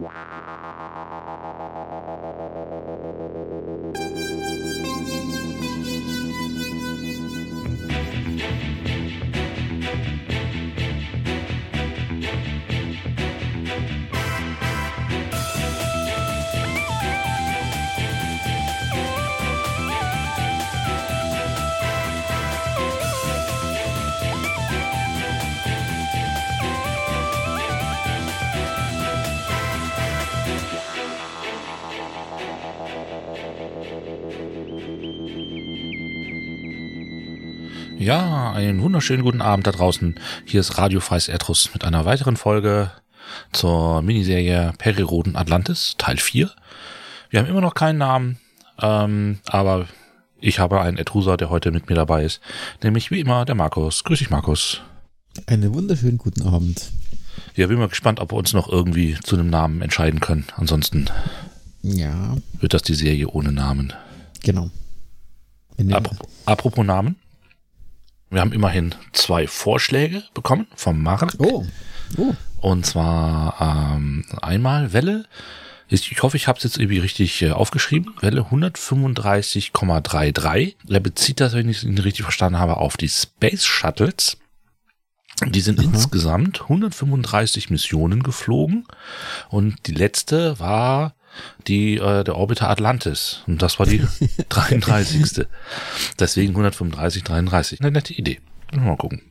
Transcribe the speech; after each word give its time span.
Wow. 0.00 0.99
Einen 38.68 38.82
wunderschönen 38.82 39.22
guten 39.22 39.40
Abend 39.42 39.66
da 39.66 39.72
draußen. 39.72 40.14
Hier 40.44 40.60
ist 40.60 40.76
Radio 40.78 41.00
Freies 41.00 41.28
Erdruss 41.28 41.70
mit 41.72 41.84
einer 41.84 42.04
weiteren 42.04 42.36
Folge 42.36 42.90
zur 43.52 44.02
Miniserie 44.02 44.72
Periroden 44.78 45.36
Atlantis, 45.36 45.94
Teil 45.98 46.16
4. 46.18 46.50
Wir 47.30 47.40
haben 47.40 47.48
immer 47.48 47.60
noch 47.60 47.74
keinen 47.74 47.98
Namen, 47.98 48.38
ähm, 48.80 49.38
aber 49.46 49.86
ich 50.40 50.58
habe 50.58 50.80
einen 50.80 50.98
Etruser, 50.98 51.36
der 51.36 51.50
heute 51.50 51.70
mit 51.70 51.88
mir 51.88 51.94
dabei 51.94 52.24
ist, 52.24 52.40
nämlich 52.82 53.10
wie 53.10 53.20
immer 53.20 53.44
der 53.44 53.54
Markus. 53.54 54.04
Grüß 54.04 54.18
dich, 54.18 54.30
Markus. 54.30 54.80
Einen 55.46 55.72
wunderschönen 55.72 56.18
guten 56.18 56.42
Abend. 56.42 56.90
Ja, 57.54 57.66
bin 57.68 57.78
mal 57.78 57.88
gespannt, 57.88 58.20
ob 58.20 58.32
wir 58.32 58.36
uns 58.36 58.52
noch 58.52 58.68
irgendwie 58.68 59.16
zu 59.22 59.36
einem 59.36 59.48
Namen 59.50 59.80
entscheiden 59.82 60.20
können. 60.20 60.44
Ansonsten 60.56 61.06
Ja, 61.82 62.36
wird 62.58 62.74
das 62.74 62.82
die 62.82 62.94
Serie 62.94 63.28
ohne 63.28 63.52
Namen. 63.52 63.92
genau. 64.42 64.70
Apropos, 65.92 66.28
apropos 66.44 66.84
Namen. 66.84 67.16
Wir 68.30 68.40
haben 68.40 68.52
immerhin 68.52 68.94
zwei 69.12 69.46
Vorschläge 69.48 70.22
bekommen 70.34 70.68
vom 70.76 71.02
Mark. 71.02 71.34
Oh, 71.38 71.64
oh. 72.16 72.34
Und 72.60 72.86
zwar 72.86 73.96
ähm, 73.96 74.24
einmal 74.40 74.92
Welle. 74.92 75.24
Ich 75.88 76.22
hoffe, 76.22 76.36
ich 76.36 76.46
habe 76.46 76.58
es 76.58 76.62
jetzt 76.62 76.78
irgendwie 76.78 77.00
richtig 77.00 77.42
äh, 77.42 77.50
aufgeschrieben. 77.50 78.14
Welle 78.20 78.42
135,33. 78.42 80.76
Er 80.88 81.00
bezieht 81.00 81.40
das, 81.40 81.54
wenn 81.54 81.68
ich 81.68 81.82
es 81.82 82.04
richtig 82.04 82.22
verstanden 82.22 82.60
habe, 82.60 82.76
auf 82.76 82.96
die 82.96 83.08
Space 83.08 83.64
Shuttles. 83.64 84.36
Die 85.48 85.60
sind 85.60 85.82
insgesamt 85.82 86.62
135 86.62 87.70
Missionen 87.70 88.22
geflogen. 88.22 88.86
Und 89.48 89.88
die 89.88 89.94
letzte 89.94 90.60
war 90.60 91.14
die 91.66 91.96
äh, 91.96 92.24
der 92.24 92.36
Orbiter 92.36 92.68
Atlantis. 92.70 93.42
Und 93.46 93.62
das 93.62 93.78
war 93.78 93.86
die 93.86 94.02
33. 94.48 95.46
Deswegen 96.18 96.50
135, 96.50 97.24
33. 97.24 97.80
Eine 97.80 97.90
nette 97.92 98.12
Idee. 98.14 98.40
Mal 98.72 98.96
gucken. 98.96 99.22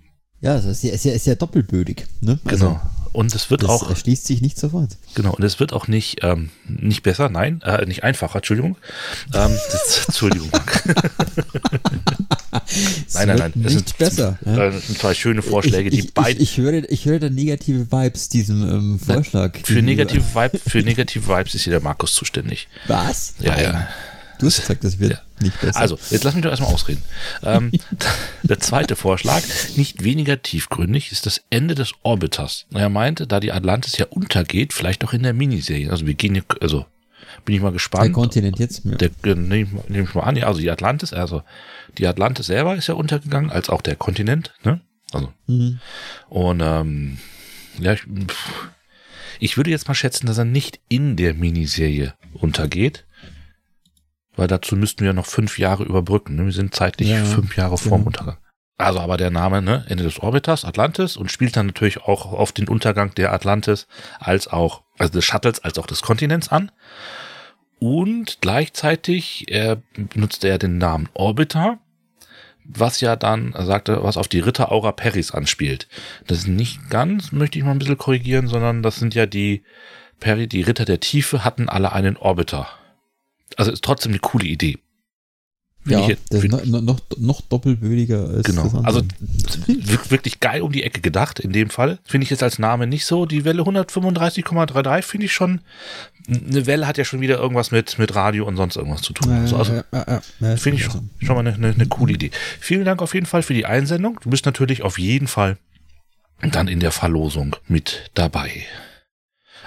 Ja, 0.42 0.54
das 0.56 0.66
ist 0.66 0.84
ja, 0.84 0.94
ist 0.94 1.06
ja, 1.06 1.14
ist 1.14 1.28
ja 1.28 1.36
doppelbödig. 1.36 2.06
Ne? 2.22 2.40
Also, 2.46 2.68
Genau. 2.68 2.82
Und 3.12 3.34
es 3.34 3.50
wird 3.50 3.64
Das 3.64 3.70
auch 3.72 3.90
erschließt 3.90 4.26
sich 4.28 4.42
nicht 4.42 4.58
sofort. 4.60 4.96
Genau, 5.16 5.34
und 5.34 5.44
es 5.44 5.60
wird 5.60 5.74
auch 5.74 5.88
nicht, 5.88 6.20
ähm, 6.24 6.52
nicht 6.68 7.02
besser, 7.02 7.28
nein, 7.28 7.60
äh, 7.64 7.84
nicht 7.86 8.04
einfacher, 8.04 8.38
Entschuldigung. 8.38 8.78
Ähm, 9.34 9.52
das, 9.72 10.06
Entschuldigung. 10.08 10.52
Nein, 12.52 13.28
nein, 13.28 13.38
nein. 13.38 13.54
Es 13.66 13.74
sind, 13.74 13.98
besser. 13.98 14.38
ja. 14.46 14.56
das 14.56 14.88
sind 14.88 14.98
zwei 15.00 15.14
schöne 15.14 15.42
Vorschläge, 15.42 15.90
ich, 15.90 16.06
die 16.06 16.12
beide 16.14 16.40
Ich, 16.40 16.52
ich, 16.52 16.58
höre, 16.58 16.90
ich 16.90 17.06
höre 17.06 17.20
da 17.20 17.30
negative 17.30 17.92
Vibes 17.92 18.30
diesem 18.30 18.62
ähm, 18.68 19.00
Vorschlag. 19.00 19.54
für 19.58 19.76
gegenüber. 19.76 19.86
negative 19.86 20.24
Vibes, 20.36 20.62
für 20.68 20.80
negative 20.80 21.28
Vibes 21.28 21.56
ist 21.56 21.64
hier 21.64 21.72
der 21.72 21.82
Markus 21.82 22.14
zuständig. 22.14 22.68
Was? 22.88 23.36
Ja, 23.40 23.52
Nein. 23.56 23.64
ja. 23.64 23.88
Du 24.40 24.46
hast 24.46 24.62
gesagt, 24.62 24.86
das 24.86 25.00
wird 25.00 25.12
Ja. 25.12 25.20
nicht 25.42 25.60
besser. 25.60 25.78
Also, 25.78 26.00
jetzt 26.12 26.24
lass 26.24 26.34
mich 26.34 26.44
doch 26.44 26.50
erstmal 26.50 26.74
ausreden. 26.74 27.04
Ähm, 27.44 27.72
der 28.44 28.60
zweite 28.60 28.96
Vorschlag, 28.96 29.44
nicht 29.76 30.06
weniger 30.06 30.42
tiefgründig, 30.42 31.12
ist 31.12 31.26
das 31.26 31.42
Ende 31.50 31.76
des 31.76 31.92
Orbiters. 32.04 32.66
Er 32.74 32.88
meinte, 32.88 33.28
da 33.28 33.42
die 33.42 33.52
Atlantis 33.52 33.98
ja 33.98 34.06
untergeht, 34.06 34.72
vielleicht 34.72 35.04
auch 35.04 35.12
in 35.12 35.24
der 35.24 35.34
Miniserie. 35.34 35.92
Also 35.92 36.06
wir 36.08 36.14
gehen 36.14 36.36
hier, 36.36 36.44
also 36.62 36.86
bin 37.46 37.56
ich 37.56 37.62
mal 37.62 37.68
der 37.68 37.74
gespannt. 37.74 38.14
Kontinent 38.14 38.60
jetzt. 38.60 38.86
Ja. 38.86 38.96
Der, 38.96 39.10
äh, 39.24 39.36
nehme 39.36 39.64
ich, 39.64 39.90
nehm 39.90 40.04
ich 40.04 40.14
mal 40.14 40.22
an, 40.22 40.36
ja, 40.36 40.48
also 40.48 40.60
die 40.60 40.70
Atlantis, 40.72 41.14
also 41.14 41.44
die 41.98 42.08
Atlantis 42.08 42.48
selber 42.48 42.76
ist 42.76 42.88
ja 42.88 42.94
untergegangen, 42.96 43.52
als 43.52 43.70
auch 43.70 43.82
der 43.82 43.96
Kontinent, 43.96 44.54
ne? 44.64 44.82
Also. 45.12 45.34
Mhm. 45.48 45.80
Und 46.30 46.62
ähm, 46.64 47.18
ja, 47.80 47.94
ich, 47.94 48.02
pff, 48.02 48.70
ich 49.40 49.58
würde 49.58 49.72
jetzt 49.72 49.88
mal 49.88 49.96
schätzen, 49.96 50.28
dass 50.28 50.38
er 50.38 50.46
nicht 50.46 50.80
in 50.90 51.16
der 51.16 51.34
Miniserie 51.34 52.14
untergeht. 52.34 53.06
Weil 54.36 54.48
dazu 54.48 54.78
müssten 54.78 55.04
wir 55.04 55.12
noch 55.12 55.26
fünf 55.26 55.60
Jahre 55.60 55.84
überbrücken. 55.84 56.36
Ne? 56.36 56.46
Wir 56.46 56.54
sind 56.54 56.74
zeitlich 56.74 57.10
Ja, 57.10 57.26
fünf 57.26 57.58
Jahre 57.58 57.78
vorm. 57.78 58.04
Untergang. 58.04 58.38
Also 58.80 59.02
aber 59.02 59.18
der 59.18 59.30
Name, 59.30 59.62
ne, 59.62 59.86
Ende 59.90 60.04
des 60.06 60.20
Orbiters, 60.20 60.64
Atlantis, 60.64 61.18
und 61.18 61.30
spielt 61.30 61.58
dann 61.58 61.68
natürlich 61.68 61.98
auch 61.98 62.32
auf 62.32 62.54
den 62.54 62.70
Untergang 62.70 63.14
der 63.14 63.34
Atlantis 63.34 63.88
als 64.20 64.48
auch, 64.48 64.84
also 64.98 65.12
des 65.12 65.26
Shuttles 65.26 65.60
als 65.60 65.78
auch 65.78 65.86
des 65.86 66.02
Kontinents 66.02 66.48
an. 66.48 66.72
Und 67.80 68.38
gleichzeitig 68.40 69.52
äh, 69.52 69.76
benutzt 69.94 70.46
er 70.46 70.58
den 70.58 70.78
Namen 70.78 71.10
Orbiter, 71.14 71.80
was 72.64 73.02
ja 73.02 73.18
dann, 73.18 73.54
er 73.54 73.66
sagte, 73.66 74.02
was 74.02 74.16
auf 74.16 74.30
die 74.30 74.40
Ritter 74.40 74.72
Aura 74.72 74.94
Peris 74.94 75.32
anspielt. 75.32 75.90
Das 76.28 76.40
ist 76.40 76.48
nicht 76.48 76.90
ganz, 76.90 77.34
möchte 77.34 77.60
ich 77.60 77.66
mal 77.66 77.72
ein 77.72 77.80
bisschen 77.80 77.98
korrigieren, 77.98 78.48
sondern 78.48 78.82
das 78.82 78.96
sind 78.96 79.14
ja 79.14 79.26
die 79.26 79.64
Peri, 80.22 80.48
die 80.48 80.62
Ritter 80.62 80.86
der 80.86 81.02
Tiefe 81.02 81.44
hatten 81.44 81.68
alle 81.68 81.92
einen 81.92 82.16
Orbiter. 82.16 82.70
Also 83.58 83.72
ist 83.72 83.84
trotzdem 83.84 84.14
eine 84.14 84.20
coole 84.20 84.46
Idee. 84.46 84.78
Ja, 85.86 86.02
ich 86.08 86.18
das 86.30 86.44
ist 86.44 86.52
find- 86.52 86.84
noch, 86.84 87.00
noch, 87.18 87.42
doppelbödiger 87.42 88.28
als 88.28 88.44
Genau. 88.44 88.64
das. 88.64 88.86
Also 88.86 89.02
wir- 89.66 90.12
wirklich 90.12 90.40
geil 90.40 90.62
um 90.62 90.72
die 90.72 90.84
Ecke 90.84 91.00
gedacht 91.02 91.40
in 91.40 91.52
dem 91.54 91.70
Fall. 91.70 92.00
Finde 92.04 92.26
ich 92.26 92.30
jetzt 92.30 92.44
als 92.44 92.60
Name 92.60 92.86
nicht 92.86 93.06
so. 93.06 93.26
Die 93.26 93.46
Welle 93.46 93.64
135,33 93.64 95.02
finde 95.06 95.26
ich 95.26 95.34
schon. 95.34 95.62
Eine 96.28 96.68
Welle 96.68 96.86
hat 96.86 96.98
ja 96.98 97.06
schon 97.06 97.22
wieder 97.22 97.38
irgendwas 97.40 97.72
mit, 97.72 97.98
mit 97.98 98.14
Radio 98.14 98.46
und 98.46 98.58
sonst 98.58 98.76
irgendwas 98.76 99.02
zu 99.02 99.14
tun. 99.14 99.32
Also, 99.32 99.56
also 99.56 99.82
finde 100.58 100.78
ich 100.78 100.84
schon, 100.84 101.10
schon 101.24 101.36
mal 101.36 101.40
eine, 101.48 101.54
eine, 101.54 101.70
eine 101.74 101.86
coole 101.88 102.14
Idee. 102.14 102.32
Vielen 102.60 102.86
Dank 102.86 103.02
auf 103.02 103.14
jeden 103.14 103.26
Fall 103.26 103.42
für 103.42 103.54
die 103.54 103.66
Einsendung. 103.66 104.20
Du 104.22 104.30
bist 104.30 104.46
natürlich 104.46 104.84
auf 104.84 105.00
jeden 105.00 105.28
Fall 105.28 105.58
dann 106.42 106.68
in 106.68 106.80
der 106.82 106.92
Verlosung 106.92 107.56
mit 107.68 108.12
dabei. 108.14 108.64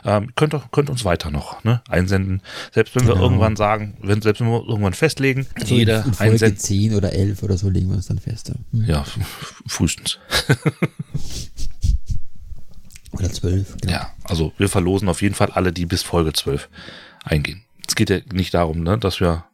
Ähm, 0.05 0.33
könnt, 0.35 0.53
doch- 0.53 0.71
könnt 0.73 0.91
uns 0.91 1.05
weiter 1.05 1.31
noch 1.31 1.63
ne, 1.65 1.81
einsenden. 1.89 2.43
Selbst 2.73 2.95
wenn 2.97 3.07
wir 3.07 3.13
Genau. 3.15 3.25
irgendwann 3.25 3.55
sagen, 3.57 3.97
wenn, 4.03 4.21
selbst 4.21 4.41
wenn 4.41 4.49
wir 4.49 4.67
irgendwann 4.67 4.95
festlegen, 4.95 5.47
So 5.65 5.75
jeder 5.77 6.05
in, 6.05 6.13
Folge 6.15 6.33
einsenden. 6.33 6.59
10 6.59 6.95
oder 6.97 7.13
11 7.13 7.43
oder 7.45 7.57
so 7.57 7.69
legen 7.71 7.89
wir 7.89 7.97
uns 7.97 8.07
dann 8.07 8.19
fest. 8.19 8.49
Ja. 8.49 8.55
Hm. 8.73 8.85
Ja, 8.87 9.05
frühestens. 9.67 10.19
Oder 13.12 13.31
12. 13.31 13.77
Genau. 13.83 13.93
Ja, 13.93 14.11
also 14.25 14.53
wir 14.57 14.69
verlosen 14.69 15.09
auf 15.09 15.21
jeden 15.23 15.35
Fall 15.35 15.51
alle, 15.51 15.73
die 15.73 15.87
bis 15.87 16.03
Folge 16.03 16.33
12 16.33 16.69
eingehen. 17.25 17.62
Es 17.87 17.95
geht 17.95 18.09
ja 18.11 18.19
nicht 18.33 18.55
darum, 18.55 18.83
ne, 18.83 18.97
dass 18.99 19.21
wir, 19.21 19.45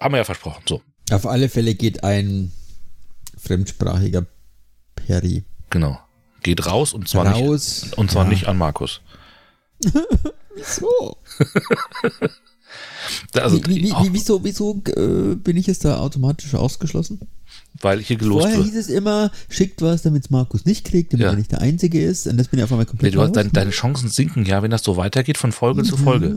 haben 0.00 0.14
wir 0.14 0.18
ja 0.18 0.24
versprochen, 0.24 0.62
so, 0.66 0.80
Auf 1.10 1.26
alle 1.26 1.48
Fälle 1.50 1.74
geht 1.74 2.02
ein 2.02 2.52
fremdsprachiger 3.36 4.24
Peri 4.94 5.44
genau. 5.70 6.00
Geht 6.42 6.64
raus 6.66 6.92
und 6.94 7.08
zwar 7.08 7.26
raus. 7.26 7.82
nicht, 7.82 7.98
und 7.98 8.10
zwar 8.10 8.24
Ja. 8.24 8.30
nicht 8.30 8.46
an 8.48 8.56
Markus. 8.56 9.02
So. 10.62 11.16
Also, 13.34 13.64
wie, 13.66 13.76
wie, 13.76 13.90
wie, 13.92 14.12
wieso 14.12 14.42
wieso 14.42 14.82
äh, 14.96 15.36
bin 15.36 15.56
ich 15.56 15.66
jetzt 15.68 15.84
da 15.84 15.98
automatisch 15.98 16.54
ausgeschlossen? 16.54 17.20
weil 17.80 18.00
hier 18.00 18.16
gelost 18.16 18.40
Vorher 18.42 18.56
wird. 18.58 18.66
hieß 18.68 18.76
es 18.76 18.88
immer, 18.88 19.30
schickt 19.48 19.82
was, 19.82 20.02
damit 20.02 20.24
es 20.24 20.30
Markus 20.30 20.64
nicht 20.64 20.86
kriegt, 20.86 21.12
damit 21.12 21.24
Ja. 21.24 21.30
er 21.32 21.36
nicht 21.36 21.52
der 21.52 21.60
Einzige 21.60 22.02
ist. 22.02 22.26
Und 22.26 22.38
das 22.38 22.48
bin 22.48 22.58
ich 22.58 22.64
auf 22.64 22.72
einmal 22.72 22.86
komplett 22.86 23.14
du 23.14 23.20
hast 23.20 23.36
dein, 23.36 23.52
deine 23.52 23.70
Chancen 23.70 24.08
sinken 24.08 24.44
ja, 24.46 24.62
wenn 24.62 24.70
das 24.70 24.82
so 24.82 24.96
weitergeht 24.96 25.36
von 25.38 25.52
Folge 25.52 25.82
zu 25.84 25.96
Folge. 25.96 26.34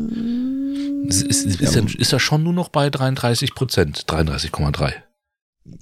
Es 1.08 1.22
ist, 1.22 1.46
ist, 1.46 1.62
ist, 1.62 1.76
ja, 1.76 1.82
ist 1.98 2.12
ja 2.12 2.20
schon 2.20 2.44
nur 2.44 2.54
noch 2.54 2.68
bei 2.70 2.90
33 2.90 3.56
Prozent, 3.56 4.06
33,3. 4.08 4.94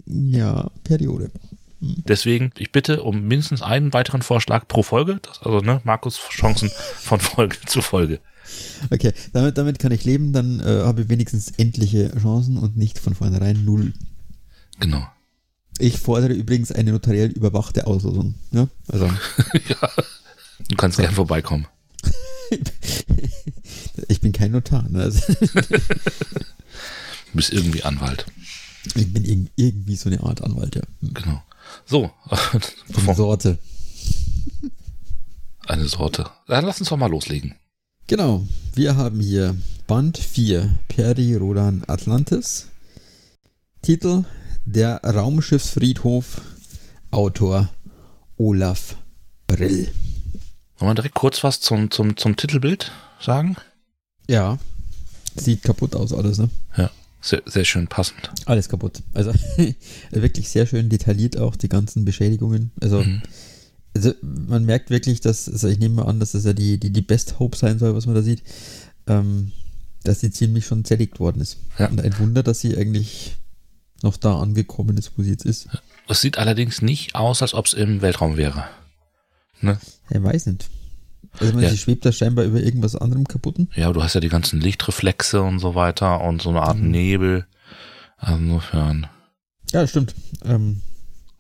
ja, 0.06 0.70
Periode. 0.84 1.32
Deswegen, 1.80 2.52
ich 2.58 2.72
bitte 2.72 3.04
um 3.04 3.22
mindestens 3.22 3.62
einen 3.62 3.94
weiteren 3.94 4.22
Vorschlag 4.22 4.68
pro 4.68 4.84
Folge. 4.84 5.20
Das, 5.22 5.42
also, 5.44 5.60
ne, 5.60 5.82
Markus 5.84 6.20
Chancen 6.30 6.70
von 6.70 7.20
Folge 7.20 7.58
zu 7.66 7.82
Folge. 7.82 8.20
Okay, 8.90 9.14
damit, 9.34 9.58
damit 9.58 9.80
kann 9.80 9.92
ich 9.92 10.06
leben, 10.06 10.34
dann 10.34 10.60
äh, 10.60 10.84
habe 10.84 11.02
ich 11.02 11.10
wenigstens 11.10 11.52
endliche 11.58 12.12
Chancen 12.20 12.58
und 12.58 12.78
nicht 12.78 12.98
von 12.98 13.14
vornherein 13.14 13.64
null. 13.66 13.94
Genau. 14.80 15.06
Ich 15.80 16.00
fordere 16.00 16.34
übrigens 16.34 16.72
eine 16.72 16.92
notariell 16.92 17.30
überwachte 17.30 17.86
Auslosung. 17.86 18.36
Ja? 18.52 18.68
Also, 18.88 19.06
ja. 19.68 19.90
Du 20.70 20.76
kannst 20.76 20.98
gern 20.98 21.14
vorbeikommen. 21.14 21.68
ich 24.08 24.22
bin 24.22 24.32
kein 24.32 24.52
Notar. 24.52 24.88
Ne? 24.90 25.04
Also, 25.04 25.22
Du 27.32 27.34
bist 27.34 27.52
irgendwie 27.54 27.84
Anwalt. 27.84 28.26
ich 28.96 29.14
bin 29.14 29.26
irg 29.26 29.50
irgendwie 29.58 29.96
so 29.96 30.10
eine 30.10 30.24
Art 30.24 30.42
Anwalt, 30.42 30.76
ja. 30.76 30.82
Genau. 31.02 31.44
So, 31.86 32.12
bevor 32.88 33.16
Sorte. 33.16 33.58
eine 35.68 35.88
Sorte. 35.88 36.30
Dann 36.48 36.66
lass 36.66 36.80
uns 36.80 36.90
doch 36.90 36.98
mal 36.98 37.10
loslegen. 37.10 37.56
Genau, 38.08 38.46
wir 38.74 38.96
haben 38.96 39.20
hier 39.20 39.56
Band 39.86 40.18
4, 40.18 40.78
Peri 40.88 41.36
Rodan 41.36 41.84
Atlantis. 41.88 42.68
Titel 43.82 44.24
Der 44.66 45.02
Raumschiffsfriedhof, 45.04 46.42
Autor 47.12 47.70
Olaf 48.38 48.96
Brill. 49.48 49.92
Wollen 50.78 50.92
wir 50.92 50.96
direkt 50.96 51.16
kurz 51.16 51.44
was 51.44 51.60
zum, 51.60 51.90
zum, 51.92 52.18
zum 52.18 52.36
Titelbild 52.36 52.92
sagen? 53.20 53.58
Ja, 54.28 54.58
sieht 55.36 55.64
kaputt 55.64 55.96
aus 55.96 56.14
alles, 56.14 56.38
ne? 56.38 56.50
Ja, 56.78 56.92
sehr, 57.28 57.42
sehr 57.46 57.66
schön 57.66 57.88
passend. 57.88 58.32
Alles 58.46 58.70
kaputt. 58.70 59.04
Also 59.14 59.34
wirklich 60.12 60.50
sehr 60.50 60.66
schön 60.66 60.90
detailliert 60.90 61.38
auch 61.38 61.56
die 61.56 61.70
ganzen 61.70 62.06
Beschädigungen. 62.06 62.72
Also 62.82 63.04
Mhm. 63.04 63.22
also 63.96 64.14
man 64.22 64.66
merkt 64.66 64.90
wirklich, 64.90 65.22
dass, 65.22 65.50
also 65.50 65.68
ich 65.68 65.80
nehme 65.80 65.96
mal 65.96 66.06
an, 66.06 66.20
dass 66.20 66.32
das 66.34 66.46
ja 66.46 66.54
die, 66.54 66.78
die, 66.80 66.92
die 66.92 67.02
Best 67.02 67.40
Hope 67.40 67.58
sein 67.58 67.80
soll, 67.80 67.96
was 67.96 68.06
man 68.06 68.16
da 68.16 68.22
sieht, 68.22 68.44
ähm, 69.08 69.52
dass 70.04 70.20
sie 70.22 70.32
ziemlich 70.32 70.66
schon 70.66 70.86
zerlegt 70.86 71.20
worden 71.20 71.42
ist. 71.42 71.58
Ja. 71.78 71.88
Und 71.90 72.00
ein 72.02 72.18
Wunder, 72.20 72.44
dass 72.44 72.60
sie 72.62 72.78
eigentlich 72.78 73.36
noch 74.04 74.16
da 74.18 74.40
angekommen 74.40 74.98
ist, 74.98 75.12
wo 75.18 75.24
sie 75.24 75.32
jetzt 75.32 75.46
ist. 75.46 75.68
Es 76.08 76.22
sieht 76.22 76.38
allerdings 76.38 76.82
nicht 76.82 77.16
aus, 77.16 77.42
als 77.42 77.54
ob 77.54 77.66
es 77.66 77.74
im 77.74 78.02
Weltraum 78.02 78.38
wäre. 78.38 78.66
Ne? 79.60 79.80
Er 80.10 80.24
weiß 80.24 80.46
nicht. 80.46 80.70
Also 81.40 81.54
man, 81.54 81.64
Ja. 81.64 81.70
sie 81.70 81.78
schwebt 81.78 82.06
da 82.06 82.12
scheinbar 82.12 82.46
über 82.46 82.60
irgendwas 82.60 82.96
anderem 82.96 83.26
kaputten. 83.28 83.70
Ja, 83.76 83.92
du 83.94 84.02
hast 84.04 84.14
ja 84.16 84.22
die 84.22 84.30
ganzen 84.30 84.60
Lichtreflexe 84.60 85.42
und 85.42 85.60
so 85.60 85.76
weiter 85.76 86.22
und 86.22 86.42
so 86.42 86.50
eine 86.50 86.62
Art 86.62 86.80
Nebel. 86.80 87.46
Also 88.18 88.38
insofern 88.40 89.08
Ja, 89.72 89.86
stimmt. 89.86 90.16
Ähm, 90.46 90.82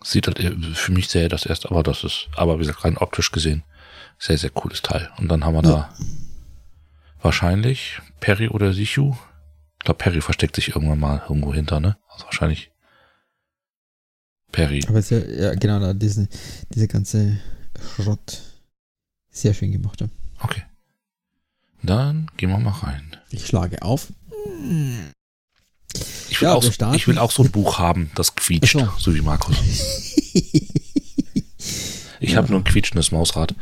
sieht 0.03 0.27
halt 0.27 0.39
für 0.75 0.91
mich 0.91 1.07
sehr 1.09 1.29
das 1.29 1.45
erst, 1.45 1.65
aber 1.65 1.81
das 1.83 2.03
ist, 2.03 2.27
aber 2.35 2.55
wie 2.55 2.59
gesagt, 2.59 2.83
rein 2.83 2.97
optisch 2.97 3.31
gesehen, 3.31 3.63
sehr, 4.19 4.37
sehr 4.37 4.51
cooles 4.51 4.81
Teil. 4.81 5.09
Und 5.17 5.27
dann 5.29 5.43
haben 5.43 5.55
wir 5.55 5.61
da 5.63 5.89
wahrscheinlich 7.21 7.99
Perry 8.19 8.49
oder 8.49 8.73
Sichu. 8.73 9.15
Ich 9.79 9.85
glaube, 9.85 9.97
Perry 9.97 10.21
versteckt 10.21 10.55
sich 10.55 10.69
irgendwann 10.69 10.99
mal 10.99 11.23
irgendwo 11.27 11.53
hinter, 11.53 11.79
ne? 11.79 11.97
Also 12.09 12.25
wahrscheinlich 12.25 12.71
Perry. 14.51 14.83
aber 14.87 14.99
es 14.99 15.11
ist 15.11 15.27
ja, 15.29 15.45
ja 15.49 15.55
genau, 15.55 15.79
da 15.79 15.93
diese 15.93 16.27
ganze 16.87 17.39
Schrott. 17.95 18.41
Sehr 19.37 19.53
schön 19.53 19.71
gemacht. 19.71 20.01
Ja. 20.01 20.07
Okay. 20.39 20.63
Dann 21.83 22.31
gehen 22.37 22.49
wir 22.49 22.57
mal 22.57 22.71
rein. 22.71 23.15
Ich 23.29 23.45
schlage 23.45 23.83
auf. 23.83 24.07
Ich 26.29 26.41
will, 26.41 26.47
Ja, 26.47 26.53
auch, 26.55 26.63
so- 26.63 26.93
ich 26.93 27.07
will 27.07 27.19
auch 27.19 27.29
so 27.31 27.43
ein 27.43 27.51
Buch 27.51 27.77
haben, 27.77 28.09
das 28.15 28.33
quietscht, 28.35 28.75
Ach 28.77 28.99
so 28.99 29.13
wie 29.13 29.21
Markus. 29.21 29.55
Ich 32.19 32.31
Ja. 32.31 32.37
habe 32.37 32.49
nur 32.49 32.61
ein 32.61 32.63
quietschendes 32.63 33.11
Mausrad. 33.11 33.53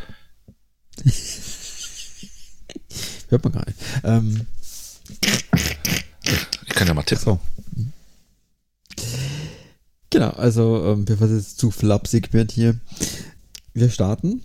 Hört 3.28 3.44
man 3.44 3.52
gar 3.54 3.66
nicht. 3.66 3.78
Ähm, 4.04 4.48
Ich 6.68 6.70
kann 6.74 6.88
ja 6.88 6.94
mal 6.94 7.04
tippen. 7.04 7.24
so. 7.26 7.40
Genau, 10.10 10.30
also 10.30 10.94
ähm, 10.94 11.04
bevor 11.04 11.28
es 11.28 11.34
jetzt 11.34 11.58
zu 11.60 11.70
flapsig 11.72 12.32
wird 12.32 12.54
hier, 12.54 12.80
wir 13.74 13.90
starten 13.90 14.42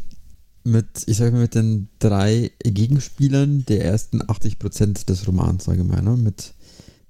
mit, 0.64 1.04
ich 1.06 1.16
sage 1.16 1.32
mal, 1.32 1.42
mit 1.42 1.54
den 1.54 1.88
drei 1.98 2.50
Gegenspielern 2.62 3.64
der 3.66 3.84
ersten 3.84 4.22
80% 4.22 5.06
des 5.06 5.26
Romans, 5.26 5.64
sage 5.64 5.82
ich 5.82 5.88
mal, 5.88 6.02
ne? 6.02 6.16
mit 6.16 6.54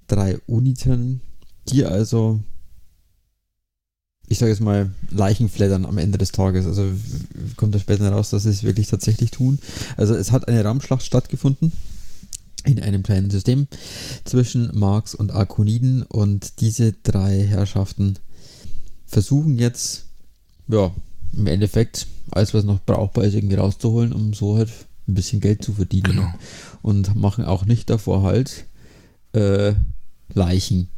drei 0.07 0.39
Unitern, 0.47 1.21
die 1.69 1.85
also, 1.85 2.41
ich 4.29 4.39
sage 4.39 4.53
jetzt 4.53 4.61
mal, 4.61 4.91
Leichen 5.11 5.49
flattern 5.49 5.87
am 5.87 5.99
Ende 5.99 6.19
des 6.19 6.33
Tages. 6.33 6.67
Also 6.67 6.87
kommt 7.57 7.75
da 7.75 7.79
später 7.79 8.11
raus, 8.11 8.31
dass 8.31 8.45
sie 8.45 8.51
es 8.51 8.63
wirklich 8.63 8.89
tatsächlich 8.89 9.31
tun. 9.31 9.59
Also 9.97 10.15
es 10.15 10.31
hat 10.31 10.47
eine 10.49 10.65
Raumschlacht 10.65 11.03
stattgefunden 11.03 11.73
in 12.65 12.81
einem 12.81 13.03
kleinen 13.03 13.31
System 13.31 13.67
zwischen 14.25 14.71
Marx 14.79 15.15
und 15.15 15.33
Arkoniden 15.33 16.03
und 16.03 16.61
diese 16.61 16.93
drei 16.93 17.43
Herrschaften 17.43 18.19
versuchen 19.07 19.59
jetzt, 19.59 20.07
ja, 20.69 20.95
im 21.33 21.47
Endeffekt 21.47 22.07
alles, 22.31 22.55
was 22.55 22.65
noch 22.65 22.81
brauchbar 22.81 23.25
ist, 23.25 23.35
irgendwie 23.35 23.57
rauszuholen, 23.57 24.13
um 24.13 24.35
so 24.35 24.57
halt 24.57 24.71
ein 25.09 25.15
bisschen 25.15 25.41
Geld 25.41 25.65
zu 25.65 25.73
verdienen. 25.73 26.13
Genau. 26.13 26.35
Und 26.83 27.17
machen 27.17 27.45
auch 27.45 27.65
nicht 27.65 27.91
davor 27.91 28.23
halt, 28.23 28.67
äh, 29.33 29.75
Leichen 30.33 30.89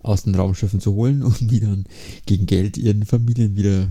aus 0.00 0.22
den 0.22 0.34
Raumschiffen 0.34 0.80
zu 0.80 0.94
holen 0.94 1.22
und 1.22 1.50
die 1.50 1.60
dann 1.60 1.84
gegen 2.26 2.46
Geld 2.46 2.76
ihren 2.76 3.04
Familien 3.04 3.56
wieder 3.56 3.88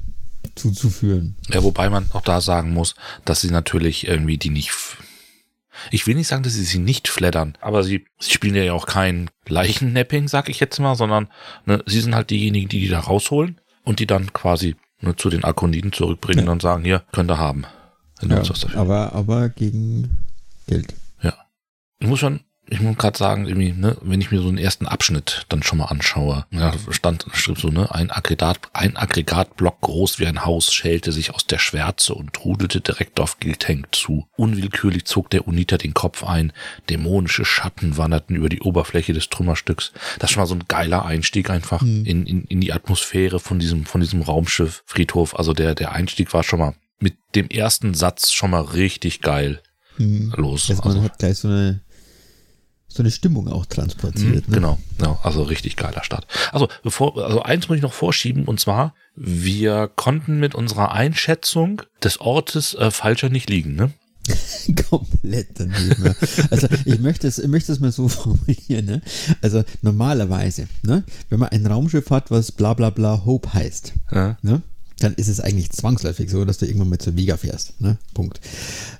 zuzuführen. 0.56 1.36
Ja, 1.50 1.64
wobei 1.64 1.90
man 1.90 2.10
auch 2.14 2.22
da 2.22 2.42
sagen 2.42 2.74
muss, 2.74 2.96
dass 3.26 3.42
sie 3.42 3.52
natürlich 3.52 4.08
irgendwie 4.08 4.38
die 4.38 4.50
nicht. 4.50 4.72
Ich 5.92 6.08
will 6.08 6.16
nicht 6.16 6.28
sagen, 6.28 6.42
dass 6.42 6.54
sie 6.54 6.64
sie 6.64 6.80
nicht 6.80 7.08
flattern, 7.08 7.56
aber 7.62 7.84
sie, 7.84 8.06
sie 8.20 8.32
spielen 8.32 8.56
ja 8.56 8.74
auch 8.74 8.88
kein 8.88 9.30
Leichennapping, 9.48 10.28
sag 10.28 10.50
ich 10.50 10.60
jetzt 10.60 10.80
mal, 10.80 10.96
sondern 10.96 11.28
ne, 11.66 11.84
sie 11.86 12.02
sind 12.02 12.16
halt 12.16 12.32
diejenigen, 12.32 12.68
die 12.68 12.80
die 12.80 12.88
da 12.88 13.00
rausholen 13.00 13.62
und 13.84 14.00
die 14.00 14.08
dann 14.08 14.34
quasi 14.34 14.76
ne, 15.02 15.16
zu 15.16 15.30
den 15.30 15.44
Akoniden 15.44 15.92
zurückbringen 15.94 16.46
Ja. 16.46 16.52
und 16.52 16.62
sagen, 16.62 16.84
hier, 16.84 17.04
könnt 17.12 17.32
ihr 17.32 17.38
haben. 17.38 17.66
Ja, 18.22 18.42
aber, 18.76 19.14
aber 19.14 19.50
gegen 19.50 20.18
Geld. 20.68 20.94
Ich 22.00 22.08
muss 22.08 22.20
schon, 22.20 22.42
ich 22.70 22.82
muss 22.82 22.98
gerade 22.98 23.18
sagen, 23.18 23.48
irgendwie, 23.48 23.72
ne, 23.72 23.96
wenn 24.02 24.20
ich 24.20 24.32
mir 24.32 24.42
so 24.42 24.48
einen 24.50 24.58
ersten 24.58 24.88
Abschnitt 24.88 25.46
dann 25.50 25.64
schon 25.64 25.78
mal 25.78 25.86
anschaue, 25.86 26.46
ja, 26.52 26.74
stand, 26.92 27.26
schrieb 27.34 27.60
so, 27.60 27.70
ne, 27.70 27.94
ein 27.94 28.12
Aggregat, 28.12 28.60
ein 28.74 28.98
Aggregatblock 28.98 29.80
groß 29.82 30.20
wie 30.20 30.28
ein 30.28 30.46
Haus 30.46 30.74
schälte 30.74 31.12
sich 31.12 31.34
aus 31.34 31.46
der 31.48 31.60
Schwärze 31.60 32.14
und 32.14 32.34
trudelte 32.34 32.82
direkt 32.82 33.20
auf 33.20 33.40
Giltank 33.40 33.88
zu. 33.96 34.28
Unwillkürlich 34.36 35.06
zog 35.06 35.30
der 35.30 35.48
Uniter 35.48 35.78
den 35.78 35.94
Kopf 35.94 36.24
ein, 36.24 36.52
dämonische 36.90 37.46
Schatten 37.46 37.98
wanderten 37.98 38.36
über 38.36 38.50
die 38.50 38.62
Oberfläche 38.62 39.14
des 39.14 39.30
Trümmerstücks. 39.30 39.94
Das 40.20 40.30
ist 40.30 40.34
schon 40.34 40.42
mal 40.42 40.48
so 40.48 40.56
ein 40.56 40.66
geiler 40.68 41.06
Einstieg 41.06 41.50
einfach 41.50 41.82
Mhm. 41.82 42.06
in, 42.06 42.26
in, 42.26 42.44
in 42.46 42.62
die 42.62 42.74
Atmosphäre 42.74 43.40
von 43.40 43.60
diesem, 43.60 43.86
von 43.86 44.02
diesem 44.02 44.22
Raumschiff 44.22 44.84
Friedhof. 44.86 45.38
Also 45.38 45.54
der, 45.54 45.76
der 45.76 45.94
Einstieg 45.94 46.34
war 46.34 46.44
schon 46.44 46.60
mal 46.60 46.74
mit 47.00 47.16
dem 47.36 47.48
ersten 47.50 47.94
Satz 47.94 48.32
schon 48.34 48.50
mal 48.52 48.62
richtig 48.64 49.22
geil 49.22 49.62
Hm. 49.98 50.32
los. 50.38 50.70
Also 50.70 50.82
man 50.84 50.92
Also- 50.94 51.04
hat 51.04 51.18
gleich 51.18 51.38
so 51.38 51.48
eine, 51.48 51.80
so 52.98 53.04
eine 53.04 53.12
Stimmung 53.12 53.48
auch 53.48 53.66
transportiert. 53.66 54.48
Mhm, 54.48 54.54
ne? 54.54 54.56
Genau, 54.60 54.80
genau, 54.98 55.20
also 55.24 55.44
richtig 55.44 55.76
geiler 55.78 56.04
Start. 56.04 56.28
Also 56.52 56.68
bevor, 56.84 57.18
also 57.24 57.42
eins 57.44 57.68
muss 57.70 57.78
ich 57.78 57.84
noch 57.84 57.94
vorschieben 57.94 58.46
und 58.46 58.60
zwar, 58.60 58.94
wir 59.16 59.90
konnten 59.96 60.40
mit 60.40 60.54
unserer 60.56 60.92
Einschätzung 60.92 61.82
des 62.04 62.20
Ortes 62.20 62.74
äh, 62.76 62.92
falscher 62.92 63.30
nicht 63.30 63.50
liegen, 63.50 63.76
ne? 63.76 63.92
Komplett 64.90 65.48
daneben. 65.60 66.04
ja. 66.06 66.14
Also 66.52 66.68
ich 66.86 67.00
möchte 67.00 67.28
es, 67.28 67.40
ich 67.40 67.48
möchte 67.48 67.72
es 67.72 67.80
mal 67.80 67.92
so 67.94 68.08
formulieren. 68.10 68.86
Ne? 68.86 69.02
Also 69.42 69.64
normalerweise, 69.82 70.68
ne? 70.84 71.04
wenn 71.30 71.40
man 71.40 71.50
ein 71.50 71.66
Raumschiff 71.66 72.10
hat, 72.10 72.30
was 72.30 72.52
bla 72.52 72.74
bla 72.74 72.90
bla 72.90 73.24
Hope 73.26 73.54
heißt, 73.54 73.94
Ja. 74.12 74.38
ne? 74.42 74.62
Dann 75.00 75.14
ist 75.16 75.28
es 75.28 75.40
eigentlich 75.40 75.70
zwangsläufig 75.72 76.30
so, 76.30 76.44
dass 76.46 76.58
du 76.58 76.66
irgendwann 76.66 76.90
mal 76.90 76.98
zur 77.00 77.16
Vega 77.16 77.38
fährst. 77.38 77.80
Ne? 77.80 77.98
Punkt. 78.14 78.40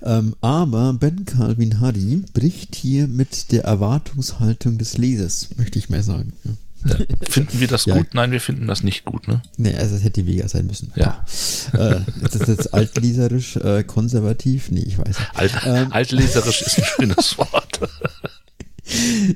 Ähm, 0.04 0.36
aber 0.42 0.94
Ben 0.94 1.26
Calvin 1.26 1.80
Hardy 1.80 2.24
bricht 2.34 2.76
hier 2.76 3.08
mit 3.08 3.52
der 3.52 3.64
Erwartungshaltung 3.64 4.78
des 4.78 4.98
Lesers, 4.98 5.50
möchte 5.58 5.80
ich 5.80 5.90
mal 5.90 6.04
sagen. 6.04 6.34
Ja. 6.44 6.52
Ja. 6.86 6.96
Finden 7.28 7.60
wir 7.60 7.68
das 7.68 7.86
Ja. 7.86 7.98
gut? 7.98 8.14
Nein, 8.14 8.32
wir 8.32 8.40
finden 8.40 8.68
das 8.68 8.84
nicht 8.84 9.04
gut, 9.04 9.28
ne? 9.28 9.42
Nee, 9.58 9.74
also 9.76 9.96
es 9.96 10.04
hätte 10.04 10.22
die 10.24 10.28
Vega 10.28 10.48
sein 10.48 10.68
müssen. 10.68 10.94
Ja. 10.96 11.26
Äh, 11.74 12.02
ist 12.24 12.36
das 12.40 12.48
jetzt 12.48 12.74
altleserisch, 12.74 13.56
äh, 13.58 13.84
konservativ? 13.84 14.70
Nee, 14.70 14.82
ich 14.86 14.98
weiß 15.00 15.08
nicht. 15.20 15.32
Alt, 15.36 15.54
Ähm. 15.66 15.92
Altleserisch 15.92 16.62
ist 16.62 16.78
ein 16.78 16.84
schönes 16.86 17.38
Wort. 17.40 17.80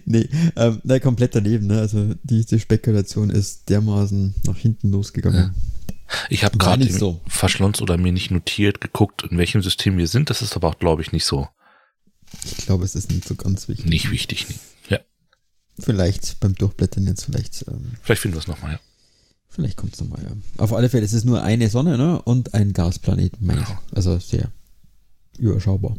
Nee, 0.05 0.29
ähm, 0.55 0.79
na, 0.85 0.99
komplett 0.99 1.35
daneben. 1.35 1.67
Ne? 1.67 1.79
Also 1.79 2.13
diese 2.23 2.57
Spekulation 2.57 3.29
ist 3.29 3.69
dermaßen 3.69 4.33
nach 4.47 4.55
hinten 4.55 4.91
losgegangen. 4.91 5.51
Ich 6.29 6.43
habe 6.43 6.57
gerade 6.57 6.91
so. 6.91 7.21
verschlunzt 7.27 7.81
oder 7.81 7.97
mir 7.97 8.11
nicht 8.11 8.31
notiert, 8.31 8.81
geguckt, 8.81 9.23
in 9.23 9.37
welchem 9.37 9.61
System 9.61 9.97
wir 9.97 10.07
sind. 10.07 10.29
Das 10.29 10.41
ist 10.41 10.55
aber 10.55 10.69
auch, 10.69 10.79
glaube 10.79 11.01
ich, 11.01 11.11
nicht 11.11 11.25
so, 11.25 11.47
Ich 12.43 12.65
glaube, 12.65 12.83
es 12.85 12.95
ist 12.95 13.11
nicht 13.11 13.27
so 13.27 13.35
ganz 13.35 13.67
wichtig. 13.67 13.85
nicht 13.85 14.11
wichtig. 14.11 14.47
Ja, 14.89 14.99
Vielleicht 15.79 16.39
beim 16.39 16.55
Durchblättern 16.55 17.05
jetzt, 17.07 17.25
vielleicht, 17.25 17.65
ähm, 17.67 17.93
vielleicht 18.01 18.21
finden 18.21 18.35
wir 18.35 18.41
es 18.41 18.47
nochmal, 18.47 18.73
ja. 18.73 18.79
vielleicht 19.49 19.77
kommt 19.77 19.93
es 19.93 20.01
nochmal. 20.01 20.23
Ja. 20.23 20.31
Auf 20.57 20.73
alle 20.73 20.89
Fälle, 20.89 21.05
es 21.05 21.13
ist 21.13 21.25
nur 21.25 21.43
eine 21.43 21.69
Sonne 21.69 21.97
ne? 21.97 22.21
und 22.21 22.53
ein 22.53 22.73
Gasplanet. 22.73 23.33
Ja. 23.41 23.81
Also 23.93 24.19
sehr 24.19 24.51
überschaubar. 25.37 25.95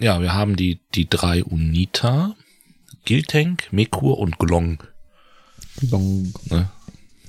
Ja, 0.00 0.20
wir 0.20 0.34
haben 0.34 0.56
die, 0.56 0.80
die 0.94 1.08
drei 1.08 1.42
Unita, 1.42 2.36
Giltank, 3.04 3.72
Mekur 3.72 4.18
und 4.18 4.38
Glong. 4.38 4.82
Long. 5.80 6.32
Ne? 6.50 6.70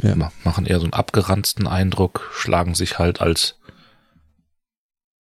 Ja. 0.02 0.16
Ma- 0.16 0.32
Machen 0.44 0.66
eher 0.66 0.80
so 0.80 0.86
einen 0.86 0.94
abgeranzten 0.94 1.68
Eindruck, 1.68 2.30
schlagen 2.34 2.76
sich 2.76 3.00
halt 3.00 3.22
als 3.22 3.56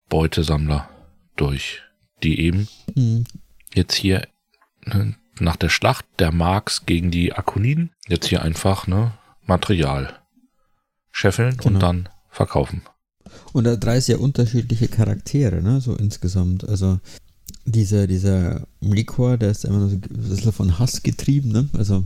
Beutesammler 0.08 0.88
durch, 1.36 1.82
die 2.22 2.40
eben 2.40 2.68
Hm. 2.94 3.24
jetzt 3.74 3.94
hier 3.94 4.26
ne, 4.84 5.14
nach 5.38 5.56
der 5.56 5.68
Schlacht 5.70 6.04
der 6.18 6.32
Marks 6.32 6.84
gegen 6.86 7.10
die 7.10 7.32
Akoniden 7.32 7.90
jetzt 8.08 8.26
hier 8.28 8.42
einfach 8.42 8.86
ne, 8.86 9.12
Material 9.46 10.18
scheffeln 11.10 11.56
Genau. 11.56 11.66
und 11.74 11.80
dann 11.80 12.08
verkaufen. 12.30 12.82
Und 13.52 13.64
da 13.64 13.76
drei 13.76 14.00
sehr 14.00 14.20
unterschiedliche 14.20 14.88
Charaktere, 14.88 15.62
ne? 15.62 15.80
so 15.80 15.94
insgesamt. 15.96 16.68
Also 16.68 17.00
dieser, 17.64 18.06
dieser 18.06 18.66
Mlikor, 18.80 19.38
der 19.38 19.50
ist 19.50 19.64
immer 19.64 19.88
so 19.88 19.96
ein 19.96 20.00
bisschen 20.00 20.52
von 20.52 20.78
Hass 20.78 21.02
getrieben, 21.02 21.50
ne? 21.50 21.68
Also 21.74 22.04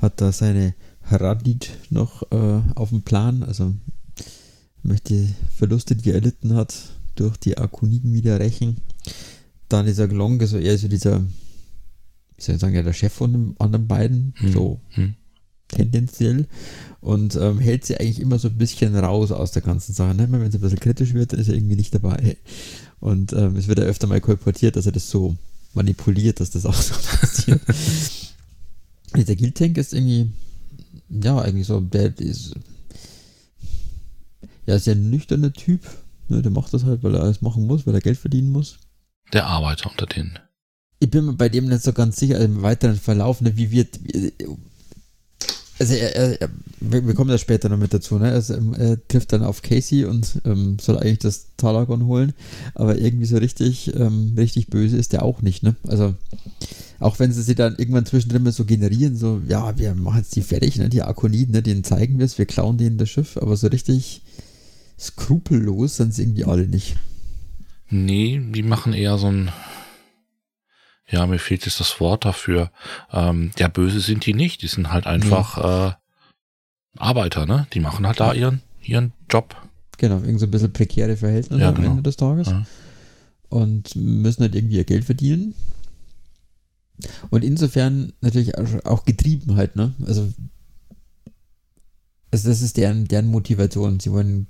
hat 0.00 0.20
da 0.20 0.30
seine 0.32 0.74
Haradit 1.06 1.70
noch 1.90 2.30
äh, 2.30 2.60
auf 2.74 2.90
dem 2.90 3.02
Plan, 3.02 3.42
also 3.42 3.72
möchte 4.82 5.28
Verluste, 5.54 5.96
die 5.96 6.10
er 6.10 6.16
erlitten 6.16 6.54
hat, 6.54 6.74
durch 7.14 7.36
die 7.36 7.58
Akoniden 7.58 8.12
wieder 8.12 8.38
rächen. 8.40 8.78
Dann 9.68 9.86
dieser 9.86 10.08
Glong, 10.08 10.40
also 10.40 10.58
er 10.58 10.74
ist 10.74 10.82
so 10.82 10.88
dieser, 10.88 11.20
wie 11.20 12.42
soll 12.42 12.54
ich 12.54 12.60
sagen, 12.60 12.74
ja, 12.74 12.82
der 12.82 12.92
Chef 12.92 13.12
von 13.12 13.32
den 13.32 13.54
anderen 13.58 13.88
beiden, 13.88 14.34
hm. 14.36 14.52
so 14.52 14.80
hm. 14.90 15.14
tendenziell. 15.68 16.46
Und 17.00 17.36
ähm, 17.36 17.58
hält 17.58 17.84
sie 17.84 17.98
eigentlich 17.98 18.20
immer 18.20 18.38
so 18.38 18.48
ein 18.48 18.58
bisschen 18.58 18.96
raus 18.96 19.32
aus 19.32 19.52
der 19.52 19.62
ganzen 19.62 19.92
Sache. 19.92 20.14
Ne? 20.14 20.30
Wenn 20.30 20.42
es 20.42 20.54
ein 20.54 20.60
bisschen 20.60 20.80
kritisch 20.80 21.14
wird, 21.14 21.32
dann 21.32 21.40
ist 21.40 21.48
er 21.48 21.54
irgendwie 21.54 21.76
nicht 21.76 21.94
dabei. 21.94 22.36
Und 23.00 23.32
ähm, 23.32 23.56
es 23.56 23.68
wird 23.68 23.78
ja 23.78 23.84
öfter 23.84 24.06
mal 24.06 24.20
kolportiert, 24.20 24.76
dass 24.76 24.86
er 24.86 24.92
das 24.92 25.10
so 25.10 25.36
manipuliert, 25.74 26.40
dass 26.40 26.50
das 26.50 26.66
auch 26.66 26.74
so 26.74 26.94
passiert. 27.20 27.60
Dieser 29.16 29.36
Giltank 29.36 29.78
ist 29.78 29.94
irgendwie, 29.94 30.30
ja, 31.08 31.38
eigentlich 31.38 31.66
so, 31.66 31.80
der 31.80 32.18
ist, 32.18 32.54
ja, 34.66 34.74
ist 34.74 34.86
ja 34.86 34.92
ein 34.92 35.10
nüchterner 35.10 35.52
Typ. 35.52 35.80
Ne, 36.28 36.42
der 36.42 36.50
macht 36.50 36.74
das 36.74 36.84
halt, 36.84 37.02
weil 37.02 37.14
er 37.14 37.22
alles 37.22 37.40
machen 37.40 37.66
muss, 37.66 37.86
weil 37.86 37.94
er 37.94 38.00
Geld 38.00 38.18
verdienen 38.18 38.50
muss. 38.50 38.78
Der 39.32 39.46
Arbeiter 39.46 39.90
unter 39.90 40.06
denen. 40.06 40.38
Ich 40.98 41.10
bin 41.10 41.26
mir 41.26 41.34
bei 41.34 41.48
dem 41.48 41.68
nicht 41.68 41.82
so 41.82 41.92
ganz 41.92 42.16
sicher, 42.16 42.36
also 42.36 42.46
im 42.46 42.62
weiteren 42.62 42.96
Verlauf, 42.96 43.40
ne, 43.40 43.56
wie 43.56 43.70
wird. 43.70 44.00
Also 45.78 45.94
er, 45.94 46.16
er, 46.16 46.42
er, 46.42 46.50
wir 46.80 47.14
kommen 47.14 47.30
da 47.30 47.38
später 47.38 47.68
noch 47.68 47.76
mit 47.76 47.92
dazu, 47.92 48.18
ne? 48.18 48.32
Also, 48.32 48.54
er 48.78 48.96
trifft 49.08 49.32
dann 49.32 49.42
auf 49.42 49.62
Casey 49.62 50.04
und 50.04 50.40
ähm, 50.44 50.78
soll 50.80 50.98
eigentlich 50.98 51.18
das 51.18 51.48
Talagon 51.56 52.06
holen, 52.06 52.32
aber 52.74 52.98
irgendwie 52.98 53.26
so 53.26 53.36
richtig, 53.36 53.94
ähm, 53.94 54.32
richtig 54.36 54.68
böse 54.68 54.96
ist 54.96 55.12
der 55.12 55.22
auch 55.22 55.42
nicht, 55.42 55.62
ne? 55.62 55.76
Also 55.86 56.14
auch 56.98 57.18
wenn 57.18 57.30
sie 57.30 57.42
sie 57.42 57.54
dann 57.54 57.76
irgendwann 57.76 58.06
zwischendrin 58.06 58.42
mal 58.42 58.52
so 58.52 58.64
generieren, 58.64 59.16
so, 59.16 59.42
ja, 59.46 59.78
wir 59.78 59.94
machen 59.94 60.18
jetzt 60.18 60.34
die 60.34 60.42
fertig, 60.42 60.76
ne? 60.78 60.88
Die 60.88 61.02
Akoniden, 61.02 61.52
ne? 61.52 61.62
Denen 61.62 61.84
zeigen 61.84 62.18
wir 62.18 62.24
es, 62.24 62.38
wir 62.38 62.46
klauen 62.46 62.78
denen 62.78 62.96
das 62.96 63.10
Schiff, 63.10 63.36
aber 63.36 63.56
so 63.56 63.66
richtig 63.66 64.22
skrupellos 64.98 65.96
sind 65.96 66.14
sie 66.14 66.22
irgendwie 66.22 66.44
alle 66.44 66.66
nicht. 66.66 66.96
Nee, 67.90 68.40
die 68.52 68.62
machen 68.62 68.94
eher 68.94 69.18
so 69.18 69.26
ein, 69.26 69.50
ja, 71.08 71.26
mir 71.26 71.38
fehlt 71.38 71.64
jetzt 71.66 71.80
das 71.80 72.00
Wort 72.00 72.24
dafür. 72.24 72.70
Ähm, 73.12 73.52
ja, 73.58 73.68
böse 73.68 74.00
sind 74.00 74.26
die 74.26 74.34
nicht, 74.34 74.62
die 74.62 74.66
sind 74.66 74.92
halt 74.92 75.06
einfach 75.06 75.56
mhm. 75.56 75.90
äh, 75.90 77.00
Arbeiter, 77.00 77.46
ne? 77.46 77.66
Die 77.72 77.80
machen 77.80 78.06
halt 78.06 78.20
da 78.20 78.32
ihren, 78.32 78.62
ihren 78.82 79.12
Job. 79.30 79.56
Genau, 79.98 80.16
irgendwie 80.16 80.38
so 80.38 80.46
ein 80.46 80.50
bisschen 80.50 80.72
prekäre 80.72 81.16
Verhältnisse 81.16 81.62
ja, 81.62 81.68
am 81.68 81.76
genau. 81.76 81.90
Ende 81.90 82.02
des 82.02 82.16
Tages. 82.16 82.48
Ja. 82.48 82.66
Und 83.48 83.94
müssen 83.94 84.42
halt 84.42 84.54
irgendwie 84.54 84.76
ihr 84.76 84.84
Geld 84.84 85.04
verdienen. 85.04 85.54
Und 87.30 87.44
insofern 87.44 88.12
natürlich 88.20 88.56
auch 88.58 89.04
getrieben 89.04 89.56
halt, 89.56 89.76
ne? 89.76 89.94
Also, 90.06 90.32
also 92.30 92.48
das 92.48 92.62
ist 92.62 92.76
deren, 92.76 93.06
deren 93.06 93.26
Motivation. 93.26 94.00
Sie 94.00 94.10
wollen 94.10 94.48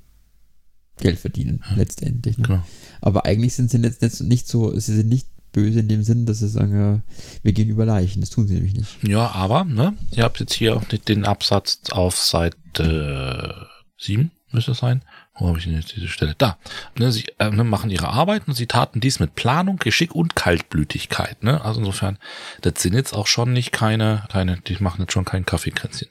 Geld 0.98 1.18
verdienen, 1.18 1.62
ja. 1.68 1.76
letztendlich. 1.76 2.38
Ne? 2.38 2.46
Genau. 2.46 2.62
Aber 3.00 3.26
eigentlich 3.26 3.54
sind 3.54 3.70
sie 3.70 3.78
jetzt 3.78 4.22
nicht 4.22 4.48
so, 4.48 4.78
sie 4.78 4.94
sind 4.94 5.08
nicht 5.08 5.28
böse 5.56 5.80
in 5.80 5.88
dem 5.88 6.02
Sinn, 6.02 6.26
dass 6.26 6.40
sie 6.40 6.48
sagen, 6.48 7.02
wir 7.42 7.52
gehen 7.52 7.70
über 7.70 7.86
Leichen. 7.86 8.20
Das 8.20 8.28
tun 8.28 8.46
sie 8.46 8.54
nämlich 8.54 8.74
nicht. 8.74 9.02
Ja, 9.02 9.30
aber, 9.30 9.64
ne, 9.64 9.94
ihr 10.12 10.22
habt 10.22 10.38
jetzt 10.38 10.52
hier 10.52 10.78
den 11.08 11.24
Absatz 11.24 11.80
auf 11.90 12.14
Seite 12.14 13.66
äh, 13.98 14.04
7, 14.04 14.30
müsste 14.52 14.72
es 14.72 14.78
sein. 14.78 15.00
Wo 15.38 15.48
habe 15.48 15.58
ich 15.58 15.64
denn 15.64 15.74
jetzt 15.74 15.96
diese 15.96 16.08
Stelle? 16.08 16.34
Da. 16.36 16.58
Ne, 16.98 17.10
sie 17.10 17.24
äh, 17.38 17.50
ne, 17.50 17.64
machen 17.64 17.90
ihre 17.90 18.08
Arbeit 18.08 18.46
und 18.46 18.54
sie 18.54 18.66
taten 18.66 19.00
dies 19.00 19.18
mit 19.18 19.34
Planung, 19.34 19.78
Geschick 19.78 20.14
und 20.14 20.36
Kaltblütigkeit. 20.36 21.42
Ne? 21.42 21.64
Also 21.64 21.80
insofern, 21.80 22.18
das 22.60 22.82
sind 22.82 22.92
jetzt 22.92 23.14
auch 23.14 23.26
schon 23.26 23.54
nicht 23.54 23.72
keine, 23.72 24.24
keine 24.30 24.58
die 24.60 24.76
machen 24.80 25.00
jetzt 25.00 25.14
schon 25.14 25.24
kein 25.24 25.46
Kaffeekränzchen. 25.46 26.08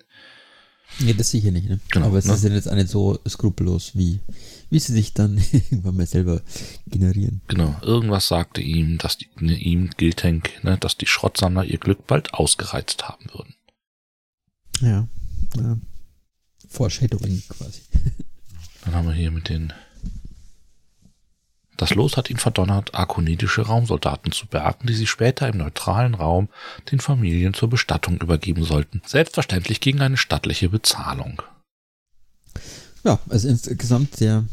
Nee, 1.00 1.14
das 1.14 1.30
sicher 1.30 1.52
nicht. 1.52 1.70
Ne? 1.70 1.80
Genau, 1.92 2.08
Aber 2.08 2.18
es 2.18 2.26
ne? 2.26 2.36
sind 2.36 2.54
jetzt 2.54 2.68
auch 2.68 2.76
nicht 2.76 2.90
so 2.90 3.20
skrupellos, 3.28 3.92
wie, 3.94 4.22
wie 4.70 4.80
sie 4.80 4.94
sich 4.94 5.14
dann 5.14 5.38
irgendwann 5.52 5.98
mal 5.98 6.06
selber 6.06 6.42
generieren. 6.88 7.42
Genau, 7.48 7.76
irgendwas 7.82 8.28
sagte 8.28 8.62
ihm, 8.62 8.98
dass 8.98 9.18
die, 9.18 9.30
ne, 9.40 9.56
ihm 9.56 9.90
Giltank, 9.98 10.64
ne, 10.64 10.78
dass 10.78 10.98
die 10.98 11.08
Schrottsammler 11.08 11.66
ihr 11.66 11.78
Glück 11.78 12.08
bald 12.08 12.34
ausgereizt 12.34 13.08
haben 13.08 13.26
würden. 13.34 13.56
Ja, 14.82 15.08
ja. 15.58 15.78
Foreshadowing 16.68 17.44
quasi. 17.48 17.82
Dann 18.84 18.94
haben 18.94 19.08
wir 19.08 19.14
hier 19.14 19.32
mit 19.32 19.50
den 19.50 19.74
das 21.78 21.94
Los 21.94 22.16
hat 22.16 22.30
ihn 22.30 22.38
verdonnert, 22.38 22.96
akonidische 22.96 23.64
Raumsoldaten 23.64 24.32
zu 24.32 24.48
bergen, 24.48 24.88
die 24.88 24.94
sie 24.94 25.08
später 25.08 25.50
im 25.50 25.58
neutralen 25.58 26.14
Raum 26.14 26.48
den 26.92 27.00
Familien 27.00 27.54
zur 27.54 27.70
Bestattung 27.70 28.22
übergeben 28.22 28.64
sollten. 28.64 29.02
Selbstverständlich 29.06 29.82
gegen 29.82 30.02
eine 30.02 30.18
stattliche 30.18 30.70
Bezahlung. 30.70 31.42
Ja, 33.06 33.20
also 33.30 33.48
insgesamt 33.48 34.16
sehr 34.16 34.44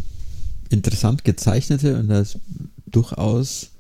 interessant 0.69 1.25
gezeichnete 1.25 1.99
und 1.99 2.09
das 2.09 2.39
durchaus 2.87 3.71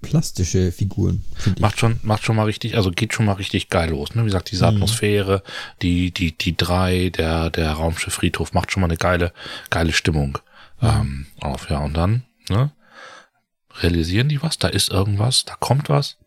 plastische 0.00 0.70
Figuren. 0.70 1.24
Macht 1.58 1.80
schon, 1.80 1.98
macht 2.02 2.24
schon 2.24 2.36
mal 2.36 2.44
richtig, 2.44 2.76
also 2.76 2.90
geht 2.90 3.12
schon 3.12 3.26
mal 3.26 3.32
richtig 3.32 3.70
geil 3.70 3.90
los. 3.90 4.14
Ne? 4.14 4.22
Wie 4.22 4.26
gesagt, 4.26 4.52
diese 4.52 4.70
mhm. 4.70 4.76
Atmosphäre, 4.76 5.38
mhm. 5.44 5.78
die, 5.82 6.10
die, 6.12 6.38
die 6.38 6.56
drei, 6.56 7.10
der, 7.10 7.50
der 7.50 7.72
Raumschiff 7.72 8.14
Friedhof 8.14 8.52
macht 8.52 8.70
schon 8.70 8.82
mal 8.82 8.86
eine 8.86 8.96
geile, 8.96 9.32
geile 9.70 9.92
Stimmung 9.92 10.38
ähm, 10.80 11.26
auf. 11.40 11.70
Ja, 11.70 11.78
und 11.78 11.94
dann 11.94 12.22
ne, 12.48 12.70
realisieren 13.80 14.28
die 14.28 14.42
was, 14.42 14.58
da 14.58 14.68
ist 14.68 14.90
irgendwas, 14.90 15.44
da 15.44 15.56
kommt 15.56 15.88
was. 15.88 16.18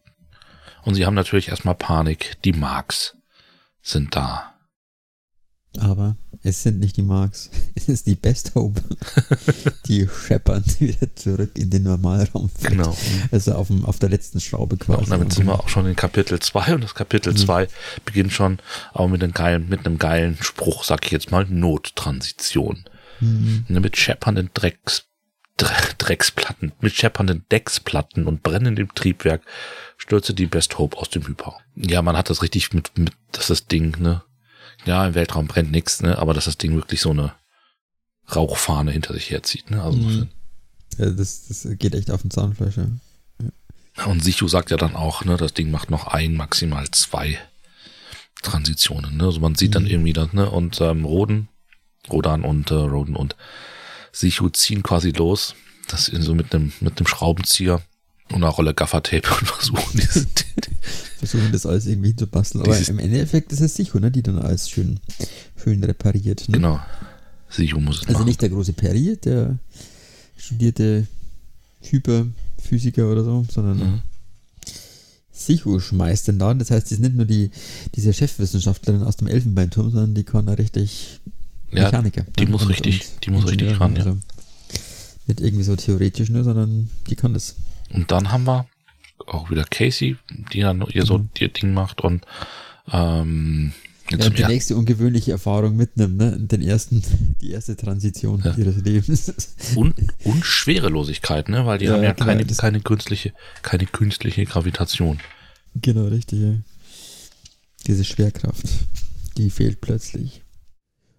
Und 0.83 0.95
sie 0.95 1.05
haben 1.05 1.15
natürlich 1.15 1.49
erstmal 1.49 1.75
Panik. 1.75 2.37
Die 2.43 2.53
Marks 2.53 3.15
sind 3.81 4.15
da. 4.15 4.56
Aber 5.79 6.15
es 6.43 6.63
sind 6.63 6.79
nicht 6.79 6.97
die 6.97 7.01
Marks, 7.01 7.49
es 7.75 7.89
ist 7.89 8.07
die 8.07 8.15
Best 8.15 8.55
Hope. 8.55 8.81
die 9.87 10.07
scheppern 10.07 10.63
wieder 10.79 11.13
zurück 11.15 11.51
in 11.57 11.69
den 11.69 11.83
Normalraum. 11.83 12.49
Genau. 12.61 12.95
Also 13.31 13.53
auf, 13.53 13.67
dem, 13.67 13.85
auf 13.85 13.99
der 13.99 14.09
letzten 14.09 14.39
Schraube 14.39 14.77
quasi. 14.77 15.03
Und 15.03 15.09
damit 15.09 15.33
sind 15.33 15.45
wir 15.45 15.59
auch 15.59 15.69
schon 15.69 15.85
in 15.85 15.95
Kapitel 15.95 16.39
2 16.39 16.75
und 16.75 16.83
das 16.83 16.95
Kapitel 16.95 17.35
2 17.35 17.63
mhm. 17.63 17.67
beginnt 18.05 18.33
schon 18.33 18.59
auch 18.93 19.07
mit 19.07 19.23
einem 19.23 19.33
geilen, 19.33 19.69
mit 19.69 19.85
einem 19.85 19.97
geilen 19.97 20.37
Spruch, 20.41 20.83
sag 20.83 21.05
ich 21.05 21.11
jetzt 21.11 21.31
mal, 21.31 21.45
Nottransition. 21.45 22.85
Mhm. 23.19 23.65
Mit 23.67 23.97
scheppernden 23.97 24.51
Drecks, 24.53 25.05
Drecksplatten, 25.57 26.71
mit 26.81 26.93
scheppernden 26.93 27.45
Decksplatten 27.51 28.27
und 28.27 28.43
brennendem 28.43 28.93
Triebwerk 28.93 29.41
stürzte 29.97 30.35
die 30.35 30.45
Best 30.45 30.77
Hope 30.77 30.97
aus 30.97 31.09
dem 31.09 31.27
Hyper. 31.27 31.57
Ja, 31.75 32.03
man 32.03 32.15
hat 32.15 32.29
das 32.29 32.43
richtig 32.43 32.73
mit, 32.73 32.95
mit, 32.97 33.13
dass 33.31 33.47
das 33.47 33.65
Ding, 33.65 33.99
ne, 33.99 34.21
ja, 34.87 35.07
im 35.07 35.15
Weltraum 35.15 35.47
brennt 35.47 35.71
nichts, 35.71 36.01
ne, 36.01 36.17
aber 36.17 36.33
dass 36.33 36.45
das 36.45 36.57
Ding 36.57 36.75
wirklich 36.75 37.01
so 37.01 37.11
eine 37.11 37.33
Rauchfahne 38.35 38.91
hinter 38.91 39.13
sich 39.13 39.29
herzieht, 39.29 39.71
ne, 39.71 39.81
also. 39.81 39.97
Mhm. 39.97 40.27
Ja, 40.97 41.09
das, 41.11 41.47
das 41.47 41.67
geht 41.77 41.93
echt 41.93 42.09
auf 42.09 42.21
den 42.21 42.31
Zahnfleisch, 42.31 42.77
ja. 42.77 42.87
Und 44.05 44.23
Sichu 44.23 44.47
sagt 44.47 44.69
ja 44.69 44.77
dann 44.77 44.95
auch, 44.95 45.25
ne, 45.25 45.37
das 45.37 45.53
Ding 45.53 45.71
macht 45.71 45.89
noch 45.89 46.07
ein, 46.07 46.35
maximal 46.35 46.89
zwei 46.91 47.37
Transitionen, 48.41 49.17
ne, 49.17 49.25
also 49.25 49.39
man 49.39 49.55
sieht 49.55 49.71
mhm. 49.71 49.73
dann 49.73 49.87
irgendwie 49.87 50.13
das, 50.13 50.33
ne, 50.33 50.49
und 50.49 50.79
ähm, 50.81 51.05
Roden 51.05 51.49
Rodan 52.09 52.43
und 52.43 52.71
äh, 52.71 52.75
Roden 52.75 53.15
und 53.15 53.35
Sichu 54.11 54.49
ziehen 54.49 54.83
quasi 54.83 55.11
los. 55.11 55.55
Das 55.87 56.09
ist 56.09 56.23
so 56.23 56.35
mit 56.35 56.53
einem 56.53 56.73
mit 56.79 56.97
einem 56.97 57.07
Schraubenzieher 57.07 57.81
und 58.31 58.43
einer 58.43 58.49
Rolle 58.49 58.73
Gaffertape 58.73 59.29
und 59.39 59.47
versuchen 59.47 59.99
dieses, 59.99 60.27
versuchen 61.17 61.51
das 61.51 61.65
alles 61.65 61.85
irgendwie 61.85 62.15
zu 62.15 62.27
basteln. 62.27 62.63
Aber 62.63 62.77
im 62.77 62.99
Endeffekt 62.99 63.51
ist 63.51 63.61
es 63.61 63.75
Sichu, 63.75 63.99
ne, 63.99 64.11
die 64.11 64.23
dann 64.23 64.39
alles 64.39 64.69
schön 64.69 64.99
schön 65.61 65.83
repariert. 65.83 66.47
Ne? 66.49 66.57
Genau. 66.57 66.79
Sichu 67.49 67.79
muss 67.79 67.97
es 67.97 68.01
Also 68.03 68.13
machen. 68.13 68.27
nicht 68.27 68.41
der 68.41 68.49
große 68.49 68.73
Perry, 68.73 69.17
der 69.17 69.57
studierte 70.37 71.07
Hyperphysiker 71.81 73.09
oder 73.11 73.23
so, 73.23 73.45
sondern 73.49 73.77
mhm. 73.77 74.01
Sichu 75.31 75.79
schmeißt 75.79 76.27
den 76.27 76.39
da. 76.39 76.53
Das 76.53 76.71
heißt, 76.71 76.89
die 76.89 76.95
ist 76.95 76.99
nicht 76.99 77.15
nur 77.15 77.25
die, 77.25 77.51
diese 77.95 78.13
Chefwissenschaftlerin 78.13 79.03
aus 79.03 79.17
dem 79.17 79.27
Elfenbeinturm, 79.27 79.91
sondern 79.91 80.15
die 80.15 80.23
kann 80.23 80.45
da 80.45 80.53
richtig 80.53 81.19
Mechaniker. 81.71 82.21
Ja, 82.21 82.27
die 82.39 82.45
ne? 82.45 82.51
muss 82.51 82.63
und, 82.63 82.69
richtig, 82.69 83.01
und 83.01 83.25
die 83.25 83.31
muss 83.31 83.47
richtig 83.47 83.79
ran, 83.79 83.95
ja. 83.95 84.03
Also 84.03 84.17
nicht 85.27 85.41
irgendwie 85.41 85.63
so 85.63 85.75
theoretisch 85.75 86.29
nur, 86.29 86.43
sondern 86.43 86.89
die 87.09 87.15
kann 87.15 87.33
das. 87.33 87.55
Und 87.89 88.11
dann 88.11 88.31
haben 88.31 88.45
wir 88.45 88.67
auch 89.25 89.49
wieder 89.49 89.63
Casey, 89.65 90.17
die 90.53 90.61
dann 90.61 90.85
ihr 90.91 91.05
so 91.05 91.19
mhm. 91.19 91.29
ihr 91.37 91.49
Ding 91.49 91.73
macht 91.73 92.01
und 92.01 92.25
ähm, 92.91 93.73
ja, 94.09 94.29
die 94.29 94.45
nächste 94.45 94.77
ungewöhnliche 94.77 95.31
Erfahrung 95.31 95.75
mitnimmt, 95.75 96.17
ne? 96.17 96.37
Den 96.39 96.61
ersten, 96.61 97.03
die 97.41 97.51
erste 97.51 97.75
Transition 97.75 98.41
ja. 98.43 98.55
ihres 98.55 98.77
Lebens. 98.77 99.33
Und, 99.75 99.95
und 100.23 100.45
Schwerelosigkeit, 100.45 101.49
ne? 101.49 101.65
Weil 101.65 101.79
die 101.79 101.85
ja, 101.85 101.93
haben 101.93 102.03
ja 102.03 102.13
genau, 102.13 102.25
keine, 102.25 102.45
keine 102.45 102.79
künstliche, 102.79 103.33
keine 103.63 103.85
künstliche 103.85 104.45
Gravitation. 104.45 105.19
Genau, 105.75 106.05
richtig, 106.05 106.39
ja. 106.39 106.53
Diese 107.85 108.05
Schwerkraft, 108.05 108.65
die 109.35 109.49
fehlt 109.49 109.81
plötzlich. 109.81 110.41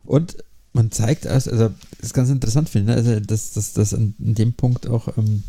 Und 0.04 0.38
man 0.72 0.90
zeigt 0.90 1.26
also, 1.26 1.50
also 1.50 1.68
das 1.68 2.08
ist 2.08 2.14
ganz 2.14 2.30
interessant 2.30 2.68
finde, 2.68 2.92
ne? 2.92 2.96
also 2.96 3.20
dass 3.20 3.52
das, 3.52 3.72
das 3.72 3.92
in 3.92 4.14
dem 4.18 4.54
Punkt 4.54 4.86
auch 4.86 5.16
ähm, 5.18 5.42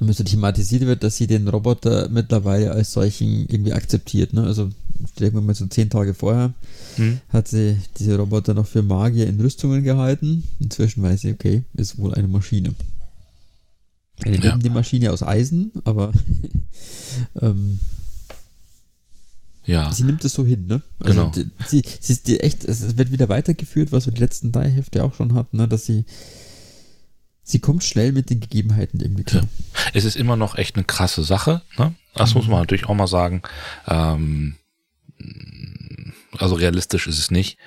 So 0.00 0.22
thematisiert 0.22 0.82
wird, 0.82 1.02
dass 1.02 1.16
sie 1.16 1.26
den 1.26 1.48
Roboter 1.48 2.08
mittlerweile 2.08 2.70
als 2.70 2.92
solchen 2.92 3.48
irgendwie 3.48 3.72
akzeptiert. 3.72 4.32
Ne? 4.32 4.44
Also 4.44 4.70
stellen 5.12 5.34
wir 5.34 5.40
mal 5.40 5.54
so 5.54 5.66
zehn 5.66 5.90
Tage 5.90 6.14
vorher, 6.14 6.54
hm. 6.96 7.20
hat 7.30 7.48
sie 7.48 7.76
diese 7.98 8.16
Roboter 8.16 8.54
noch 8.54 8.66
für 8.66 8.82
Magier 8.82 9.26
in 9.26 9.40
Rüstungen 9.40 9.82
gehalten. 9.82 10.44
Inzwischen 10.60 11.02
weiß 11.02 11.22
sie, 11.22 11.32
okay, 11.32 11.64
ist 11.74 11.98
wohl 11.98 12.14
eine 12.14 12.28
Maschine. 12.28 12.74
Eine 14.24 14.38
ja. 14.38 14.56
die 14.56 14.70
Maschine 14.70 15.12
aus 15.12 15.22
Eisen, 15.22 15.72
aber 15.84 16.12
ähm, 17.40 17.78
ja. 19.68 19.92
Sie 19.92 20.04
nimmt 20.04 20.24
es 20.24 20.32
so 20.32 20.46
hin, 20.46 20.66
ne? 20.66 20.80
Also 20.98 21.30
genau. 21.30 21.30
Die, 21.30 21.50
sie, 21.66 21.82
sie 22.00 22.12
ist 22.14 22.26
die 22.26 22.40
echt, 22.40 22.64
es 22.64 22.96
wird 22.96 23.12
wieder 23.12 23.28
weitergeführt, 23.28 23.92
was 23.92 24.06
wir 24.06 24.14
die 24.14 24.20
letzten 24.20 24.50
drei 24.50 24.70
Hefte 24.70 25.04
auch 25.04 25.14
schon 25.14 25.34
hatten, 25.34 25.58
ne? 25.58 25.68
Dass 25.68 25.84
sie, 25.84 26.06
sie 27.48 27.60
kommt 27.60 27.82
schnell 27.82 28.12
mit 28.12 28.30
den 28.30 28.40
Gegebenheiten 28.40 29.00
irgendwie 29.00 29.24
klar. 29.24 29.42
Ja. 29.42 29.80
Es 29.94 30.04
ist 30.04 30.16
immer 30.16 30.36
noch 30.36 30.56
echt 30.56 30.76
eine 30.76 30.84
krasse 30.84 31.24
Sache, 31.24 31.62
ne? 31.78 31.94
Das 32.14 32.30
mhm. 32.30 32.40
muss 32.40 32.48
man 32.48 32.60
natürlich 32.60 32.86
auch 32.86 32.94
mal 32.94 33.06
sagen. 33.06 33.42
Ähm, 33.86 34.56
also 36.36 36.54
realistisch 36.56 37.06
ist 37.06 37.18
es 37.18 37.30
nicht, 37.30 37.58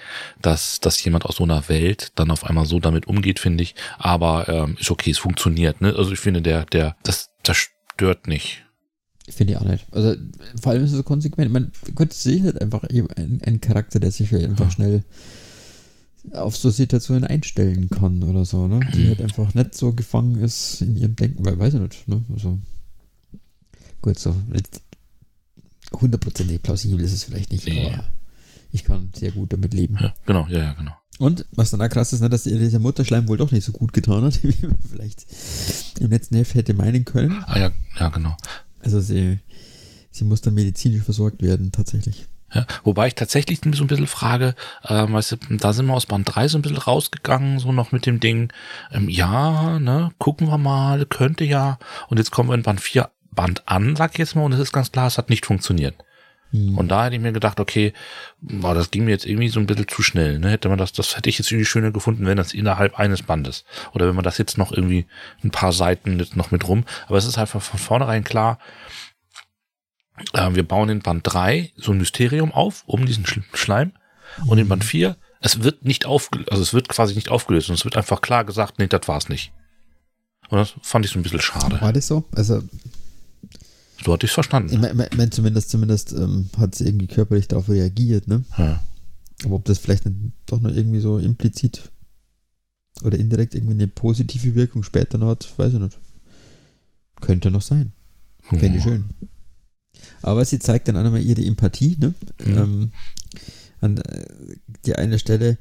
dass, 0.41 0.79
dass 0.79 1.03
jemand 1.03 1.25
aus 1.25 1.37
so 1.37 1.43
einer 1.43 1.67
Welt 1.67 2.11
dann 2.15 2.31
auf 2.31 2.45
einmal 2.45 2.65
so 2.65 2.79
damit 2.79 3.07
umgeht, 3.07 3.39
finde 3.39 3.63
ich. 3.63 3.75
Aber 3.97 4.47
ähm, 4.47 4.77
ist 4.79 4.91
okay, 4.91 5.11
es 5.11 5.17
funktioniert. 5.17 5.81
Ne? 5.81 5.95
Also 5.97 6.11
ich 6.11 6.19
finde, 6.19 6.41
der, 6.41 6.65
der, 6.65 6.95
das, 7.03 7.31
das 7.43 7.57
stört 7.57 8.27
nicht. 8.27 8.63
Finde 9.29 9.53
ich 9.53 9.59
auch 9.59 9.65
nicht. 9.65 9.87
Also 9.91 10.15
vor 10.61 10.73
allem 10.73 10.83
ist 10.83 10.91
es 10.91 10.97
so 10.97 11.03
konsequent. 11.03 11.51
Man 11.51 11.71
könnte 11.95 12.15
sich 12.15 12.43
halt 12.43 12.61
einfach 12.61 12.83
ein, 12.83 13.41
ein 13.43 13.61
Charakter, 13.61 13.99
der 13.99 14.11
sich 14.11 14.31
halt 14.31 14.45
einfach 14.45 14.71
schnell 14.71 15.03
auf 16.33 16.55
so 16.55 16.69
Situationen 16.69 17.23
einstellen 17.23 17.89
kann 17.89 18.23
oder 18.23 18.45
so, 18.45 18.67
ne? 18.67 18.79
Die 18.93 19.07
halt 19.07 19.21
einfach 19.21 19.53
nicht 19.53 19.75
so 19.75 19.93
gefangen 19.93 20.35
ist 20.41 20.81
in 20.81 20.95
ihrem 20.95 21.15
Denken, 21.15 21.43
weil 21.45 21.57
weiß 21.57 21.73
ich 21.73 21.79
nicht, 21.79 22.07
ne? 22.07 22.23
Also 22.31 22.59
gut, 24.01 24.19
so 24.19 24.35
hundertprozentig 25.99 26.61
plausibel 26.61 27.01
ist 27.01 27.13
es 27.13 27.23
vielleicht 27.23 27.51
nicht, 27.51 27.65
nee. 27.67 27.85
aber 27.85 28.05
ich 28.71 28.83
kann 28.83 29.09
sehr 29.15 29.31
gut 29.31 29.51
damit 29.53 29.73
leben. 29.73 29.97
Ja, 29.99 30.13
genau, 30.25 30.47
ja, 30.47 30.59
ja, 30.59 30.73
genau. 30.73 30.91
Und 31.19 31.45
was 31.51 31.69
dann 31.69 31.81
auch 31.81 31.89
krass 31.89 32.13
ist, 32.13 32.21
ne, 32.21 32.29
dass 32.29 32.43
dieser 32.43 32.79
Mutterschleim 32.79 33.27
wohl 33.27 33.37
doch 33.37 33.51
nicht 33.51 33.65
so 33.65 33.71
gut 33.71 33.93
getan 33.93 34.23
hat, 34.23 34.43
wie 34.43 34.55
man 34.65 34.77
vielleicht 34.89 35.25
im 35.99 36.09
letzten 36.09 36.35
Heft 36.35 36.55
hätte 36.55 36.73
meinen 36.73 37.05
können. 37.05 37.43
Ah 37.45 37.59
ja, 37.59 37.71
ja, 37.99 38.09
genau. 38.09 38.35
Also 38.79 39.01
sie, 39.01 39.39
sie 40.09 40.23
muss 40.23 40.41
dann 40.41 40.53
medizinisch 40.53 41.03
versorgt 41.03 41.41
werden, 41.41 41.71
tatsächlich. 41.71 42.25
Ja, 42.53 42.65
wobei 42.83 43.07
ich 43.07 43.15
tatsächlich 43.15 43.61
so 43.73 43.83
ein 43.83 43.87
bisschen 43.87 44.07
frage, 44.07 44.55
äh, 44.83 45.05
weißt 45.07 45.31
du, 45.31 45.57
da 45.57 45.71
sind 45.73 45.85
wir 45.85 45.93
aus 45.93 46.05
Band 46.05 46.33
3 46.33 46.49
so 46.49 46.57
ein 46.57 46.61
bisschen 46.61 46.77
rausgegangen, 46.77 47.59
so 47.59 47.71
noch 47.71 47.91
mit 47.91 48.05
dem 48.05 48.19
Ding, 48.19 48.51
ähm, 48.91 49.07
ja, 49.07 49.79
ne, 49.79 50.11
gucken 50.17 50.47
wir 50.47 50.57
mal, 50.57 51.05
könnte 51.05 51.45
ja, 51.45 51.79
und 52.09 52.17
jetzt 52.17 52.31
kommen 52.31 52.49
wir 52.49 52.55
in 52.55 52.63
Band 52.63 52.81
4 52.81 53.09
Band 53.31 53.67
an, 53.67 53.95
sag 53.95 54.11
ich 54.11 54.17
jetzt 54.17 54.35
mal, 54.35 54.43
und 54.43 54.51
es 54.51 54.59
ist 54.59 54.73
ganz 54.73 54.91
klar, 54.91 55.07
es 55.07 55.17
hat 55.17 55.29
nicht 55.29 55.45
funktioniert. 55.45 55.95
Hm. 56.51 56.77
Und 56.77 56.89
da 56.89 57.05
hätte 57.05 57.15
ich 57.15 57.21
mir 57.21 57.31
gedacht, 57.31 57.59
okay, 57.59 57.93
boah, 58.41 58.73
das 58.73 58.91
ging 58.91 59.05
mir 59.05 59.11
jetzt 59.11 59.25
irgendwie 59.25 59.47
so 59.47 59.59
ein 59.59 59.65
bisschen 59.65 59.87
zu 59.87 60.03
schnell. 60.03 60.39
Ne? 60.39 60.49
Hätte 60.49 60.69
man 60.69 60.77
das, 60.77 60.91
das 60.91 61.15
hätte 61.15 61.29
ich 61.29 61.37
jetzt 61.37 61.51
irgendwie 61.51 61.65
schöner 61.65 61.91
gefunden, 61.91 62.25
wenn 62.25 62.37
das 62.37 62.53
innerhalb 62.53 62.99
eines 62.99 63.23
Bandes. 63.23 63.63
Oder 63.93 64.07
wenn 64.07 64.15
man 64.15 64.23
das 64.23 64.37
jetzt 64.37 64.57
noch 64.57 64.71
irgendwie 64.71 65.05
ein 65.43 65.51
paar 65.51 65.71
Seiten 65.71 66.19
jetzt 66.19 66.35
noch 66.35 66.51
mit 66.51 66.67
rum. 66.67 66.83
Aber 67.07 67.17
es 67.17 67.25
ist 67.25 67.37
einfach 67.37 67.61
von 67.61 67.79
vornherein 67.79 68.23
klar, 68.23 68.59
äh, 70.33 70.53
wir 70.53 70.63
bauen 70.63 70.89
in 70.89 70.99
Band 70.99 71.21
3 71.23 71.71
so 71.75 71.91
ein 71.91 71.97
Mysterium 71.97 72.51
auf, 72.51 72.83
um 72.85 73.05
diesen 73.05 73.25
Schleim. 73.25 73.91
Und 74.47 74.57
in 74.57 74.67
Band 74.67 74.83
4, 74.83 75.17
es 75.41 75.63
wird 75.63 75.83
nicht 75.83 76.05
aufgelöst, 76.05 76.51
also 76.51 76.63
es 76.63 76.73
wird 76.73 76.87
quasi 76.87 77.15
nicht 77.15 77.29
aufgelöst 77.29 77.69
und 77.69 77.75
es 77.75 77.83
wird 77.83 77.97
einfach 77.97 78.21
klar 78.21 78.45
gesagt, 78.45 78.79
nee, 78.79 78.87
das 78.87 79.07
war's 79.07 79.27
nicht. 79.27 79.51
Und 80.49 80.57
das 80.57 80.73
fand 80.81 81.05
ich 81.05 81.11
so 81.11 81.19
ein 81.19 81.23
bisschen 81.23 81.41
schade. 81.41 81.81
War 81.81 81.93
das 81.93 82.07
so? 82.07 82.25
Also 82.35 82.63
so 84.03 84.13
hatte 84.13 84.25
ich 84.25 84.31
es 84.31 84.33
verstanden. 84.33 84.73
Ich 84.73 84.79
meine, 84.79 85.09
mein, 85.15 85.31
zumindest, 85.31 85.69
zumindest 85.69 86.13
ähm, 86.13 86.49
hat 86.57 86.75
sie 86.75 86.85
irgendwie 86.85 87.07
körperlich 87.07 87.47
darauf 87.47 87.69
reagiert, 87.69 88.27
ne? 88.27 88.43
Ja. 88.57 88.81
Aber 89.45 89.55
ob 89.55 89.65
das 89.65 89.79
vielleicht 89.79 90.03
doch 90.45 90.59
noch 90.59 90.71
irgendwie 90.71 90.99
so 90.99 91.17
implizit 91.17 91.91
oder 93.03 93.17
indirekt 93.17 93.55
irgendwie 93.55 93.73
eine 93.73 93.87
positive 93.87 94.55
Wirkung 94.55 94.83
später 94.83 95.17
noch 95.17 95.29
hat, 95.29 95.47
weiß 95.57 95.73
ich 95.73 95.79
nicht. 95.79 95.99
Könnte 97.19 97.51
noch 97.51 97.61
sein. 97.61 97.93
Fände 98.41 98.77
ich 98.77 98.83
schön. 98.83 99.05
Aber 100.21 100.45
sie 100.45 100.59
zeigt 100.59 100.87
dann 100.87 100.97
auch 100.97 101.03
nochmal 101.03 101.23
ihre 101.23 101.43
Empathie, 101.43 101.97
ne? 101.99 102.13
Mhm. 102.45 102.57
Ähm, 102.57 102.91
an 103.81 103.97
äh, 103.97 104.25
die 104.85 104.95
eine 104.95 105.19
Stelle, 105.19 105.57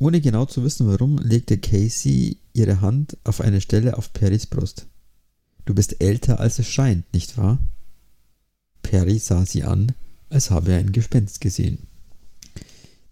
ohne 0.00 0.20
genau 0.20 0.46
zu 0.46 0.64
wissen 0.64 0.86
warum, 0.86 1.18
legte 1.18 1.58
Casey 1.58 2.38
ihre 2.52 2.80
Hand 2.80 3.16
auf 3.24 3.40
eine 3.40 3.60
Stelle 3.60 3.96
auf 3.96 4.12
Perrys 4.12 4.46
Brust. 4.46 4.86
Du 5.64 5.74
bist 5.74 6.00
älter 6.00 6.40
als 6.40 6.58
es 6.58 6.66
scheint, 6.66 7.12
nicht 7.12 7.36
wahr? 7.36 7.58
Perry 8.82 9.18
sah 9.18 9.44
sie 9.44 9.64
an, 9.64 9.92
als 10.30 10.50
habe 10.50 10.72
er 10.72 10.78
ein 10.78 10.92
Gespenst 10.92 11.42
gesehen. 11.42 11.78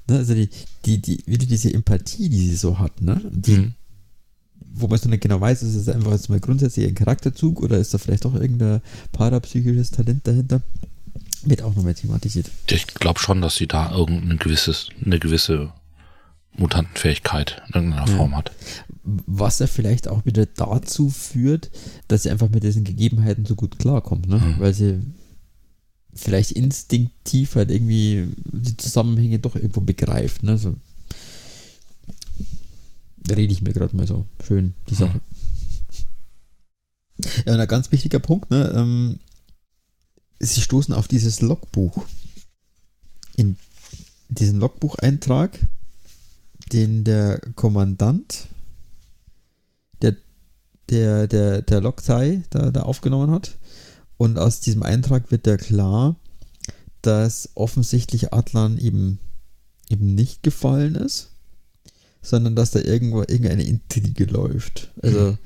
Ne, 0.09 0.17
also 0.17 0.35
die, 0.35 0.49
die, 0.87 1.03
die, 1.03 1.23
wieder 1.27 1.45
diese 1.45 1.75
Empathie, 1.75 2.31
die 2.31 2.49
sie 2.49 2.57
so 2.57 2.79
hat, 2.79 3.03
ne? 3.03 3.21
Die, 3.31 3.59
mhm. 3.59 3.75
Wo 4.73 4.89
man 4.89 4.99
so 4.99 5.09
nicht 5.09 5.23
genau 5.23 5.41
weiß, 5.41 5.63
ist 5.63 5.75
es 5.75 5.89
einfach 5.89 6.13
jetzt 6.13 6.29
mal 6.29 6.41
grundsätzlich 6.41 6.87
ein 6.87 6.95
Charakterzug 6.95 7.63
oder 7.63 7.79
ist 7.79 7.95
da 7.95 7.99
vielleicht 7.99 8.27
auch 8.27 8.35
irgendein 8.35 8.83
parapsychisches 9.13 9.91
Talent 9.91 10.27
dahinter? 10.27 10.61
Wird 11.45 11.63
auch 11.63 11.75
nochmal 11.75 11.95
thematisiert. 11.95 12.51
Ich 12.69 12.87
glaube 12.87 13.21
schon, 13.21 13.41
dass 13.41 13.57
sie 13.57 13.67
da 13.67 13.93
irgendeine 13.93 14.37
gewisses, 14.37 14.89
eine 15.05 15.19
gewisse 15.19 15.73
Mutantenfähigkeit 16.57 17.63
in 17.69 17.75
irgendeiner 17.75 18.11
ja. 18.11 18.17
Form 18.17 18.37
hat. 18.37 18.53
Was 19.03 19.61
ja 19.61 19.67
vielleicht 19.67 20.09
auch 20.09 20.25
wieder 20.27 20.47
dazu 20.47 21.11
führt, 21.11 21.71
dass 22.09 22.25
sie 22.25 22.31
einfach 22.31 22.51
mit 22.51 22.65
diesen 22.65 22.85
Gegebenheiten 22.85 23.47
so 23.47 23.55
gut 23.55 23.79
klarkommt, 23.79 24.29
ne? 24.29 24.39
Mhm. 24.39 24.55
Weil 24.59 24.75
sie 24.75 25.01
vielleicht 26.17 26.53
instinktiv 26.53 27.55
halt 27.55 27.71
irgendwie 27.71 28.29
die 28.45 28.77
Zusammenhänge 28.77 29.39
doch 29.39 29.55
irgendwo 29.55 29.81
begreift. 29.81 30.43
Ne? 30.43 30.59
So, 30.59 30.75
rede 33.31 33.53
ich 33.53 33.63
mir 33.63 33.73
gerade 33.73 33.97
mal 33.97 34.07
so 34.07 34.27
schön 34.45 34.75
die 34.89 34.99
hm. 34.99 34.99
Sache. 34.99 35.21
Ja, 37.47 37.55
und 37.55 37.61
ein 37.61 37.69
ganz 37.69 37.91
wichtiger 37.93 38.19
Punkt, 38.19 38.51
ne? 38.51 38.73
Ähm, 38.75 39.19
sie 40.39 40.61
stoßen 40.61 40.95
auf 40.95 41.09
dieses 41.09 41.41
Logbuch. 41.41 42.05
In 43.37 43.57
diesen 44.29 44.61
Logbucheintrag, 44.61 45.59
den 46.73 47.05
der 47.05 47.41
Kommandant 47.55 48.49
der, 50.03 50.17
der, 50.91 51.27
der, 51.27 51.63
der 51.63 51.81
Logtei 51.81 52.43
da, 52.51 52.71
da 52.71 52.83
aufgenommen 52.83 53.31
hat. 53.31 53.57
Und 54.17 54.39
aus 54.39 54.61
diesem 54.61 54.83
Eintrag 54.83 55.31
wird 55.31 55.47
ja 55.47 55.57
klar, 55.57 56.17
dass 57.03 57.51
offensichtlich 57.55 58.33
Atlan 58.33 58.79
eben, 58.79 59.19
eben 59.89 60.15
nicht 60.15 60.43
gefallen 60.43 60.95
ist, 60.95 61.31
sondern 62.23 62.57
dass 62.57 62.73
da 62.73 62.81
irgendwo 62.81 63.21
irgendeine 63.21 63.65
Intrige 63.65 64.25
läuft. 64.25 64.93
Also, 65.03 65.37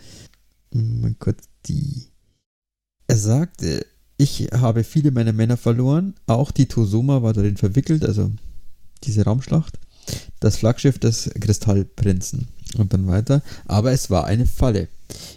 mhm. 0.72 1.00
mein 1.00 1.16
Gott, 1.18 1.36
die. 1.66 2.06
Er 3.06 3.16
sagt, 3.16 3.62
ich 4.16 4.48
habe 4.52 4.84
viele 4.84 5.10
meiner 5.10 5.32
Männer 5.32 5.56
verloren, 5.56 6.14
auch 6.26 6.50
die 6.50 6.66
Tosoma 6.66 7.22
war 7.22 7.32
darin 7.32 7.56
verwickelt, 7.56 8.04
also 8.04 8.30
diese 9.04 9.24
Raumschlacht. 9.24 9.78
Das 10.40 10.56
Flaggschiff 10.56 10.98
des 10.98 11.30
Kristallprinzen. 11.40 12.48
Und 12.76 12.92
dann 12.92 13.08
weiter. 13.08 13.42
Aber 13.66 13.90
es 13.92 14.10
war 14.10 14.26
eine 14.26 14.46
Falle. 14.46 14.88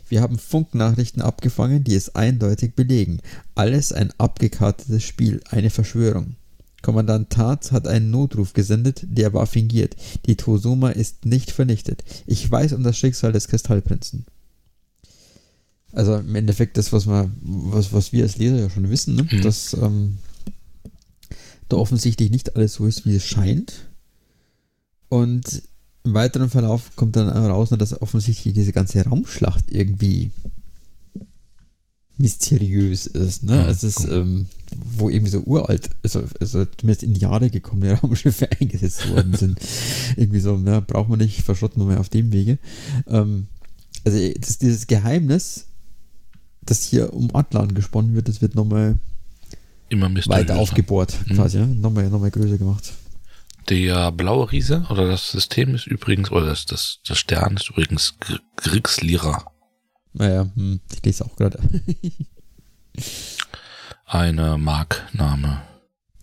Wir 0.08 0.22
haben 0.22 0.38
Funknachrichten 0.38 1.22
abgefangen, 1.22 1.84
die 1.84 1.96
es 1.96 2.14
eindeutig 2.14 2.76
belegen. 2.76 3.22
Alles 3.56 3.92
ein 3.92 4.14
abgekartetes 4.20 5.04
Spiel, 5.04 5.42
eine 5.50 5.72
Verschwörung. 5.72 6.36
Kommandant 6.84 7.30
Tarz 7.32 7.72
hat 7.72 7.88
einen 7.88 8.12
Notruf 8.12 8.54
gesendet, 8.54 9.04
der 9.08 9.34
war 9.34 9.48
fingiert. 9.48 9.96
Die 10.28 10.36
Tosoma 10.36 10.90
ist 10.90 11.26
nicht 11.26 11.50
vernichtet. 11.50 12.04
Ich 12.28 12.50
weiß 12.52 12.74
um 12.74 12.84
das 12.84 12.98
Schicksal 12.98 13.32
des 13.32 13.48
Kristallprinzen. 13.48 14.26
Also 15.94 16.18
im 16.18 16.36
Endeffekt 16.36 16.78
das, 16.78 16.92
was 16.92 17.08
wir, 17.08 17.32
was, 17.42 17.94
was 17.94 18.12
wir 18.12 18.24
als 18.24 18.38
Leser 18.38 18.60
ja 18.60 18.70
schon 18.70 18.90
wissen, 18.90 19.16
ne? 19.16 19.24
mhm. 19.24 19.42
dass 19.42 19.74
ähm, 19.74 20.18
da 21.70 21.78
offensichtlich 21.78 22.32
nicht 22.32 22.56
alles 22.56 22.74
so 22.74 22.86
ist, 22.86 23.06
wie 23.06 23.16
es 23.16 23.26
scheint. 23.26 23.88
Und 25.08 25.64
im 26.04 26.14
weiteren 26.14 26.50
Verlauf 26.50 26.96
kommt 26.98 27.16
dann 27.16 27.30
raus, 27.30 27.70
dass 27.70 28.02
offensichtlich 28.02 28.54
diese 28.54 28.74
ganze 28.74 29.02
Raumschlacht 29.06 29.72
irgendwie 29.72 30.32
mysteriös 32.18 33.08
ist. 33.08 33.44
Ne? 33.44 33.56
Ja, 33.56 33.70
es 33.70 33.84
ist, 33.84 34.06
ähm, 34.06 34.48
wo 34.98 35.10
irgendwie 35.10 35.32
so 35.32 35.40
uralt, 35.42 35.90
also, 36.04 36.24
also 36.40 36.66
zumindest 36.66 37.04
in 37.04 37.16
Jahre 37.16 37.50
gekommene 37.50 37.94
Raumschiffe 37.94 38.50
eingesetzt 38.60 39.10
worden 39.10 39.34
sind. 39.34 39.60
irgendwie 40.18 40.40
so, 40.40 40.58
ne, 40.58 40.82
braucht 40.82 41.10
man 41.10 41.20
nicht, 41.20 41.42
verschrotten 41.42 41.82
wir 41.82 41.86
mal 41.88 41.98
auf 41.98 42.10
dem 42.10 42.32
Wege. 42.32 42.58
Ähm, 43.08 43.48
also 44.06 44.18
das, 44.40 44.58
dieses 44.58 44.88
Geheimnis, 44.88 45.68
das 46.62 46.84
hier 46.84 47.14
um 47.14 47.36
Atlan 47.36 47.74
gesponnen 47.74 48.16
wird, 48.16 48.28
das 48.28 48.42
wird 48.42 48.56
nochmal 48.56 48.98
weiter 49.92 50.58
aufgebohrt, 50.58 51.18
mhm. 51.28 51.36
quasi, 51.36 51.60
ja? 51.60 51.68
nochmal, 51.68 52.10
nochmal 52.10 52.32
größer 52.32 52.58
gemacht. 52.58 52.94
Der 53.70 54.12
blaue 54.12 54.52
Riese 54.52 54.86
oder 54.90 55.08
das 55.08 55.32
System 55.32 55.74
ist 55.74 55.88
übrigens, 55.88 56.32
oder 56.32 56.48
das, 56.48 56.66
das, 56.66 57.00
das 57.08 57.18
Stern 57.18 57.56
ist 57.56 57.70
übrigens 57.70 58.16
Grixlira. 58.58 59.53
Naja, 60.14 60.50
hm, 60.56 60.80
ich 60.94 61.04
lese 61.04 61.26
auch 61.26 61.36
gerade. 61.36 61.60
Eine 64.06 64.58
Markname. 64.58 65.62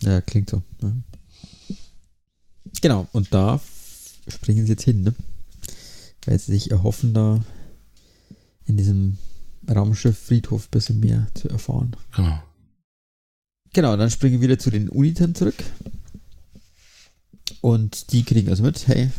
Ja, 0.01 0.21
klingt 0.21 0.49
so. 0.49 0.63
Ja. 0.81 0.93
Genau, 2.81 3.07
und 3.11 3.33
da 3.33 3.59
springen 4.27 4.65
sie 4.65 4.71
jetzt 4.71 4.83
hin, 4.83 5.03
ne? 5.03 5.13
Weil 6.25 6.39
sie 6.39 6.53
sich 6.53 6.71
erhoffen, 6.71 7.13
da 7.13 7.43
in 8.65 8.77
diesem 8.77 9.17
Raumschiff 9.69 10.17
Friedhof 10.17 10.67
ein 10.67 10.71
bisschen 10.71 10.99
mehr 10.99 11.27
zu 11.33 11.49
erfahren. 11.49 11.95
Genau. 12.15 12.41
Genau, 13.73 13.97
dann 13.97 14.09
springen 14.09 14.35
wir 14.35 14.47
wieder 14.47 14.59
zu 14.59 14.69
den 14.69 14.89
Unitern 14.89 15.35
zurück. 15.35 15.63
Und 17.61 18.11
die 18.11 18.23
kriegen 18.23 18.49
also 18.49 18.63
mit, 18.63 18.87
hey, 18.87 19.11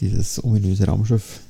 dieses 0.00 0.42
ominöse 0.42 0.86
Raumschiff 0.86 1.40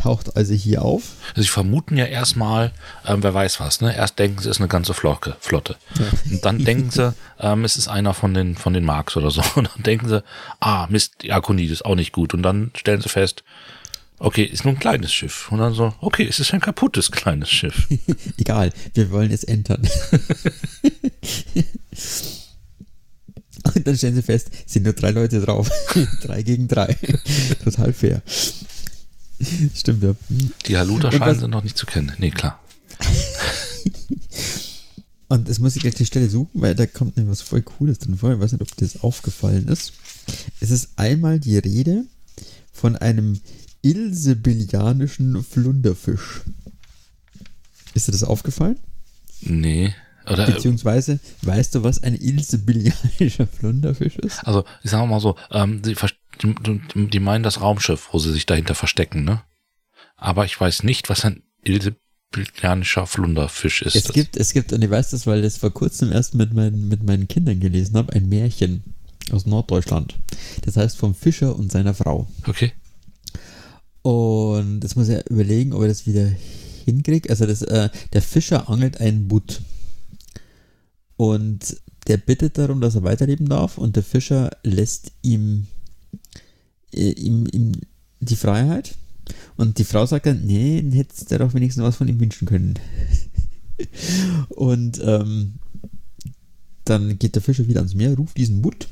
taucht 0.00 0.36
also 0.36 0.54
hier 0.54 0.82
auf. 0.82 1.02
Also 1.30 1.42
sie 1.42 1.48
vermuten 1.48 1.96
ja 1.96 2.06
erstmal, 2.06 2.72
ähm, 3.06 3.22
wer 3.22 3.34
weiß 3.34 3.60
was, 3.60 3.80
ne? 3.80 3.94
Erst 3.94 4.18
denken 4.18 4.38
sie, 4.38 4.48
es 4.48 4.56
ist 4.56 4.60
eine 4.60 4.68
ganze 4.68 4.94
Flocke, 4.94 5.36
Flotte. 5.40 5.76
Ja. 5.98 6.06
Und 6.30 6.44
dann 6.44 6.58
denken 6.64 6.90
sie, 6.90 7.14
ähm, 7.38 7.64
es 7.64 7.76
ist 7.76 7.88
einer 7.88 8.14
von 8.14 8.34
den, 8.34 8.56
von 8.56 8.72
den 8.72 8.84
Marks 8.84 9.16
oder 9.16 9.30
so. 9.30 9.42
Und 9.54 9.70
dann 9.74 9.82
denken 9.82 10.08
sie, 10.08 10.22
ah, 10.60 10.86
Mist, 10.88 11.22
die 11.22 11.32
Akonid 11.32 11.70
ist 11.70 11.84
auch 11.84 11.94
nicht 11.94 12.12
gut. 12.12 12.34
Und 12.34 12.42
dann 12.42 12.70
stellen 12.74 13.00
sie 13.00 13.08
fest, 13.08 13.44
okay, 14.18 14.44
ist 14.44 14.64
nur 14.64 14.74
ein 14.74 14.80
kleines 14.80 15.12
Schiff. 15.12 15.50
Und 15.50 15.58
dann 15.58 15.74
so, 15.74 15.94
okay, 16.00 16.26
es 16.28 16.40
ist 16.40 16.52
ein 16.52 16.60
kaputtes 16.60 17.10
kleines 17.10 17.50
Schiff. 17.50 17.88
Egal, 18.38 18.72
wir 18.94 19.10
wollen 19.10 19.30
es 19.30 19.44
entern. 19.44 19.88
Und 23.74 23.86
dann 23.86 23.96
stellen 23.96 24.14
sie 24.14 24.22
fest, 24.22 24.50
sind 24.66 24.84
nur 24.84 24.92
drei 24.92 25.10
Leute 25.10 25.40
drauf. 25.40 25.70
drei 26.22 26.42
gegen 26.42 26.68
drei. 26.68 26.96
Total 27.64 27.92
fair. 27.92 28.22
Stimmt, 29.74 30.02
ja. 30.02 30.14
Die 30.66 30.76
Haluta 30.76 31.12
scheinen 31.12 31.38
sie 31.38 31.48
noch 31.48 31.62
nicht 31.62 31.78
zu 31.78 31.86
kennen. 31.86 32.12
Nee, 32.18 32.30
klar. 32.30 32.60
Und 35.28 35.48
es 35.48 35.58
muss 35.58 35.76
ich 35.76 35.82
gleich 35.82 35.94
die 35.94 36.06
Stelle 36.06 36.28
suchen, 36.28 36.62
weil 36.62 36.74
da 36.74 36.86
kommt 36.86 37.16
mir 37.16 37.28
was 37.28 37.42
voll 37.42 37.60
Cooles 37.62 37.98
drin 37.98 38.16
vor. 38.16 38.32
Ich 38.32 38.40
weiß 38.40 38.52
nicht, 38.52 38.62
ob 38.62 38.74
dir 38.74 38.86
das 38.86 39.02
aufgefallen 39.02 39.68
ist. 39.68 39.92
Es 40.60 40.70
ist 40.70 40.90
einmal 40.96 41.38
die 41.38 41.58
Rede 41.58 42.04
von 42.72 42.96
einem 42.96 43.38
ilsebilianischen 43.82 45.44
Flunderfisch. 45.44 46.40
Ist 47.94 48.08
dir 48.08 48.12
das 48.12 48.24
aufgefallen? 48.24 48.78
Nee. 49.42 49.94
Oder, 50.26 50.48
äh, 50.48 50.52
Beziehungsweise, 50.52 51.20
weißt 51.42 51.74
du, 51.74 51.82
was 51.82 52.02
ein 52.02 52.14
ilsebilianischer 52.14 53.46
Flunderfisch 53.46 54.16
ist? 54.16 54.38
also, 54.46 54.64
ich 54.82 54.90
sag 54.90 55.06
mal 55.08 55.20
so, 55.20 55.36
ähm, 55.50 55.82
die, 55.82 55.94
die, 56.42 57.08
die, 57.08 57.20
meinen 57.20 57.42
das 57.42 57.60
Raumschiff, 57.60 58.08
wo 58.12 58.18
sie 58.18 58.32
sich 58.32 58.46
dahinter 58.46 58.74
verstecken, 58.74 59.24
ne? 59.24 59.42
Aber 60.16 60.44
ich 60.44 60.60
weiß 60.60 60.82
nicht, 60.82 61.08
was 61.08 61.24
ein 61.24 61.42
ilsebilianischer 61.62 63.06
Flunderfisch 63.06 63.82
ist. 63.82 63.96
Es 63.96 64.12
gibt, 64.12 64.36
es 64.36 64.52
gibt, 64.52 64.72
und 64.72 64.82
ich 64.82 64.90
weiß 64.90 65.10
das, 65.10 65.26
weil 65.26 65.38
ich 65.38 65.44
das 65.44 65.58
vor 65.58 65.72
kurzem 65.72 66.12
erst 66.12 66.34
mit 66.34 66.52
meinen, 66.52 66.88
mit 66.88 67.02
meinen 67.04 67.28
Kindern 67.28 67.60
gelesen 67.60 67.96
habe, 67.96 68.12
ein 68.12 68.28
Märchen 68.28 68.82
aus 69.32 69.46
Norddeutschland. 69.46 70.16
Das 70.62 70.76
heißt 70.76 70.96
vom 70.96 71.14
Fischer 71.14 71.56
und 71.56 71.70
seiner 71.70 71.94
Frau. 71.94 72.28
Okay. 72.46 72.72
Und 74.02 74.82
jetzt 74.82 74.96
muss 74.96 75.08
er 75.08 75.28
überlegen, 75.30 75.72
ob 75.72 75.82
er 75.82 75.88
das 75.88 76.06
wieder 76.06 76.30
hinkriegt. 76.84 77.30
Also 77.30 77.46
das, 77.46 77.62
äh, 77.62 77.90
der 78.12 78.22
Fischer 78.22 78.68
angelt 78.68 79.00
einen 79.00 79.28
Butt. 79.28 79.60
Und 81.16 81.76
der 82.06 82.16
bittet 82.16 82.58
darum, 82.58 82.80
dass 82.80 82.94
er 82.94 83.02
weiterleben 83.02 83.48
darf. 83.48 83.78
Und 83.78 83.96
der 83.96 84.02
Fischer 84.02 84.50
lässt 84.62 85.12
ihm, 85.22 85.66
ihm, 86.92 87.46
ihm 87.52 87.72
die 88.20 88.36
Freiheit. 88.36 88.94
Und 89.56 89.78
die 89.78 89.84
Frau 89.84 90.06
sagt 90.06 90.26
dann, 90.26 90.44
nee, 90.44 90.80
dann 90.80 90.92
hättest 90.92 91.30
du 91.30 91.38
doch 91.38 91.54
wenigstens 91.54 91.84
was 91.84 91.96
von 91.96 92.08
ihm 92.08 92.20
wünschen 92.20 92.46
können. 92.46 92.74
und 94.48 95.00
ähm, 95.04 95.54
dann 96.84 97.18
geht 97.18 97.34
der 97.34 97.42
Fischer 97.42 97.68
wieder 97.68 97.80
ans 97.80 97.94
Meer, 97.94 98.16
ruft 98.16 98.36
diesen 98.36 98.62
Butt 98.62 98.88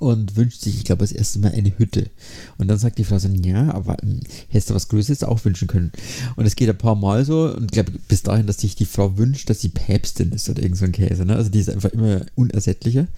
und 0.00 0.36
wünscht 0.36 0.62
sich, 0.62 0.76
ich 0.76 0.84
glaube, 0.84 1.00
das 1.00 1.12
erste 1.12 1.38
Mal 1.38 1.52
eine 1.52 1.76
Hütte. 1.78 2.10
Und 2.56 2.68
dann 2.68 2.78
sagt 2.78 2.98
die 2.98 3.04
Frau 3.04 3.18
so, 3.18 3.28
ja, 3.28 3.72
aber 3.72 3.96
hm, 4.00 4.20
hättest 4.48 4.70
du 4.70 4.74
was 4.74 4.88
Größeres 4.88 5.24
auch 5.24 5.44
wünschen 5.44 5.68
können. 5.68 5.92
Und 6.36 6.46
es 6.46 6.56
geht 6.56 6.70
ein 6.70 6.78
paar 6.78 6.96
Mal 6.96 7.24
so 7.24 7.54
und 7.54 7.64
ich 7.66 7.70
glaube 7.70 7.92
bis 8.08 8.22
dahin, 8.22 8.46
dass 8.46 8.58
sich 8.58 8.74
die 8.74 8.86
Frau 8.86 9.18
wünscht, 9.18 9.50
dass 9.50 9.60
sie 9.60 9.68
Päpstin 9.68 10.32
ist 10.32 10.48
oder 10.48 10.62
irgend 10.62 10.78
so 10.78 10.86
ein 10.86 10.92
Käse. 10.92 11.24
Ne? 11.24 11.36
Also 11.36 11.50
die 11.50 11.60
ist 11.60 11.70
einfach 11.70 11.90
immer 11.90 12.24
unersättlicher. 12.34 13.08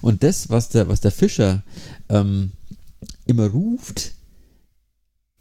Und 0.00 0.22
das, 0.22 0.50
was 0.50 0.68
der, 0.68 0.88
was 0.88 1.00
der 1.00 1.12
Fischer 1.12 1.62
ähm, 2.08 2.50
immer 3.26 3.48
ruft, 3.48 4.12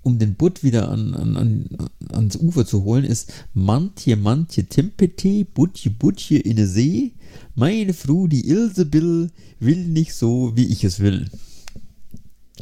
um 0.01 0.19
den 0.19 0.35
Butt 0.35 0.63
wieder 0.63 0.89
an, 0.89 1.15
an, 1.15 1.35
an, 1.35 1.89
ans 2.11 2.35
Ufer 2.35 2.65
zu 2.65 2.83
holen, 2.83 3.05
ist 3.05 3.33
Mantje, 3.53 4.15
Mantje, 4.15 4.65
Tempete, 4.65 5.45
Butje, 5.45 5.89
Butje 5.89 6.37
in 6.39 6.57
der 6.57 6.67
See. 6.67 7.13
Meine 7.55 7.93
Frau, 7.93 8.27
die 8.27 8.47
Ilsebill, 8.47 9.31
will 9.59 9.87
nicht 9.87 10.13
so, 10.13 10.55
wie 10.55 10.67
ich 10.67 10.83
es 10.83 10.99
will. 10.99 11.29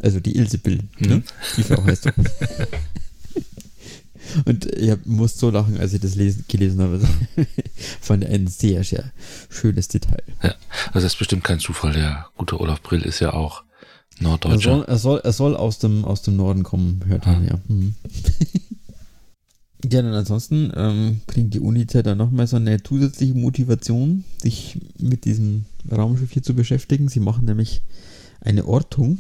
Also 0.02 0.20
die 0.20 0.36
Ilsebill, 0.38 0.80
ne? 1.00 1.18
Mhm. 1.18 1.24
Die 1.58 1.64
Frau 1.64 1.84
heißt 1.84 2.04
so. 2.04 2.12
Und 4.46 4.66
ich 4.66 4.90
hab, 4.90 5.06
muss 5.06 5.38
so 5.38 5.50
lachen, 5.50 5.78
als 5.78 5.94
ich 5.94 6.00
das 6.00 6.16
lesen, 6.16 6.46
gelesen 6.48 6.82
habe. 6.82 7.02
Fand 8.02 8.26
ein 8.26 8.48
sehr, 8.48 8.84
sehr 8.84 9.12
schönes 9.50 9.90
Detail. 9.90 10.24
Ja. 10.42 10.56
Also 10.88 11.06
das 11.06 11.14
ist 11.14 11.20
bestimmt 11.20 11.44
kein 11.44 11.60
Zufall. 11.60 11.94
Der 11.94 12.28
gute 12.38 12.60
Olaf 12.60 12.82
Brill 12.82 13.02
ist 13.02 13.20
ja 13.20 13.34
auch 13.34 13.64
Er 14.24 14.30
Norddeutscher. 14.30 14.72
soll, 14.72 14.86
er 14.86 14.98
soll, 14.98 15.22
er 15.24 15.34
soll 15.34 15.56
aus, 15.56 15.80
dem, 15.80 16.06
aus 16.06 16.22
dem 16.22 16.36
Norden 16.36 16.64
kommen, 16.64 17.02
hört 17.06 17.26
man 17.26 17.46
ja. 17.46 17.60
Mhm. 17.68 17.96
ja, 19.84 20.02
dann 20.02 20.14
ansonsten 20.14 20.72
ähm, 20.76 21.22
kriegt 21.28 21.54
die 21.54 21.60
Unita 21.60 22.02
dann 22.02 22.18
nochmal 22.18 22.48
so 22.48 22.56
eine 22.56 22.82
zusätzliche 22.82 23.34
Motivation, 23.34 24.24
sich 24.38 24.80
mit 24.98 25.26
diesem 25.26 25.66
Raumschiff 25.92 26.32
hier 26.32 26.44
zu 26.44 26.54
beschäftigen. 26.54 27.10
Sie 27.10 27.20
machen 27.20 27.46
nämlich 27.46 27.82
eine 28.42 28.66
Ortung 28.66 29.20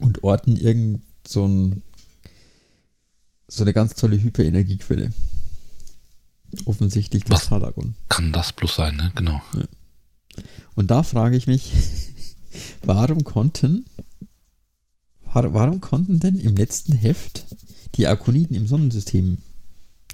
und 0.00 0.24
orten 0.24 0.56
irgend 0.56 1.02
so, 1.26 1.46
ein, 1.46 1.82
so 3.48 3.64
eine 3.64 3.72
ganz 3.72 3.94
tolle 3.94 4.22
Hyperenergiequelle. 4.22 5.12
Offensichtlich 6.64 7.24
das 7.24 7.42
Was? 7.42 7.48
Talagon. 7.48 7.94
Kann 8.08 8.32
das 8.32 8.52
bloß 8.52 8.76
sein, 8.76 8.96
ne? 8.96 9.12
Genau. 9.14 9.40
Und 10.74 10.90
da 10.90 11.02
frage 11.02 11.36
ich 11.36 11.46
mich, 11.46 11.72
warum 12.82 13.24
konnten, 13.24 13.84
war- 15.32 15.52
warum 15.54 15.80
konnten 15.80 16.20
denn 16.20 16.38
im 16.38 16.56
letzten 16.56 16.92
Heft 16.94 17.44
die 17.96 18.06
Akoniden 18.06 18.56
im 18.56 18.66
Sonnensystem 18.66 19.38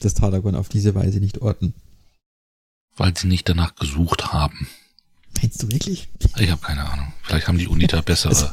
das 0.00 0.14
Talagon 0.14 0.54
auf 0.54 0.68
diese 0.68 0.94
Weise 0.94 1.18
nicht 1.20 1.38
orten? 1.42 1.74
Weil 2.96 3.16
sie 3.16 3.26
nicht 3.26 3.48
danach 3.48 3.74
gesucht 3.76 4.32
haben. 4.32 4.66
Meinst 5.40 5.62
du 5.62 5.70
wirklich? 5.70 6.08
Ich 6.38 6.50
habe 6.50 6.60
keine 6.60 6.84
Ahnung. 6.90 7.12
Vielleicht 7.22 7.48
haben 7.48 7.56
die 7.58 7.66
Uniter 7.68 8.02
bessere 8.02 8.30
Also, 8.30 8.46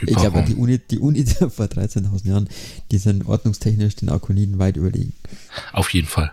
Ich 0.00 0.06
glaube, 0.14 0.42
die 0.42 0.52
Hyperraum. 0.52 0.58
Uni, 0.62 0.78
die 0.78 0.98
Uni 0.98 1.26
vor 1.50 1.66
13.000 1.66 2.26
Jahren, 2.26 2.48
die 2.90 2.98
sind 2.98 3.26
ordnungstechnisch 3.26 3.96
den 3.96 4.08
Akoniden 4.08 4.58
weit 4.58 4.76
überlegen. 4.76 5.12
Auf 5.72 5.90
jeden 5.92 6.08
Fall. 6.08 6.32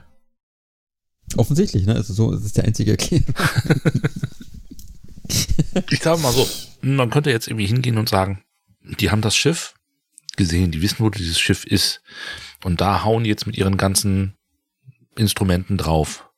Offensichtlich, 1.35 1.85
ne? 1.85 1.95
Also 1.95 2.13
so 2.13 2.31
ist 2.31 2.45
es 2.45 2.53
der 2.53 2.65
einzige 2.65 2.91
Erklärung. 2.91 3.25
Ich 5.89 5.99
glaube 5.99 6.21
mal 6.21 6.31
so, 6.33 6.47
man 6.81 7.09
könnte 7.09 7.31
jetzt 7.31 7.47
irgendwie 7.47 7.65
hingehen 7.65 7.97
und 7.97 8.09
sagen, 8.09 8.43
die 8.99 9.09
haben 9.11 9.21
das 9.21 9.35
Schiff 9.35 9.73
gesehen, 10.35 10.71
die 10.71 10.81
wissen, 10.81 10.99
wo 10.99 11.09
dieses 11.09 11.39
Schiff 11.39 11.65
ist. 11.65 12.01
Und 12.63 12.81
da 12.81 13.03
hauen 13.03 13.25
jetzt 13.25 13.45
mit 13.45 13.57
ihren 13.57 13.77
ganzen 13.77 14.35
Instrumenten 15.15 15.77
drauf 15.77 16.29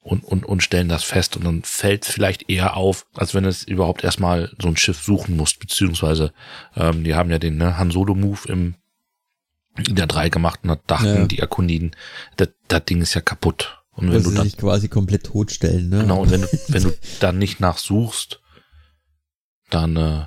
und, 0.00 0.24
und, 0.24 0.44
und 0.44 0.62
stellen 0.62 0.88
das 0.88 1.04
fest. 1.04 1.36
Und 1.36 1.44
dann 1.44 1.62
fällt 1.62 2.04
es 2.04 2.12
vielleicht 2.12 2.50
eher 2.50 2.76
auf, 2.76 3.06
als 3.14 3.34
wenn 3.34 3.44
es 3.44 3.64
überhaupt 3.64 4.04
erstmal 4.04 4.52
so 4.60 4.68
ein 4.68 4.76
Schiff 4.76 5.00
suchen 5.02 5.36
muss. 5.36 5.54
Beziehungsweise, 5.54 6.32
ähm, 6.76 7.04
die 7.04 7.14
haben 7.14 7.30
ja 7.30 7.38
den 7.38 7.56
ne, 7.56 7.78
Han 7.78 7.90
Solo-Move 7.90 8.48
im 8.48 8.74
in 9.88 9.96
der 9.96 10.06
3 10.06 10.28
gemacht 10.28 10.60
und 10.62 10.68
da 10.68 10.76
dachten 10.86 11.06
Ja. 11.06 11.26
die 11.26 11.42
Akoniden, 11.42 11.96
das, 12.36 12.48
das 12.68 12.84
Ding 12.84 13.00
ist 13.00 13.14
ja 13.14 13.22
kaputt. 13.22 13.81
Und 13.92 14.10
wenn 14.10 14.22
sie 14.22 14.30
du 14.30 14.34
dann 14.34 14.44
sich 14.44 14.56
quasi 14.56 14.88
komplett 14.88 15.24
totstellen, 15.24 15.88
ne? 15.88 16.00
Genau, 16.00 16.22
und 16.22 16.30
wenn 16.30 16.42
du, 16.42 16.48
wenn 16.68 16.82
du 16.82 16.92
dann 17.20 17.38
nicht 17.38 17.60
nachsuchst, 17.60 18.40
dann, 19.70 19.96
äh, 19.96 20.26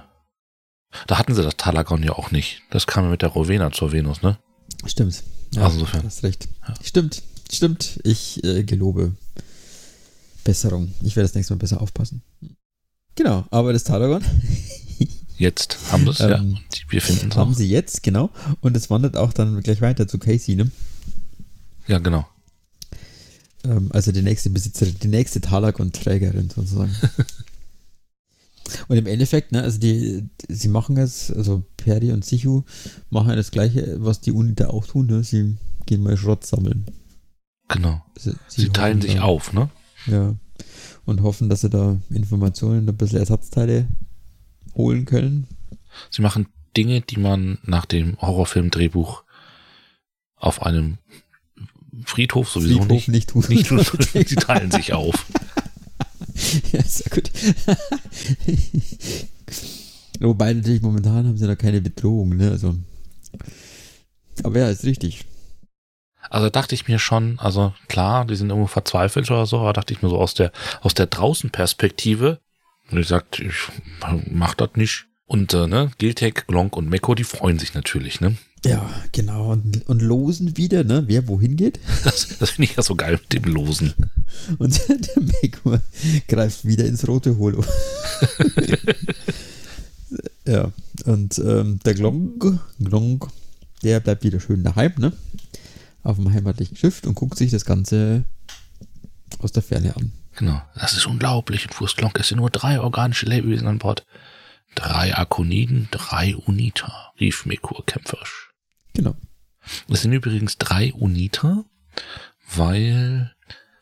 da 1.07 1.17
hatten 1.17 1.35
sie 1.35 1.43
das 1.43 1.57
Talagon 1.57 2.03
ja 2.03 2.13
auch 2.13 2.31
nicht. 2.31 2.61
Das 2.69 2.87
kam 2.87 3.05
ja 3.05 3.09
mit 3.09 3.21
der 3.21 3.29
Rowena 3.29 3.71
zur 3.71 3.91
Venus, 3.91 4.21
ne? 4.21 4.37
Stimmt. 4.85 5.23
Also 5.55 5.79
insofern. 5.79 6.01
Du 6.01 6.07
hast 6.07 6.23
recht. 6.23 6.47
Ja. 6.67 6.73
Stimmt, 6.83 7.23
stimmt. 7.51 7.99
Ich 8.03 8.43
äh, 8.43 8.63
gelobe 8.63 9.13
Besserung. 10.43 10.93
Ich 11.01 11.15
werde 11.15 11.27
das 11.27 11.35
nächste 11.35 11.53
Mal 11.53 11.59
besser 11.59 11.81
aufpassen. 11.81 12.21
Genau, 13.15 13.45
aber 13.49 13.73
das 13.73 13.83
Talagon 13.83 14.23
Jetzt 15.37 15.77
haben 15.91 16.05
sie 16.05 16.11
es, 16.11 16.19
ja. 16.19 16.37
Ähm, 16.37 16.59
wir 16.89 17.01
finden 17.01 17.29
es 17.31 17.35
haben 17.35 17.51
auch. 17.51 17.55
sie 17.55 17.69
jetzt, 17.69 18.03
genau. 18.03 18.29
Und 18.61 18.77
es 18.77 18.89
wandert 18.89 19.17
auch 19.17 19.33
dann 19.33 19.59
gleich 19.61 19.81
weiter 19.81 20.07
zu 20.07 20.17
Casey, 20.17 20.55
ne? 20.55 20.71
Ja, 21.87 21.99
genau. 21.99 22.25
Ähm, 23.65 23.89
also 23.91 24.11
die 24.11 24.21
nächste 24.21 24.49
Besitzerin, 24.49 24.95
die 25.01 25.07
nächste 25.07 25.41
Talagon-Trägerin 25.41 26.49
sozusagen. 26.49 26.95
Und 28.87 28.97
im 28.97 29.05
Endeffekt, 29.05 29.51
ne, 29.51 29.61
also 29.61 29.79
die, 29.79 30.27
sie 30.49 30.67
machen 30.69 30.97
es, 30.97 31.31
also 31.31 31.63
Peri 31.77 32.11
und 32.11 32.25
Sichu 32.25 32.63
machen 33.11 33.29
ja 33.29 33.35
das 33.35 33.51
gleiche, 33.51 33.97
was 34.03 34.21
die 34.21 34.31
Unita 34.31 34.67
auch 34.67 34.87
tun, 34.87 35.05
ne? 35.05 35.23
Sie 35.23 35.55
gehen 35.85 36.01
mal 36.01 36.17
Schrott 36.17 36.45
sammeln. 36.47 36.85
Genau. 37.67 38.03
Sie, 38.17 38.33
Sie 38.47 38.69
teilen 38.69 38.97
hoffen 38.97 39.07
sich 39.07 39.15
da- 39.17 39.21
auf, 39.23 39.53
ne? 39.53 39.69
Ja. 40.07 40.35
Und 41.05 41.21
hoffen, 41.21 41.47
dass 41.47 41.61
sie 41.61 41.69
da 41.69 41.97
Informationen, 42.09 42.89
ein 42.89 42.97
bisschen 42.97 43.19
Ersatzteile 43.19 43.87
holen 44.75 45.05
können. 45.05 45.45
Sie 46.09 46.23
machen 46.23 46.47
Dinge, 46.75 47.01
die 47.01 47.17
man 47.17 47.59
nach 47.63 47.85
dem 47.85 48.19
Horrorfilm-Drehbuch 48.19 49.23
auf 50.37 50.63
einem 50.63 50.97
Friedhof 52.05 52.49
sowieso 52.49 52.79
Friedhof 52.79 53.07
nicht, 53.07 53.35
nicht 53.35 53.49
nicht 53.49 53.67
tun. 53.67 53.81
Sie 54.13 54.35
teilen 54.35 54.71
sich 54.71 54.93
auf. 54.93 55.25
ja, 56.71 56.83
sehr 56.83 57.09
gut. 57.09 57.31
Wobei 60.19 60.53
natürlich 60.53 60.81
momentan 60.81 61.27
haben 61.27 61.37
sie 61.37 61.47
noch 61.47 61.57
keine 61.57 61.81
Bedrohung, 61.81 62.35
ne? 62.35 62.51
Also. 62.51 62.75
Aber 64.43 64.59
ja, 64.59 64.69
ist 64.69 64.83
richtig. 64.83 65.25
Also 66.29 66.49
dachte 66.49 66.75
ich 66.75 66.87
mir 66.87 66.99
schon, 66.99 67.39
also 67.39 67.73
klar, 67.87 68.25
die 68.25 68.35
sind 68.35 68.49
irgendwo 68.49 68.67
verzweifelt 68.67 69.29
oder 69.29 69.45
so, 69.45 69.59
aber 69.59 69.73
dachte 69.73 69.93
ich 69.93 70.01
mir 70.01 70.09
so 70.09 70.17
aus 70.17 70.33
der, 70.33 70.51
aus 70.81 70.93
der 70.93 71.05
Draußenperspektive, 71.05 72.39
und 72.91 72.99
ich 72.99 73.07
sagt, 73.07 73.39
ich 73.39 73.55
mach 74.29 74.53
das 74.55 74.71
nicht. 74.75 75.05
Und 75.25 75.53
äh, 75.53 75.67
ne, 75.67 75.91
Giltek, 75.97 76.47
Glonk 76.47 76.77
und 76.77 76.89
Meko, 76.89 77.15
die 77.15 77.23
freuen 77.23 77.57
sich 77.57 77.73
natürlich, 77.73 78.21
ne? 78.21 78.37
Ja, 78.65 78.89
genau. 79.11 79.51
Und, 79.51 79.87
und 79.87 80.01
losen 80.01 80.57
wieder, 80.57 80.83
ne? 80.83 81.03
Wer 81.07 81.27
wohin 81.27 81.55
geht. 81.55 81.79
Das, 82.03 82.37
das 82.39 82.49
finde 82.51 82.71
ich 82.71 82.75
ja 82.75 82.83
so 82.83 82.95
geil 82.95 83.19
mit 83.21 83.33
dem 83.33 83.53
Losen. 83.53 83.93
Und 84.57 84.81
der 84.89 85.21
Meko 85.21 85.77
greift 86.27 86.65
wieder 86.65 86.85
ins 86.85 87.07
rote 87.07 87.37
Holo. 87.37 87.63
ja, 90.45 90.71
und 91.05 91.37
ähm, 91.39 91.79
der 91.85 91.93
Glonk, 91.93 92.59
Glonk, 92.79 93.27
der 93.83 93.99
bleibt 93.99 94.23
wieder 94.23 94.39
schön 94.39 94.63
daheim, 94.63 94.93
ne? 94.97 95.13
Auf 96.01 96.17
dem 96.17 96.33
heimatlichen 96.33 96.75
Schiff 96.75 97.03
und 97.05 97.15
guckt 97.15 97.37
sich 97.37 97.51
das 97.51 97.65
Ganze 97.65 98.25
aus 99.39 99.51
der 99.51 99.63
Ferne 99.63 99.95
an. 99.95 100.11
Genau. 100.35 100.61
Das 100.75 100.93
ist 100.93 101.05
unglaublich. 101.05 101.65
In 101.65 101.71
Furst 101.71 101.97
Glonk, 101.97 102.19
es 102.19 102.29
sind 102.29 102.37
nur 102.37 102.49
drei 102.49 102.79
organische 102.79 103.27
Lebewesen 103.27 103.67
an 103.67 103.79
Bord. 103.79 104.05
Drei 104.75 105.15
Akoniden, 105.15 105.87
drei 105.91 106.35
Unita, 106.35 107.13
rief 107.19 107.45
Meko 107.45 107.81
kämpferisch. 107.85 108.44
Sind 110.05 110.13
übrigens 110.13 110.59
drei 110.59 110.93
Unita, 110.93 111.65
weil 112.53 113.33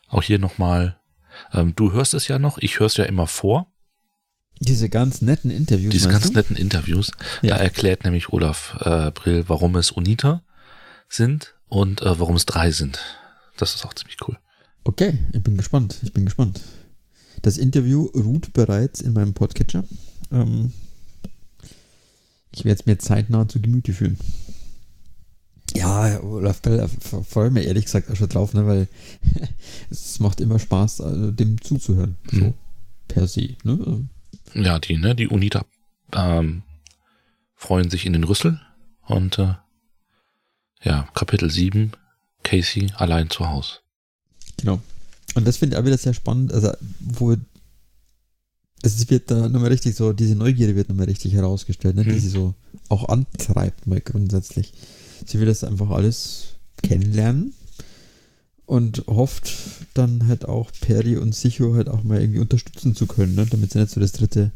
auch 0.07 0.23
hier 0.23 0.39
nochmal, 0.39 0.97
ähm, 1.51 1.75
du 1.75 1.91
hörst 1.91 2.13
es 2.13 2.29
ja 2.29 2.39
noch, 2.39 2.57
ich 2.59 2.79
höre 2.79 2.87
es 2.87 2.95
ja 2.95 3.03
immer 3.03 3.27
vor, 3.27 3.67
Diese 4.61 4.87
ganz 4.87 5.21
netten 5.21 5.51
Interviews. 5.51 5.91
diese 5.91 6.07
ganz 6.07 6.27
du? 6.27 6.31
netten 6.31 6.55
Interviews. 6.55 7.11
Ja. 7.41 7.57
Da 7.57 7.61
erklärt 7.61 8.05
nämlich 8.05 8.29
Olaf 8.29 8.77
äh, 8.85 9.11
Brill, 9.11 9.49
warum 9.49 9.75
es 9.75 9.91
Unita 9.91 10.43
sind 11.09 11.55
und 11.67 12.01
äh, 12.03 12.17
warum 12.17 12.37
es 12.37 12.45
drei 12.45 12.71
sind. 12.71 12.99
Das 13.57 13.75
ist 13.75 13.83
auch 13.85 13.93
ziemlich 13.93 14.15
cool. 14.25 14.37
Okay, 14.85 15.19
ich 15.33 15.43
bin 15.43 15.57
gespannt. 15.57 15.97
Ich 16.03 16.13
bin 16.13 16.23
gespannt. 16.23 16.61
Das 17.41 17.57
Interview 17.57 18.05
ruht 18.15 18.53
bereits 18.53 19.01
in 19.01 19.11
meinem 19.11 19.33
Podcatcher. 19.33 19.83
Ähm, 20.31 20.71
ich 22.55 22.63
werde 22.63 22.79
es 22.79 22.85
mir 22.85 22.97
zeitnah 22.97 23.45
zu 23.49 23.59
Gemüte 23.59 23.91
führen. 23.91 24.17
Ja, 25.75 26.21
Olaf 26.21 26.61
Bell 26.61 26.87
freue 27.27 27.49
mich 27.49 27.65
ehrlich 27.65 27.85
gesagt 27.85 28.09
auch 28.11 28.15
schon 28.15 28.29
drauf, 28.29 28.53
ne, 28.53 28.65
weil 28.67 28.87
es 29.89 30.19
macht 30.19 30.39
immer 30.39 30.59
Spaß, 30.59 31.01
also 31.01 31.31
dem 31.31 31.59
zuzuhören. 31.61 32.15
So, 32.31 32.37
Mhm. 32.45 32.53
per 33.07 33.27
se. 33.27 33.55
Ne? 33.63 34.07
Ja, 34.53 34.79
die, 34.79 34.97
ne, 34.97 35.15
die 35.15 35.27
Unita 35.27 35.65
ähm, 36.13 36.61
freuen 37.55 37.89
sich 37.89 38.05
in 38.05 38.13
den 38.13 38.23
Rüssel 38.23 38.59
und 39.07 39.39
äh, 39.39 39.55
ja, 40.83 41.07
Kapitel 41.15 41.49
7, 41.49 41.93
Casey 42.43 42.91
allein 42.95 43.29
zu 43.29 43.47
Hause. 43.49 43.77
Genau. 44.57 44.79
Und 45.35 45.47
das 45.47 45.57
finde 45.57 45.75
ich 45.75 45.81
auch 45.81 45.85
wieder 45.85 45.97
sehr 45.97 46.13
spannend, 46.13 46.53
also 46.53 46.71
wo 46.99 47.35
es 48.85 49.09
wird 49.09 49.31
da 49.31 49.47
nochmal 49.47 49.69
richtig 49.71 49.95
so, 49.95 50.11
diese 50.13 50.35
Neugierde 50.35 50.75
wird 50.75 50.89
nochmal 50.89 51.05
richtig 51.05 51.33
herausgestellt, 51.33 51.95
ne, 51.95 52.03
die 52.03 52.11
Mhm. 52.11 52.19
sie 52.19 52.29
so 52.29 52.53
auch 52.89 53.07
antreibt, 53.09 53.87
mal 53.87 54.01
grundsätzlich. 54.01 54.73
Sie 55.25 55.39
will 55.39 55.47
das 55.47 55.63
einfach 55.63 55.89
alles 55.89 56.55
kennenlernen 56.81 57.53
und 58.65 59.05
hofft 59.07 59.53
dann 59.93 60.27
halt 60.27 60.45
auch 60.45 60.71
Perry 60.81 61.17
und 61.17 61.35
Sicho 61.35 61.75
halt 61.75 61.89
auch 61.89 62.03
mal 62.03 62.21
irgendwie 62.21 62.39
unterstützen 62.39 62.95
zu 62.95 63.07
können, 63.07 63.35
ne, 63.35 63.45
damit 63.45 63.71
sie 63.71 63.79
nicht 63.79 63.91
so 63.91 63.99
das 63.99 64.13
dritte 64.13 64.51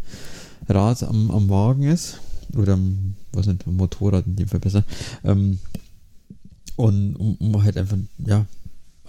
Rad 0.67 1.03
am, 1.03 1.31
am 1.31 1.49
Wagen 1.49 1.83
ist. 1.83 2.19
Oder 2.55 2.73
am, 2.73 3.15
was 3.33 3.45
nicht, 3.45 3.67
am 3.67 3.75
Motorrad 3.75 4.25
in 4.25 4.35
dem 4.37 4.47
Fall 4.47 4.59
besser. 4.59 4.83
Ähm, 5.23 5.59
und 6.77 7.15
um, 7.15 7.35
um 7.35 7.63
halt 7.63 7.77
einfach, 7.77 7.97
ja, 8.25 8.45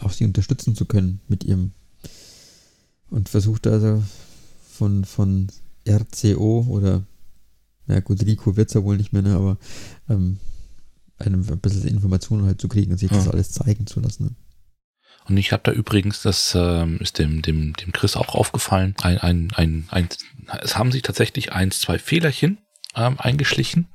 auch 0.01 0.11
sie 0.11 0.25
unterstützen 0.25 0.75
zu 0.75 0.85
können 0.85 1.21
mit 1.29 1.45
ihrem. 1.45 1.73
Und 3.11 3.29
versucht 3.29 3.67
also 3.67 4.03
von, 4.71 5.05
von 5.05 5.49
RCO 5.89 6.67
oder, 6.69 7.03
na 7.87 8.01
gut, 8.01 8.25
Rico 8.27 8.57
wird 8.57 8.69
es 8.69 8.75
ja 8.75 8.85
wohl 8.85 8.97
nicht 8.97 9.13
mehr, 9.13 9.23
ne, 9.23 9.35
aber 9.35 9.57
ähm, 10.11 10.39
einem 11.19 11.47
ein 11.49 11.59
bisschen 11.61 11.89
Informationen 11.89 12.47
halt 12.47 12.61
zu 12.61 12.69
kriegen 12.69 12.93
und 12.93 12.99
sich 12.99 13.11
das 13.11 13.27
Ja. 13.27 13.33
alles 13.33 13.53
zeigen 13.53 13.87
zu 13.87 14.01
lassen. 14.01 14.25
Ne? 14.25 14.31
Und 15.29 15.37
ich 15.37 15.53
habe 15.53 15.63
da 15.65 15.73
übrigens, 15.73 16.23
das 16.23 16.55
ähm, 16.55 16.99
ist 17.01 17.19
dem, 17.19 17.43
dem, 17.43 17.75
dem 17.75 17.93
Chris 17.93 18.17
auch 18.17 18.35
aufgefallen, 18.35 18.95
ein, 19.03 19.19
ein, 19.19 19.53
ein, 19.55 19.87
ein, 19.91 20.09
es 20.63 20.79
haben 20.79 20.91
sich 20.93 21.03
tatsächlich 21.03 21.53
eins, 21.53 21.81
zwei 21.81 21.99
Fehlerchen 21.99 22.59
ähm, 22.95 23.17
eingeschlichen 23.19 23.89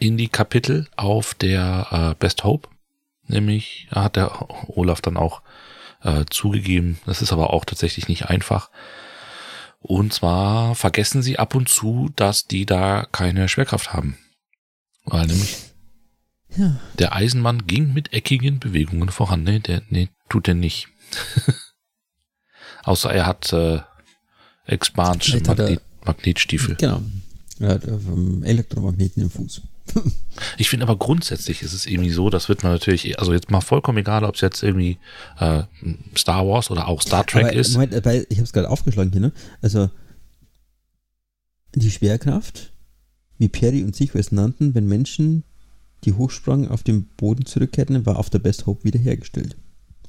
in 0.00 0.16
die 0.16 0.28
Kapitel 0.28 0.88
auf 0.96 1.34
der 1.34 1.86
äh, 1.90 2.14
Best 2.18 2.44
Hope. 2.44 2.68
Nämlich 3.28 3.86
hat 3.92 4.16
der 4.16 4.50
Olaf 4.68 5.00
dann 5.00 5.16
auch 5.16 5.42
äh, 6.02 6.24
zugegeben, 6.28 6.98
das 7.06 7.22
ist 7.22 7.32
aber 7.32 7.52
auch 7.52 7.64
tatsächlich 7.64 8.08
nicht 8.08 8.26
einfach. 8.28 8.70
Und 9.78 10.12
zwar 10.12 10.74
vergessen 10.74 11.22
sie 11.22 11.38
ab 11.38 11.54
und 11.54 11.68
zu, 11.68 12.10
dass 12.16 12.46
die 12.46 12.66
da 12.66 13.06
keine 13.12 13.48
Schwerkraft 13.48 13.92
haben. 13.92 14.16
Weil 15.04 15.26
nämlich 15.26 15.56
Ja. 16.56 16.78
der 16.98 17.14
Eisenmann 17.14 17.66
ging 17.66 17.92
mit 17.92 18.12
eckigen 18.12 18.60
Bewegungen 18.60 19.08
voran. 19.08 19.42
Nee, 19.42 19.60
der, 19.60 19.82
nee, 19.88 20.08
tut 20.28 20.48
er 20.48 20.54
nicht. 20.54 20.88
Außer 22.84 23.12
er 23.12 23.26
hat 23.26 23.52
äh, 23.52 23.80
Expansche 24.66 25.40
Magnet, 25.40 25.80
Magnetstiefel. 26.04 26.76
Genau. 26.76 27.02
Er 27.60 27.68
hat 27.74 27.86
ähm, 27.86 28.42
Elektromagneten 28.44 29.22
im 29.22 29.30
Fuß. 29.30 29.62
Ich 30.56 30.70
finde 30.70 30.86
aber 30.86 30.96
grundsätzlich 30.96 31.62
ist 31.62 31.74
es 31.74 31.86
irgendwie 31.86 32.10
so, 32.10 32.30
das 32.30 32.48
wird 32.48 32.62
man 32.62 32.72
natürlich, 32.72 33.18
also 33.18 33.34
jetzt 33.34 33.50
mal 33.50 33.60
vollkommen 33.60 33.98
egal, 33.98 34.24
ob 34.24 34.36
es 34.36 34.40
jetzt 34.40 34.62
irgendwie 34.62 34.98
äh, 35.38 35.64
Star 36.16 36.46
Wars 36.46 36.70
oder 36.70 36.88
auch 36.88 37.02
Star 37.02 37.26
Trek 37.26 37.44
Aber, 37.44 37.52
ist. 37.52 37.74
Moment, 37.74 37.92
ich 37.92 38.02
habe 38.02 38.24
es 38.42 38.52
gerade 38.52 38.70
aufgeschlagen 38.70 39.12
hier, 39.12 39.20
ne? 39.20 39.32
Also 39.60 39.90
die 41.74 41.90
Schwerkraft, 41.90 42.72
wie 43.36 43.48
Perry 43.48 43.82
und 43.82 43.94
Sicho 43.94 44.18
es 44.18 44.32
nannten, 44.32 44.74
wenn 44.74 44.86
Menschen 44.86 45.44
die 46.04 46.12
hochsprangen 46.14 46.68
auf 46.68 46.82
den 46.82 47.06
Boden 47.16 47.46
zurückkehrten, 47.46 48.04
war 48.06 48.18
auf 48.18 48.30
der 48.30 48.38
Best 48.40 48.66
Hope 48.66 48.84
wiederhergestellt. 48.84 49.56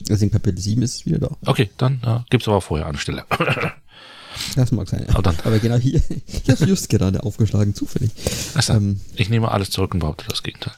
Also 0.09 0.25
in 0.25 0.31
Kapitel 0.31 0.59
7 0.59 0.81
ist 0.81 0.95
es 0.95 1.05
wieder 1.05 1.19
da. 1.19 1.37
Okay, 1.45 1.69
dann 1.77 2.01
äh, 2.03 2.19
gibt's 2.29 2.47
aber 2.47 2.61
vorher 2.61 2.87
Anstelle. 2.87 3.25
Das 4.55 4.71
mag 4.71 4.89
sein. 4.89 5.05
Aber 5.09 5.21
dann- 5.21 5.37
Aber 5.43 5.59
genau 5.59 5.75
hier, 5.75 6.01
ich 6.27 6.49
habe 6.49 6.53
es 6.63 6.67
just 6.67 6.89
gerade 6.89 7.21
aufgeschlagen, 7.21 7.75
zufällig. 7.75 8.09
Also, 8.55 8.73
Ähm, 8.73 8.99
ich 9.15 9.29
nehme 9.29 9.51
alles 9.51 9.69
zurück 9.69 9.93
und 9.93 9.99
behaupte 9.99 10.25
das 10.27 10.41
Gegenteil. 10.41 10.73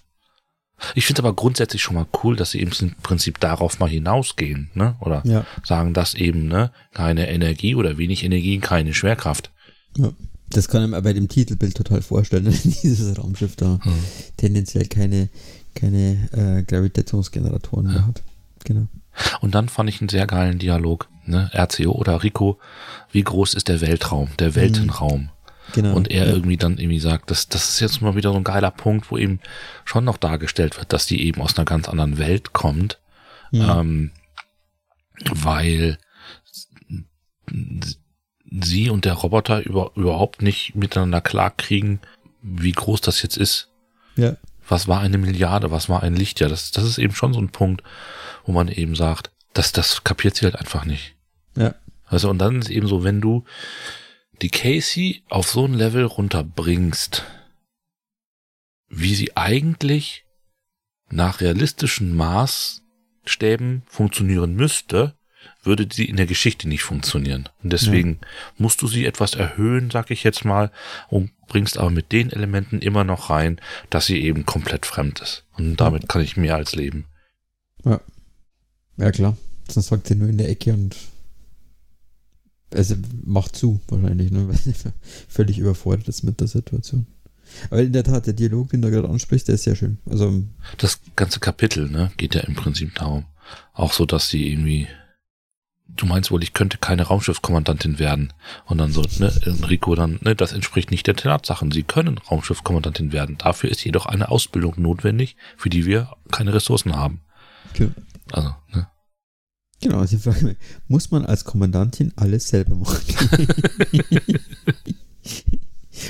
Ich 0.94 1.06
finde 1.06 1.22
aber 1.22 1.34
grundsätzlich 1.34 1.82
schon 1.82 1.96
mal 1.96 2.06
cool, 2.22 2.36
dass 2.36 2.52
sie 2.52 2.60
im 2.60 2.72
Prinzip 3.02 3.40
darauf 3.40 3.80
mal 3.80 3.88
hinausgehen, 3.90 4.72
ne? 4.74 4.98
Oder 5.00 5.22
ja, 5.26 5.46
sagen, 5.64 5.94
dass 5.94 6.16
eben, 6.16 6.50
ne, 6.50 6.70
keine 6.94 7.30
Energie 7.30 7.76
oder 7.76 7.98
wenig 7.98 8.26
Energie, 8.26 8.60
keine 8.60 8.94
Schwerkraft. 8.94 9.52
ja. 9.96 10.12
Das 10.50 10.68
kann 10.68 10.90
man 10.90 11.04
bei 11.04 11.14
dem 11.14 11.28
Titelbild 11.28 11.76
total 11.76 12.02
vorstellen, 12.02 12.46
wenn 12.48 12.54
dieses 12.84 13.18
Raumschiff 13.18 13.56
da 13.56 13.80
Hm. 13.84 13.94
tendenziell 14.38 14.86
keine, 14.88 15.30
keine 15.74 16.30
äh, 16.32 16.64
Gravitationsgeneratoren 16.64 17.88
mehr 17.88 18.08
hat. 18.08 18.22
Genau. 18.64 18.88
Und 19.42 19.56
dann 19.56 19.70
fand 19.70 19.90
ich 19.90 20.02
einen 20.02 20.10
sehr 20.10 20.28
geilen 20.28 20.60
Dialog, 20.60 21.08
ne? 21.26 21.50
RCO 21.54 21.92
oder 21.92 22.24
Rico, 22.24 22.60
wie 23.12 23.24
groß 23.24 23.54
ist 23.54 23.68
der 23.70 23.82
Weltraum, 23.82 24.30
der 24.40 24.56
Weltenraum? 24.56 25.30
genau. 25.74 25.96
Und 25.96 26.12
er 26.12 26.28
ja. 26.28 26.34
irgendwie 26.34 26.58
dann 26.58 26.78
irgendwie 26.78 27.00
sagt, 27.00 27.32
das, 27.32 27.48
das 27.50 27.70
ist 27.70 27.80
jetzt 27.80 28.02
mal 28.02 28.16
wieder 28.16 28.32
so 28.32 28.38
ein 28.38 28.44
geiler 28.44 28.72
Punkt, 28.72 29.10
wo 29.12 29.18
eben 29.18 29.40
schon 29.86 30.04
noch 30.04 30.18
dargestellt 30.18 30.78
wird, 30.78 30.92
dass 30.94 31.06
die 31.08 31.26
eben 31.26 31.42
aus 31.42 31.58
einer 31.58 31.66
ganz 31.66 31.88
anderen 31.90 32.18
Welt 32.18 32.54
kommt, 32.54 33.00
Ja. 33.52 33.80
ähm, 33.80 34.12
weil 35.32 35.98
sie 38.50 38.90
und 38.90 39.06
der 39.06 39.14
Roboter 39.14 39.66
über, 39.66 39.92
überhaupt 39.96 40.42
nicht 40.42 40.76
miteinander 40.76 41.22
klarkriegen, 41.22 42.00
wie 42.42 42.72
groß 42.72 43.02
das 43.02 43.22
jetzt 43.22 43.38
ist. 43.38 43.70
ja. 44.16 44.38
Was 44.68 44.88
war 44.88 45.00
eine 45.00 45.20
Milliarde? 45.20 45.70
Was 45.70 45.90
war 45.90 46.02
ein 46.02 46.16
Lichtjahr? 46.16 46.50
Das, 46.50 46.72
das 46.72 46.86
ist 46.86 46.98
eben 46.98 47.14
schon 47.14 47.34
so 47.34 47.40
ein 47.40 47.50
Punkt, 47.50 47.84
wo 48.46 48.52
man 48.52 48.68
eben 48.68 48.96
sagt, 48.96 49.30
das, 49.54 49.72
das 49.72 50.04
kapiert 50.04 50.36
sie 50.36 50.46
halt 50.46 50.56
einfach 50.56 50.86
nicht. 50.86 51.16
Ja. 51.56 51.76
Also, 52.06 52.32
und 52.32 52.40
dann 52.40 52.62
ist 52.62 52.72
eben 52.72 52.88
so, 52.88 53.04
wenn 53.04 53.22
du 53.22 53.44
die 54.42 54.50
Casey 54.50 55.24
auf 55.30 55.50
so 55.50 55.66
ein 55.66 55.76
Level 55.76 56.04
runterbringst, 56.04 57.24
wie 58.90 59.16
sie 59.16 59.38
eigentlich 59.38 60.26
nach 61.10 61.42
realistischen 61.42 62.16
Maßstäben 62.16 63.84
funktionieren 63.86 64.56
müsste, 64.56 65.16
würde 65.64 65.88
sie 65.92 66.06
in 66.06 66.18
der 66.18 66.26
Geschichte 66.26 66.68
nicht 66.68 66.84
funktionieren. 66.84 67.50
Und 67.64 67.74
deswegen 67.74 68.20
ja. 68.22 68.28
musst 68.58 68.82
du 68.82 68.88
sie 68.88 69.06
etwas 69.06 69.34
erhöhen, 69.34 69.90
sag 69.92 70.12
ich 70.12 70.24
jetzt 70.24 70.46
mal, 70.46 70.72
und 71.10 71.32
bringst 71.48 71.78
aber 71.78 71.90
mit 71.90 72.12
den 72.12 72.32
Elementen 72.32 72.80
immer 72.80 73.04
noch 73.04 73.30
rein, 73.30 73.60
dass 73.90 74.06
sie 74.06 74.22
eben 74.22 74.46
komplett 74.46 74.86
fremd 74.86 75.22
ist. 75.22 75.44
Und 75.58 75.78
damit 75.78 76.04
ja. 76.04 76.08
kann 76.08 76.22
ich 76.22 76.38
mehr 76.38 76.56
als 76.56 76.76
leben. 76.76 77.06
Ja. 77.84 78.02
Ja, 78.98 79.12
klar. 79.12 79.38
Sonst 79.70 79.88
sagt 79.88 80.08
sie 80.08 80.16
nur 80.16 80.30
in 80.30 80.38
der 80.38 80.50
Ecke 80.50 80.74
und 80.74 80.96
also 82.74 82.96
macht 83.24 83.56
zu, 83.56 83.80
wahrscheinlich, 83.88 84.32
ne? 84.32 84.48
weil 84.48 84.58
sie 84.58 84.74
völlig 85.28 85.58
überfordert 85.58 86.08
ist 86.08 86.24
mit 86.24 86.40
der 86.40 86.48
Situation. 86.48 87.08
Aber 87.70 87.82
in 87.82 87.94
der 87.94 88.04
Tat, 88.04 88.26
der 88.26 88.34
Dialog, 88.34 88.70
den 88.70 88.82
du 88.82 88.90
gerade 88.90 89.10
ansprichst, 89.10 89.48
der 89.48 89.56
ist 89.56 89.64
sehr 89.64 89.76
schön. 89.76 89.98
Also, 90.10 90.44
das 90.78 91.00
ganze 91.16 91.40
Kapitel, 91.40 91.90
ne, 91.90 92.12
geht 92.18 92.36
ja 92.36 92.42
im 92.42 92.56
Prinzip 92.56 92.96
darum. 92.96 93.26
Auch 93.74 93.94
so, 93.94 94.06
dass 94.06 94.30
sie 94.30 94.52
irgendwie 94.52 94.88
du 95.88 96.06
meinst 96.06 96.32
wohl, 96.32 96.44
ich 96.44 96.54
könnte 96.54 96.78
keine 96.78 97.04
Raumschiffkommandantin 97.04 98.00
werden. 98.00 98.34
Und 98.66 98.78
dann 98.78 98.92
so, 98.92 99.02
ne, 99.20 99.32
Enrico 99.44 99.96
dann, 99.96 100.20
ne, 100.22 100.36
das 100.36 100.52
entspricht 100.52 100.92
nicht 100.92 101.08
der 101.08 101.16
Tatsachen. 101.16 101.72
Sie 101.72 101.84
können 101.84 102.18
Raumschiffkommandantin 102.18 103.12
werden. 103.12 103.38
Dafür 103.38 103.70
ist 103.70 103.84
jedoch 103.84 104.06
eine 104.06 104.30
Ausbildung 104.30 104.76
notwendig, 104.78 105.36
für 105.58 105.70
die 105.70 105.86
wir 105.86 106.12
keine 106.32 106.54
Ressourcen 106.54 106.96
haben. 106.96 107.22
Okay. 107.74 107.90
Also, 108.32 108.50
ne. 108.74 108.88
Genau, 109.82 110.00
also 110.00 110.18
Frage, 110.18 110.56
muss 110.88 111.12
man 111.12 111.26
als 111.26 111.44
Kommandantin 111.44 112.14
alles 112.16 112.48
selber 112.48 112.76
machen? 112.76 113.02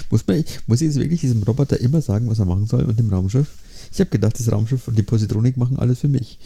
muss 0.10 0.26
man, 0.28 0.44
muss 0.68 0.82
ich 0.82 0.88
jetzt 0.88 1.00
wirklich 1.00 1.22
diesem 1.22 1.44
Roboter 1.44 1.80
immer 1.80 2.02
sagen, 2.02 2.30
was 2.30 2.40
er 2.40 2.46
machen 2.46 2.68
soll 2.68 2.84
und 2.84 2.98
dem 2.98 3.10
Raumschiff? 3.10 3.48
Ich 3.92 4.00
habe 4.00 4.10
gedacht, 4.10 4.40
das 4.40 4.52
Raumschiff 4.52 4.88
und 4.88 4.98
die 4.98 5.04
Positronik 5.04 5.58
machen 5.58 5.80
alles 5.80 6.00
für 6.00 6.08
mich. 6.08 6.40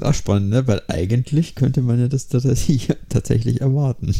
Auch 0.00 0.14
spannend, 0.14 0.50
ne? 0.50 0.66
Weil 0.66 0.82
eigentlich 0.88 1.54
könnte 1.54 1.82
man 1.82 1.98
ja 1.98 2.08
das 2.08 2.28
tatsächlich, 2.28 2.88
tatsächlich 3.08 3.60
erwarten. 3.60 4.14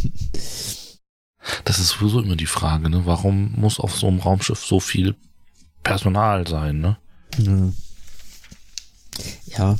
Das 1.64 1.78
ist 1.78 1.90
sowieso 1.90 2.20
immer 2.20 2.36
die 2.36 2.46
Frage, 2.46 2.88
ne? 2.88 3.06
Warum 3.06 3.52
muss 3.56 3.78
auf 3.78 3.96
so 3.96 4.08
einem 4.08 4.20
Raumschiff 4.20 4.64
so 4.64 4.80
viel 4.80 5.14
Personal 5.82 6.46
sein, 6.46 6.80
ne? 6.80 6.96
Ja, 7.38 7.72
ja 9.58 9.78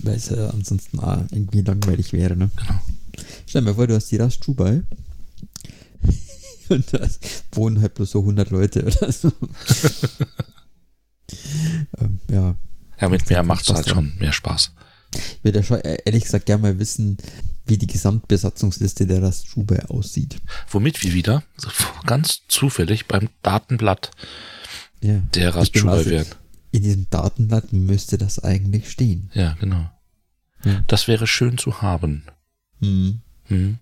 weil 0.00 0.14
es 0.14 0.28
ja 0.30 0.50
ansonsten 0.50 0.98
irgendwie 1.30 1.62
langweilig 1.62 2.12
wäre, 2.12 2.36
ne? 2.36 2.50
Genau. 2.56 2.80
Stell 3.46 3.62
dir 3.62 3.68
mal 3.68 3.74
vor, 3.74 3.86
du 3.86 3.94
hast 3.94 4.10
die 4.10 4.16
Rast 4.16 4.46
Dubai 4.46 4.82
und 6.68 6.92
da 6.92 7.08
wohnen 7.52 7.80
halt 7.80 7.94
bloß 7.94 8.10
so 8.10 8.20
100 8.20 8.50
Leute 8.50 8.84
oder 8.84 9.12
so. 9.12 9.32
ähm, 11.98 12.20
ja. 12.30 12.56
Ja, 13.00 13.08
mit 13.08 13.28
mehr 13.28 13.42
macht 13.42 13.68
es 13.68 13.74
halt 13.74 13.88
schon 13.88 14.16
mehr 14.18 14.32
Spaß. 14.32 14.72
Ich 15.14 15.44
würde 15.44 15.58
ja 15.58 15.64
schon 15.64 15.80
äh, 15.80 15.98
ehrlich 16.04 16.24
gesagt 16.24 16.46
gerne 16.46 16.62
mal 16.62 16.78
wissen, 16.78 17.18
wie 17.66 17.78
die 17.78 17.86
Gesamtbesatzungsliste 17.86 19.06
der 19.06 19.22
Raststube 19.22 19.90
aussieht. 19.90 20.36
Womit 20.68 21.02
wir 21.02 21.12
wieder 21.12 21.42
ganz 22.06 22.42
zufällig 22.48 23.06
beim 23.06 23.28
Datenblatt 23.42 24.10
ja, 25.00 25.20
der 25.34 25.54
Raststube 25.54 25.90
also, 25.90 26.10
werden. 26.10 26.34
In 26.72 26.82
diesem 26.82 27.10
Datenblatt 27.10 27.72
müsste 27.72 28.18
das 28.18 28.38
eigentlich 28.38 28.90
stehen. 28.90 29.30
Ja, 29.34 29.54
genau. 29.54 29.90
Ja. 30.64 30.84
Das 30.86 31.08
wäre 31.08 31.26
schön 31.26 31.58
zu 31.58 31.82
haben. 31.82 32.24
Mhm. 32.80 33.20
Mhm. 33.48 33.78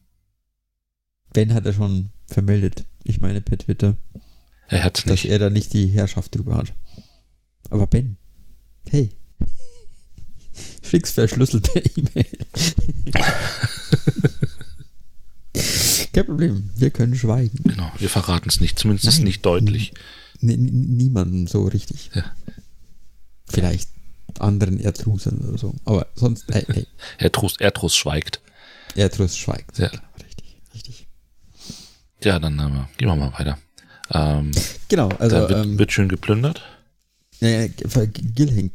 Ben 1.33 1.55
hat 1.55 1.67
er 1.67 1.73
schon 1.73 2.11
vermeldet. 2.27 2.85
Ich 3.03 3.21
meine 3.21 3.41
per 3.41 3.59
Twitter. 3.59 3.97
Er 4.69 4.85
nicht. 4.85 5.11
Dass 5.11 5.25
er 5.25 5.39
da 5.39 5.51
nicht 5.51 5.73
die 5.73 5.89
Herrschaft 5.89 6.35
drüber 6.35 6.57
hat. 6.57 6.73
Aber 7.71 7.87
Ben, 7.87 8.17
hey, 8.89 9.11
Fix 10.83 11.13
verschlüsselt 11.13 11.73
per 11.73 11.83
E-Mail. 11.85 12.27
Kein 16.13 16.27
Problem, 16.27 16.71
wir 16.77 16.91
können 16.91 17.15
schweigen. 17.17 17.59
Genau, 17.65 17.91
wir 17.99 18.09
verraten 18.09 18.49
es 18.49 18.61
nicht, 18.61 18.79
zumindest 18.79 19.07
Nein, 19.07 19.25
nicht 19.25 19.45
deutlich. 19.45 19.93
Niemanden 20.41 21.47
so 21.47 21.65
richtig. 21.65 22.11
Ja. 22.15 22.25
Vielleicht 23.47 23.89
anderen 24.39 24.81
Erdrusern 24.81 25.39
oder 25.39 25.59
so. 25.59 25.75
Aber 25.85 26.07
sonst, 26.15 26.45
hey, 26.53 26.65
hey. 26.73 26.87
Erdrus, 27.19 27.57
Erdrus 27.59 27.97
schweigt. 27.97 28.41
Erdrus 28.95 29.37
schweigt. 29.37 29.79
Ja. 29.79 29.91
Richtig, 30.23 30.61
richtig. 30.75 31.07
Ja, 32.23 32.39
dann 32.39 32.59
äh, 32.59 32.97
gehen 32.97 33.09
wir 33.09 33.17
mal 33.17 33.33
weiter. 33.33 33.59
Ähm, 34.13 34.51
genau, 34.89 35.09
also. 35.19 35.37
Wird, 35.37 35.51
ähm, 35.51 35.79
wird 35.79 35.93
schön 35.93 36.09
geplündert. 36.09 36.63
Ja, 37.41 37.67
Gilhing 37.67 38.71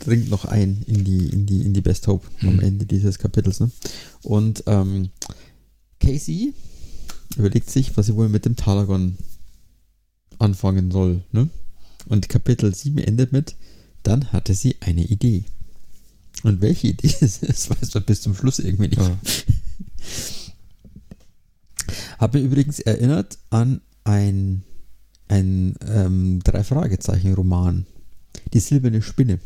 dringt 0.00 0.30
noch 0.30 0.44
ein 0.44 0.82
in 0.86 1.04
die, 1.04 1.28
in 1.28 1.46
die, 1.46 1.62
in 1.62 1.74
die 1.74 1.80
Best 1.80 2.06
Hope 2.06 2.26
mhm. 2.40 2.48
am 2.48 2.60
Ende 2.60 2.86
dieses 2.86 3.18
Kapitels. 3.18 3.60
Ne? 3.60 3.70
Und 4.22 4.64
ähm, 4.66 5.10
Casey 6.00 6.54
überlegt 7.36 7.70
sich, 7.70 7.96
was 7.96 8.06
sie 8.06 8.14
wohl 8.14 8.28
mit 8.28 8.44
dem 8.44 8.56
Talagon 8.56 9.16
anfangen 10.38 10.90
soll. 10.90 11.22
Ne? 11.32 11.48
Und 12.06 12.28
Kapitel 12.28 12.74
7 12.74 12.98
endet 12.98 13.32
mit, 13.32 13.56
dann 14.02 14.32
hatte 14.32 14.54
sie 14.54 14.76
eine 14.80 15.04
Idee. 15.04 15.44
Und 16.42 16.60
welche 16.60 16.88
Idee 16.88 17.14
es 17.20 17.38
ist, 17.42 17.70
weiß 17.70 17.94
man 17.94 18.04
bis 18.04 18.22
zum 18.22 18.34
Schluss 18.34 18.58
irgendwie 18.58 18.88
nicht. 18.88 18.98
Ja. 18.98 19.18
Habe 22.18 22.40
übrigens 22.40 22.80
erinnert 22.80 23.38
an 23.50 23.80
ein, 24.04 24.64
ein 25.28 25.76
ähm, 25.86 26.40
Drei-Fragezeichen-Roman 26.42 27.86
die 28.52 28.60
silberne 28.60 29.02
Spinne. 29.02 29.40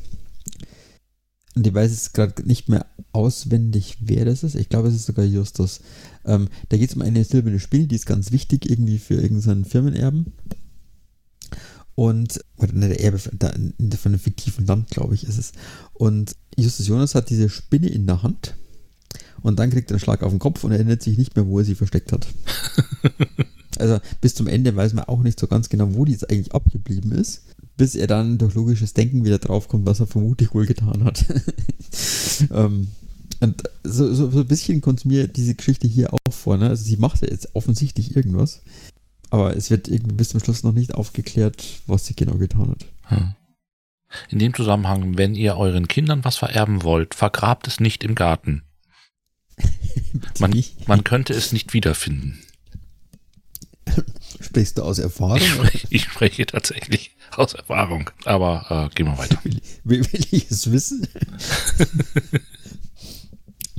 Und 1.55 1.67
ich 1.67 1.75
weiß 1.75 1.91
jetzt 1.91 2.15
gerade 2.15 2.47
nicht 2.47 2.69
mehr 2.69 2.87
auswendig, 3.13 3.99
wer 4.01 4.25
das 4.25 4.43
ist. 4.43 4.55
Ich 4.55 4.69
glaube, 4.69 4.89
es 4.89 4.95
ist 4.95 5.07
sogar 5.07 5.25
Justus. 5.25 5.81
Ähm, 6.25 6.49
da 6.71 6.79
geht 6.79 6.91
es 6.91 6.97
um 6.97 7.03
eine 7.03 7.25
silberne 7.25 7.61
Spinne, 7.61 7.87
die 7.87 7.97
ist 7.97 8.07
ganz 8.07 8.33
wichtig 8.33 8.69
irgendwie 8.71 8.99
für 8.99 9.15
irgendeinen 9.15 9.65
Firmenerben. 9.65 10.33
Und, 11.95 12.41
oder 12.57 12.73
der 12.73 13.01
Erbe 13.01 13.19
von, 13.19 13.39
von 13.39 14.13
einem 14.13 14.19
fiktiven 14.19 14.67
Land, 14.67 14.89
glaube 14.89 15.15
ich, 15.15 15.25
ist 15.25 15.39
es. 15.39 15.53
Und 15.93 16.37
Justus 16.57 16.87
Jonas 16.87 17.15
hat 17.15 17.29
diese 17.29 17.51
Spinne 17.51 17.89
in 17.89 18.07
der 18.07 18.23
Hand 18.23 18.57
und 19.43 19.59
dann 19.59 19.71
kriegt 19.71 19.91
er 19.91 19.95
einen 19.95 20.01
Schlag 20.01 20.23
auf 20.23 20.31
den 20.31 20.39
Kopf 20.39 20.65
und 20.65 20.73
erinnert 20.73 21.03
sich 21.03 21.19
nicht 21.19 21.37
mehr, 21.37 21.47
wo 21.47 21.59
er 21.59 21.65
sie 21.65 21.75
versteckt 21.75 22.13
hat. 22.13 22.27
also 23.79 23.99
bis 24.21 24.35
zum 24.35 24.47
Ende 24.47 24.75
weiß 24.75 24.93
man 24.95 25.05
auch 25.05 25.23
nicht 25.23 25.39
so 25.39 25.47
ganz 25.47 25.69
genau, 25.69 25.95
wo 25.95 26.05
die 26.05 26.13
jetzt 26.13 26.31
eigentlich 26.31 26.55
abgeblieben 26.55 27.13
ist 27.13 27.43
bis 27.77 27.95
er 27.95 28.07
dann 28.07 28.39
durch 28.39 28.55
logisches 28.55 28.95
Denken 28.95 29.25
wieder 29.25 29.39
draufkommt, 29.39 29.87
was 29.87 30.01
er 30.01 30.07
vermutlich 30.07 30.55
wohl 30.55 30.67
getan 30.67 31.05
hat. 31.05 31.25
ähm, 32.51 32.89
und 33.41 33.63
so, 33.83 34.13
so, 34.15 34.31
so, 34.31 34.41
ein 34.41 34.47
bisschen 34.47 34.81
kommt 34.81 35.05
mir 35.05 35.27
diese 35.27 35.55
Geschichte 35.55 35.89
hier 35.89 36.13
auch 36.13 36.33
vor. 36.33 36.57
Ne? 36.57 36.69
Also 36.69 36.85
sie 36.85 36.97
macht 36.97 37.23
ja 37.23 37.29
jetzt 37.29 37.55
offensichtlich 37.55 38.15
irgendwas, 38.15 38.63
aber 39.31 39.57
es 39.57 39.71
wird 39.71 39.89
irgendwie 39.89 40.15
bis 40.15 40.29
zum 40.29 40.41
Schluss 40.41 40.63
noch 40.63 40.73
nicht 40.73 40.95
aufgeklärt, 40.95 41.83
was 41.87 42.07
sie 42.07 42.15
genau 42.15 42.37
getan 42.37 42.71
hat. 42.71 42.87
Hm. 43.09 43.35
In 44.29 44.39
dem 44.39 44.55
Zusammenhang, 44.55 45.17
wenn 45.17 45.35
ihr 45.35 45.57
euren 45.57 45.89
Kindern 45.89 46.25
was 46.25 46.37
vererben 46.37 46.83
wollt, 46.83 47.15
vergrabt 47.15 47.67
es 47.67 47.81
nicht 47.81 48.05
im 48.05 48.15
Garten. 48.15 48.63
man, 50.39 50.65
man 50.87 51.05
könnte 51.05 51.33
es 51.35 51.53
nicht 51.53 51.73
wiederfinden. 51.75 52.43
Sprichst 54.41 54.79
du 54.79 54.83
aus 54.83 54.99
Erfahrung? 54.99 55.37
Ich 55.39 55.51
spreche, 55.51 55.87
ich 55.91 56.05
spreche 56.05 56.47
tatsächlich 56.47 57.17
aus 57.33 57.55
Erfahrung. 57.55 58.11
Aber 58.25 58.91
äh, 58.91 58.95
gehen 58.95 59.07
wir 59.07 59.19
weiter. 59.19 59.39
Will, 59.45 59.61
will, 59.85 60.13
will 60.13 60.27
ich 60.31 60.51
es 60.51 60.71
wissen? 60.71 61.07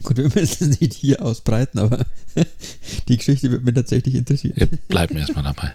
Gut, 0.03 0.17
wir 0.17 0.29
müssen 0.35 0.71
es 0.71 0.79
nicht 0.79 0.93
hier 0.93 1.21
ausbreiten, 1.21 1.79
aber 1.79 2.05
die 3.07 3.17
Geschichte 3.17 3.51
wird 3.51 3.63
mir 3.63 3.73
tatsächlich 3.73 4.15
interessieren. 4.15 4.55
Wir 4.57 4.67
bleiben 4.67 5.17
erstmal 5.17 5.43
dabei. 5.43 5.73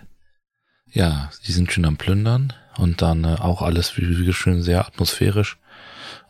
Ja, 0.92 1.30
sie 1.42 1.52
sind 1.52 1.72
schön 1.72 1.84
am 1.84 1.96
Plündern 1.96 2.52
und 2.76 3.02
dann 3.02 3.24
äh, 3.24 3.36
auch 3.38 3.62
alles 3.62 3.96
wie, 3.96 4.26
wie 4.26 4.32
schön 4.32 4.62
sehr 4.62 4.86
atmosphärisch. 4.86 5.58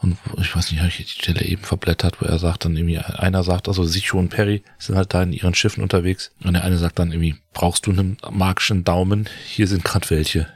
Und 0.01 0.16
ich 0.40 0.55
weiß 0.55 0.70
nicht, 0.70 0.80
habe 0.80 0.90
ich 0.90 0.96
die 0.96 1.22
Stelle 1.22 1.44
eben 1.44 1.62
verblättert, 1.62 2.20
wo 2.20 2.26
er 2.26 2.38
sagt 2.38 2.64
dann 2.64 2.76
irgendwie, 2.76 2.99
einer 2.99 3.42
sagt, 3.42 3.66
also 3.66 3.84
Sicho 3.84 4.18
und 4.18 4.28
Perry 4.28 4.62
sind 4.78 4.96
halt 4.96 5.12
da 5.12 5.22
in 5.22 5.32
ihren 5.32 5.55
Schiffen 5.55 5.82
unterwegs. 5.82 6.30
Und 6.44 6.55
der 6.55 6.62
eine 6.62 6.78
sagt 6.78 6.99
dann 7.01 7.11
irgendwie, 7.11 7.36
brauchst 7.53 7.86
du 7.86 7.90
einen 7.90 8.16
magischen 8.30 8.84
Daumen? 8.84 9.28
Hier 9.46 9.66
sind 9.66 9.84
gerade 9.84 10.09
welche. 10.11 10.46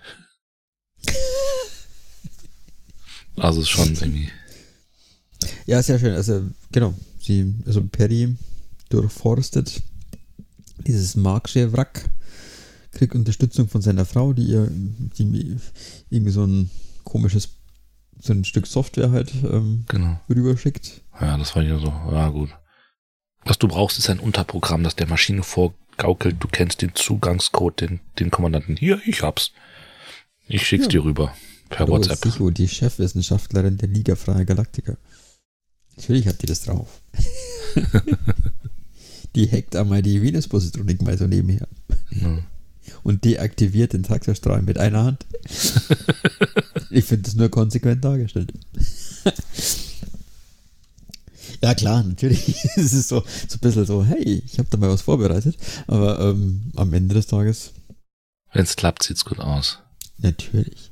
Also 3.37 3.63
ist 3.63 3.71
schon 3.71 3.95
irgendwie. 3.95 4.31
Ja, 5.67 5.83
sehr 5.83 5.99
schön. 5.99 6.15
Also, 6.15 6.49
genau. 6.71 6.95
Sie, 7.21 7.55
also 7.67 7.83
Perry 7.83 8.37
durchforstet 8.91 9.83
dieses 10.87 11.17
magische 11.17 11.73
Wrack, 11.73 12.11
kriegt 12.93 13.15
Unterstützung 13.15 13.69
von 13.69 13.81
seiner 13.81 14.05
Frau, 14.05 14.33
die 14.33 14.45
ihr 14.45 14.69
die 14.71 15.57
irgendwie 16.11 16.33
so 16.33 16.45
ein 16.45 16.71
komisches 17.05 17.49
so 18.23 18.33
ein 18.33 18.45
Stück 18.45 18.67
Software 18.67 19.11
halt 19.11 19.33
ähm, 19.43 19.85
genau. 19.89 20.21
rüberschickt. 20.29 21.03
Ja, 21.21 21.37
das 21.37 21.55
war 21.57 21.63
ja 21.63 21.79
so. 21.79 21.89
Ja, 21.89 22.29
gut. 22.29 22.51
Was 23.45 23.59
du 23.59 23.67
brauchst, 23.67 23.99
ist 23.99 24.09
ein 24.09 24.21
Unterprogramm, 24.21 24.85
das 24.85 24.95
der 24.95 25.09
Maschine 25.09 25.43
vorgaukelt. 25.43 26.37
Du 26.39 26.47
kennst 26.47 26.83
den 26.83 26.95
Zugangscode, 26.95 27.81
den, 27.81 28.01
den 28.21 28.31
Kommandanten. 28.31 28.77
Hier, 28.77 29.01
ich 29.05 29.23
hab's. 29.23 29.51
Ich 30.47 30.65
schick's 30.67 30.85
ja. 30.85 30.91
dir 30.91 31.05
rüber. 31.05 31.35
per 31.69 31.81
Hallo, 31.81 31.95
WhatsApp. 31.95 32.19
Sicho, 32.19 32.51
die 32.51 32.69
Chefwissenschaftlerin 32.69 33.79
der 33.79 33.89
Liga 33.89 34.15
Freier 34.15 34.45
Galaktiker. 34.45 34.97
Natürlich 35.97 36.29
hat 36.29 36.41
die 36.43 36.47
das 36.47 36.63
drauf. 36.63 37.03
die 39.35 39.51
hackt 39.51 39.75
einmal 39.75 40.03
die 40.03 40.23
Venus-Positronik 40.23 41.03
mal 41.03 41.19
so 41.19 41.27
nebenher 41.27 41.67
Ja. 42.11 42.39
und 43.03 43.25
deaktiviert 43.25 43.93
den 43.93 44.05
Taxastrahl 44.05 44.63
mit 44.63 44.79
einer 44.79 45.05
Hand. 45.05 45.27
ich 46.93 47.05
finde 47.05 47.23
das 47.25 47.35
nur 47.35 47.49
konsequent 47.49 48.05
dargestellt. 48.05 48.53
ja, 51.63 51.75
klar, 51.75 52.03
natürlich. 52.03 52.49
es 52.77 52.93
ist 52.93 53.09
so, 53.09 53.21
so 53.49 53.57
ein 53.57 53.61
bisschen 53.61 53.87
so, 53.87 54.05
hey, 54.05 54.43
ich 54.45 54.59
habe 54.59 54.69
da 54.71 54.77
mal 54.79 54.91
was 54.91 55.03
vorbereitet. 55.03 55.57
Aber 55.87 56.21
ähm, 56.21 56.73
am 56.77 56.93
Ende 56.93 57.15
des 57.15 57.27
Tages, 57.27 57.73
Wenn 58.53 58.65
es 58.65 58.77
klappt, 58.77 59.03
sieht's 59.03 59.25
gut 59.25 59.39
aus. 59.41 59.79
natürlich. 60.19 60.91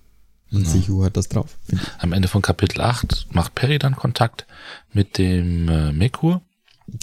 Und 0.53 0.65
Ja. 0.67 0.71
Sichu 0.71 1.05
hat 1.05 1.17
das 1.17 1.29
drauf. 1.29 1.59
Am 1.99 2.13
Ende 2.13 2.27
von 2.27 2.43
Kapitel 2.43 2.81
8 2.81 3.29
macht 3.31 3.55
Perry 3.55 3.79
dann 3.79 3.95
Kontakt 3.95 4.47
mit 4.93 5.17
dem 5.17 5.69
äh, 5.69 5.93
Mekur. 5.93 6.43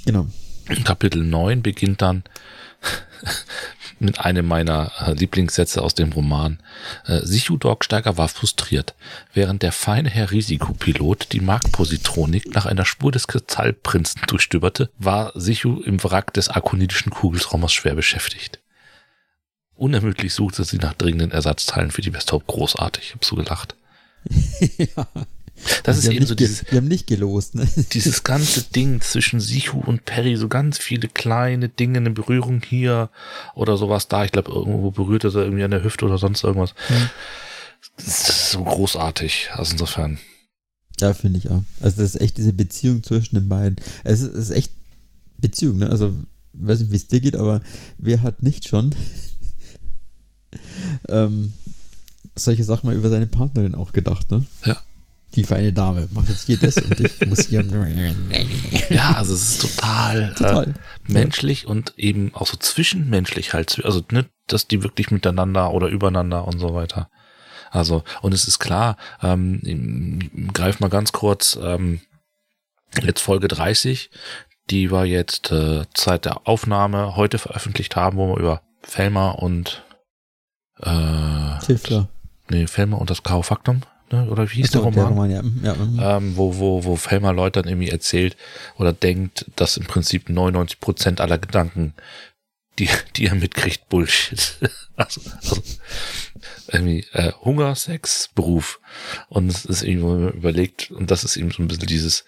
Genau. 0.06 0.28
Kapitel 0.84 1.24
9 1.24 1.62
beginnt 1.62 2.02
dann 2.02 2.24
mit 4.00 4.20
einem 4.20 4.48
meiner 4.48 4.92
äh, 5.00 5.14
Lieblingssätze 5.14 5.82
aus 5.82 5.96
dem 5.96 6.12
Roman. 6.12 6.60
Äh, 7.06 7.20
Sichu 7.24 7.58
Dorksteiger 7.58 8.18
war 8.18 8.28
frustriert, 8.28 8.96
während 9.34 9.64
der 9.64 9.72
feine 9.72 10.10
Herr 10.10 10.32
Risikopilot 10.32 11.32
die 11.34 11.42
Marktpositronik 11.42 12.54
nach 12.54 12.66
einer 12.66 12.86
Spur 12.86 13.12
des 13.12 13.28
Kristallprinzen 13.28 14.22
durchstöberte, 14.28 14.90
war 14.98 15.32
Sichu 15.36 15.82
im 15.82 16.04
Wrack 16.04 16.34
des 16.34 16.50
akonidischen 16.50 17.12
Kugeltraumers 17.12 17.74
schwer 17.74 17.96
beschäftigt. 17.96 18.60
Unermüdlich 19.76 20.34
suchte 20.34 20.64
sie 20.64 20.78
nach 20.78 20.94
dringenden 20.94 21.32
Ersatzteilen 21.32 21.92
für 21.92 22.02
die 22.02 22.14
Westhope 22.14 22.46
großartig. 22.48 23.04
Ich 23.06 23.14
hab 23.14 23.26
so 23.26 23.36
gelacht. 23.36 23.76
ja. 24.78 25.08
Das 25.84 25.98
ist 25.98 26.06
eben 26.06 26.20
nicht 26.20 26.28
so 26.28 26.36
dieses, 26.36 26.70
Wir 26.70 26.78
haben 26.78 26.88
nicht 26.88 27.08
gelost, 27.08 27.56
ne? 27.56 27.68
dieses 27.94 28.24
ganze 28.24 28.64
Ding 28.64 29.02
zwischen 29.02 29.40
Sichu 29.40 29.80
und 29.80 30.06
Perry, 30.06 30.36
so 30.36 30.48
ganz 30.48 30.78
viele 30.78 31.08
kleine 31.08 31.70
Dinge, 31.70 31.98
eine 31.98 32.12
Berührung 32.12 32.62
hier 32.62 33.10
oder 33.56 33.78
sowas 33.78 34.08
da. 34.08 34.26
Ich 34.26 34.32
glaube, 34.32 34.52
irgendwo 34.52 34.92
berührt 34.92 35.24
er 35.24 35.36
irgendwie 35.36 35.64
an 35.64 35.72
der 35.72 35.84
Hüfte 35.84 36.06
oder 36.06 36.18
sonst 36.18 36.44
irgendwas. 36.44 36.74
Ja. 36.90 37.10
Das 37.98 38.08
ist 38.08 38.52
so 38.52 38.64
großartig. 38.64 39.50
Also 39.54 39.74
insofern. 39.74 40.20
Ja, 41.00 41.14
finde 41.14 41.40
ich 41.40 41.50
auch. 41.50 41.64
Also 41.80 42.02
das 42.02 42.16
ist 42.16 42.22
echt 42.22 42.38
diese 42.38 42.54
Beziehung 42.54 43.04
zwischen 43.04 43.36
den 43.36 43.50
beiden. 43.50 43.78
Es 44.04 44.22
ist, 44.22 44.34
es 44.34 44.50
ist 44.50 44.56
echt 44.56 44.72
Beziehung, 45.38 45.78
ne? 45.78 45.90
Also, 45.90 46.14
weiß 46.54 46.80
nicht, 46.80 46.92
wie 46.92 46.96
es 46.96 47.08
dir 47.08 47.20
geht, 47.20 47.36
aber 47.36 47.62
wer 47.98 48.24
hat 48.24 48.42
nicht 48.42 48.68
schon 48.68 48.96
ähm, 51.10 51.54
solche 52.36 52.64
Sachen 52.64 52.88
mal 52.88 52.96
über 52.96 53.10
seine 53.10 53.28
Partnerin 53.28 53.76
auch 53.76 53.94
gedacht, 53.94 54.32
ne? 54.32 54.46
Ja. 54.66 54.78
Die 55.36 55.44
feine 55.44 55.74
Dame 55.74 56.08
macht 56.12 56.30
jetzt 56.30 56.48
hier 56.48 56.58
das 56.58 56.78
und 56.78 57.00
ich 57.00 57.26
muss 57.28 57.48
hier. 57.48 57.64
Ja, 58.90 59.14
also 59.18 59.34
es 59.34 59.52
ist 59.52 59.62
total, 59.62 60.34
Total. 60.34 60.70
Äh, 60.70 60.74
menschlich 61.12 61.68
und 61.68 61.94
eben 61.98 62.34
auch 62.34 62.48
so 62.48 62.58
zwischenmenschlich 62.58 63.54
halt. 63.54 63.84
Also, 63.84 64.02
ne, 64.12 64.26
dass 64.48 64.68
die 64.68 64.84
wirklich 64.84 65.12
miteinander 65.12 65.74
oder 65.74 65.88
übereinander 65.90 66.48
und 66.48 66.60
so 66.60 66.74
weiter. 66.74 67.10
Also, 67.70 68.04
und 68.22 68.34
es 68.34 68.48
ist 68.48 68.60
klar, 68.60 68.98
ähm, 69.22 70.50
greif 70.54 70.80
mal 70.80 70.90
ganz 70.90 71.12
kurz, 71.12 71.60
ähm, 71.62 72.00
jetzt 73.04 73.22
Folge 73.22 73.48
30, 73.48 74.10
die 74.70 74.92
wir 74.92 75.06
jetzt 75.06 75.52
äh, 75.52 75.84
Zeit 75.94 76.26
der 76.26 76.48
Aufnahme 76.48 77.16
heute 77.16 77.38
veröffentlicht 77.38 77.96
haben, 77.96 78.18
wo 78.18 78.30
wir 78.30 78.38
über 78.38 78.62
Felmer 78.82 79.40
und 79.40 79.84
äh, 80.82 81.60
Tiffler. 81.60 82.08
nee, 82.50 82.68
Felmer 82.68 83.00
und 83.00 83.10
das 83.10 83.24
Chaofaktum, 83.24 83.82
ne? 84.12 84.30
Oder 84.30 84.50
wie 84.50 84.56
hieß 84.56 84.76
Achso, 84.76 84.90
der 84.92 85.04
Roman? 85.04 85.32
ja. 85.32 85.42
mm, 85.42 85.62
ja 85.64 85.74
mm. 85.74 86.00
ähm, 86.02 86.38
wo, 86.38 86.58
wo, 86.58 86.84
wo 86.84 86.96
Felmer 86.96 87.34
Leute 87.34 87.62
dann 87.62 87.70
irgendwie 87.70 87.90
erzählt 87.90 88.36
oder 88.78 88.94
denkt, 88.94 89.46
dass 89.56 89.78
im 89.78 89.86
Prinzip 89.86 90.30
99 90.30 90.80
Prozent 90.80 91.22
aller 91.22 91.38
Gedanken, 91.38 91.94
die, 92.80 92.90
die 93.16 93.28
er 93.28 93.36
mitkriegt, 93.36 93.90
Bullshit. 93.90 94.58
also, 94.96 95.22
also 95.36 95.62
irgendwie 96.72 97.06
äh, 97.14 97.32
Hunger, 97.44 97.76
Sex, 97.76 98.30
Beruf. 98.36 98.80
Und 99.30 99.50
es 99.50 99.66
ist 99.66 99.84
irgendwie 99.84 100.38
überlegt, 100.38 100.92
und 100.92 101.12
das 101.12 101.24
ist 101.24 101.38
eben 101.38 101.52
so 101.52 101.64
ein 101.64 101.68
bisschen 101.68 101.88
dieses, 101.88 102.26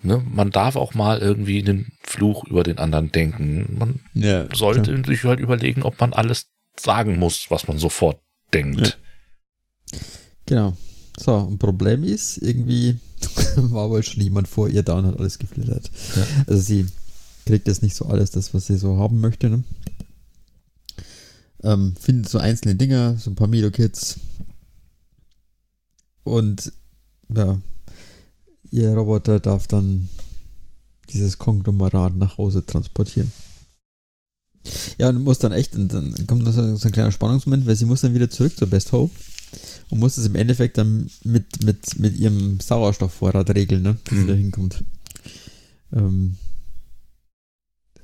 ne, 0.00 0.22
man 0.28 0.50
darf 0.50 0.76
auch 0.76 0.94
mal 0.94 1.18
irgendwie 1.18 1.60
einen 1.60 1.92
Fluch 2.02 2.44
über 2.44 2.62
den 2.62 2.78
anderen 2.78 3.12
denken. 3.12 3.76
Man 3.78 4.00
ja, 4.14 4.46
sollte 4.54 4.92
klar. 4.92 5.04
sich 5.04 5.24
halt 5.24 5.40
überlegen, 5.40 5.82
ob 5.82 6.00
man 6.00 6.12
alles 6.12 6.48
sagen 6.78 7.18
muss, 7.18 7.50
was 7.50 7.68
man 7.68 7.78
sofort 7.78 8.20
denkt. 8.52 8.98
Genau. 10.46 10.76
So, 11.22 11.36
und 11.36 11.58
Problem 11.58 12.02
ist, 12.02 12.38
irgendwie 12.38 12.98
war 13.56 13.90
wohl 13.90 14.02
schon 14.02 14.22
jemand 14.22 14.48
vor 14.48 14.68
ihr 14.68 14.82
da 14.82 14.94
und 14.98 15.06
hat 15.06 15.18
alles 15.18 15.38
geflittert. 15.38 15.88
Ja. 16.16 16.26
Also 16.48 16.60
sie 16.60 16.86
kriegt 17.46 17.68
jetzt 17.68 17.82
nicht 17.82 17.94
so 17.94 18.06
alles, 18.06 18.32
das, 18.32 18.52
was 18.54 18.66
sie 18.66 18.76
so 18.76 18.96
haben 18.96 19.20
möchte. 19.20 19.48
Ne? 19.48 19.62
Ähm, 21.62 21.94
findet 22.00 22.28
so 22.28 22.38
einzelne 22.38 22.74
Dinger, 22.74 23.16
so 23.18 23.30
ein 23.30 23.36
paar 23.36 23.46
Milo-Kits. 23.46 24.16
Und 26.24 26.72
ja, 27.34 27.60
ihr 28.72 28.94
Roboter 28.94 29.38
darf 29.38 29.68
dann 29.68 30.08
dieses 31.10 31.38
Konglomerat 31.38 32.16
nach 32.16 32.38
Hause 32.38 32.66
transportieren. 32.66 33.30
Ja, 34.98 35.08
und 35.08 35.22
muss 35.22 35.38
dann 35.38 35.52
echt, 35.52 35.76
und 35.76 35.92
dann 35.92 36.26
kommt 36.26 36.42
noch 36.42 36.52
so, 36.52 36.76
so 36.76 36.88
ein 36.88 36.92
kleiner 36.92 37.12
Spannungsmoment, 37.12 37.66
weil 37.66 37.76
sie 37.76 37.84
muss 37.84 38.00
dann 38.00 38.14
wieder 38.14 38.30
zurück 38.30 38.56
zur 38.56 38.68
Best 38.68 38.90
Hope 38.90 39.14
und 39.92 39.98
muss 39.98 40.16
es 40.16 40.24
im 40.24 40.36
Endeffekt 40.36 40.78
dann 40.78 41.10
mit, 41.22 41.62
mit, 41.64 41.98
mit 41.98 42.16
ihrem 42.16 42.58
Sauerstoffvorrat 42.60 43.50
regeln, 43.50 43.82
ne? 43.82 43.98
Dass 44.04 44.14
sie 44.14 44.24
Mhm. 44.24 44.28
da 44.28 44.32
hinkommt. 44.34 44.84
Ähm, 45.92 46.36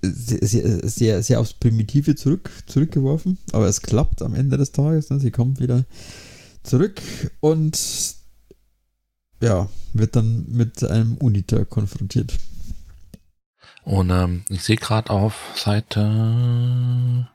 sehr, 0.02 0.46
sehr, 0.46 0.86
sehr, 0.88 1.22
sehr 1.22 1.40
aufs 1.40 1.54
Primitive 1.54 2.14
zurück, 2.14 2.50
zurückgeworfen, 2.66 3.38
aber 3.52 3.66
es 3.68 3.80
klappt 3.80 4.20
am 4.20 4.34
Ende 4.34 4.58
des 4.58 4.72
Tages. 4.72 5.08
Ne? 5.08 5.18
Sie 5.18 5.30
kommt 5.30 5.60
wieder 5.60 5.86
zurück 6.62 7.00
und 7.40 7.78
ja, 9.42 9.68
wird 9.94 10.14
dann 10.14 10.44
mit 10.50 10.84
einem 10.84 11.16
Uniter 11.16 11.64
konfrontiert. 11.64 12.34
Und 13.84 14.10
ähm, 14.10 14.44
ich 14.50 14.62
sehe 14.62 14.76
gerade 14.76 15.08
auf 15.08 15.34
Seite 15.56 17.28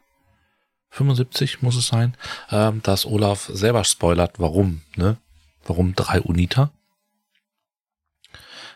75 0.94 1.64
muss 1.64 1.76
es 1.76 1.88
sein, 1.88 2.16
ähm, 2.52 2.82
dass 2.84 3.06
Olaf 3.06 3.50
selber 3.52 3.84
spoilert, 3.84 4.40
warum, 4.40 4.82
ne? 4.96 5.18
Warum 5.66 5.96
drei 5.96 6.22
Uniter? 6.22 6.72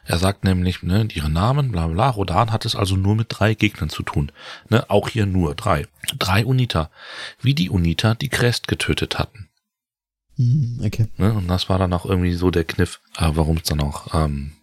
Er 0.03 0.17
sagt 0.17 0.43
nämlich, 0.43 0.81
ne, 0.83 1.07
ihre 1.13 1.29
Namen, 1.29 1.71
bla 1.71 1.87
bla, 1.87 2.09
Rodan 2.09 2.51
hat 2.51 2.65
es 2.65 2.75
also 2.75 2.95
nur 2.95 3.15
mit 3.15 3.27
drei 3.29 3.53
Gegnern 3.53 3.89
zu 3.89 4.03
tun. 4.03 4.31
Ne, 4.69 4.89
auch 4.89 5.09
hier 5.09 5.25
nur 5.25 5.53
drei. 5.53 5.85
Drei 6.17 6.45
Uniter. 6.45 6.89
Wie 7.41 7.53
die 7.53 7.69
Uniter, 7.69 8.15
die 8.15 8.29
Crest 8.29 8.67
getötet 8.67 9.19
hatten. 9.19 9.49
Hm, 10.37 10.81
okay. 10.83 11.07
Ne? 11.17 11.33
Und 11.33 11.47
das 11.47 11.69
war 11.69 11.77
dann 11.77 11.93
auch 11.93 12.05
irgendwie 12.05 12.33
so 12.33 12.49
der 12.49 12.63
Kniff, 12.63 12.99
äh, 13.17 13.29
warum 13.33 13.57
es 13.57 13.63
dann 13.63 13.81
auch 13.81 14.13
ähm, 14.13 14.53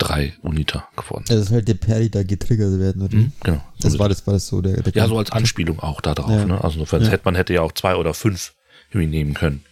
drei 0.00 0.34
Uniter 0.42 0.88
geworden. 0.96 1.24
Also 1.28 1.42
es 1.42 1.50
halt 1.50 1.68
der 1.68 1.74
Perry 1.74 2.10
da 2.10 2.22
getriggert 2.22 2.78
werden, 2.78 3.02
oder? 3.02 3.16
Mhm, 3.16 3.32
genau. 3.42 3.62
Das 3.80 3.98
war 3.98 4.08
das, 4.08 4.26
war 4.26 4.34
das 4.34 4.46
so 4.46 4.60
der, 4.60 4.82
der 4.82 4.92
Ja, 4.94 5.06
so 5.08 5.18
als 5.18 5.30
Anspielung 5.30 5.78
auch 5.80 6.00
da 6.00 6.14
drauf. 6.14 6.30
Ja. 6.30 6.44
Ne? 6.44 6.62
Also 6.62 6.74
insofern 6.74 7.02
Ja. 7.02 7.08
hätte 7.10 7.24
man 7.24 7.34
hätte 7.34 7.52
ja 7.54 7.62
auch 7.62 7.72
zwei 7.72 7.94
oder 7.96 8.14
fünf 8.14 8.54
irgendwie 8.90 9.08
nehmen 9.08 9.34
können. 9.34 9.62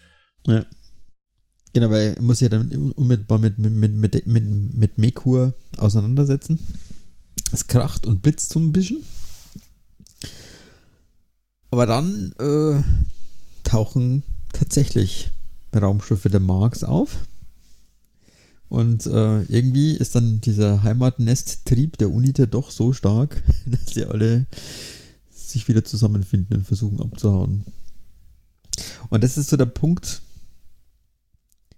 Ja. 0.47 0.65
Genau, 1.73 1.91
weil 1.91 2.15
er 2.17 2.23
muss 2.23 2.41
ja 2.41 2.49
dann 2.49 2.71
unmittelbar 2.97 3.39
mit, 3.39 3.59
mit, 3.59 3.73
mit, 3.73 3.93
mit, 3.95 4.27
mit, 4.27 4.75
mit 4.75 4.99
Mekur 4.99 5.53
auseinandersetzen. 5.77 6.59
Es 7.53 7.67
kracht 7.67 8.07
und 8.07 8.23
blitzt 8.23 8.53
so 8.53 8.59
ein 8.61 8.73
bisschen. 8.73 9.03
Aber 11.71 11.87
dann 11.87 12.33
äh, 12.39 12.83
tauchen 13.65 14.23
tatsächlich 14.53 15.31
Raumschiffe 15.75 16.31
der 16.31 16.41
Marks 16.41 16.83
auf. 16.85 17.27
Und 18.69 19.07
äh, 19.07 19.43
irgendwie 19.43 19.93
ist 19.93 20.15
dann 20.15 20.41
dieser 20.41 20.83
Heimatnesttrieb 20.83 21.97
der 21.97 22.11
Uniter 22.11 22.47
doch 22.47 22.71
so 22.71 22.93
stark, 22.93 23.43
dass 23.67 23.95
sie 23.95 24.05
alle 24.05 24.47
sich 25.31 25.69
wieder 25.69 25.85
zusammenfinden 25.85 26.59
und 26.59 26.67
versuchen 26.67 27.01
abzuhauen. 27.01 27.65
Und 29.09 29.25
das 29.25 29.39
ist 29.39 29.49
so 29.49 29.57
der 29.57 29.67
Punkt, 29.67 30.21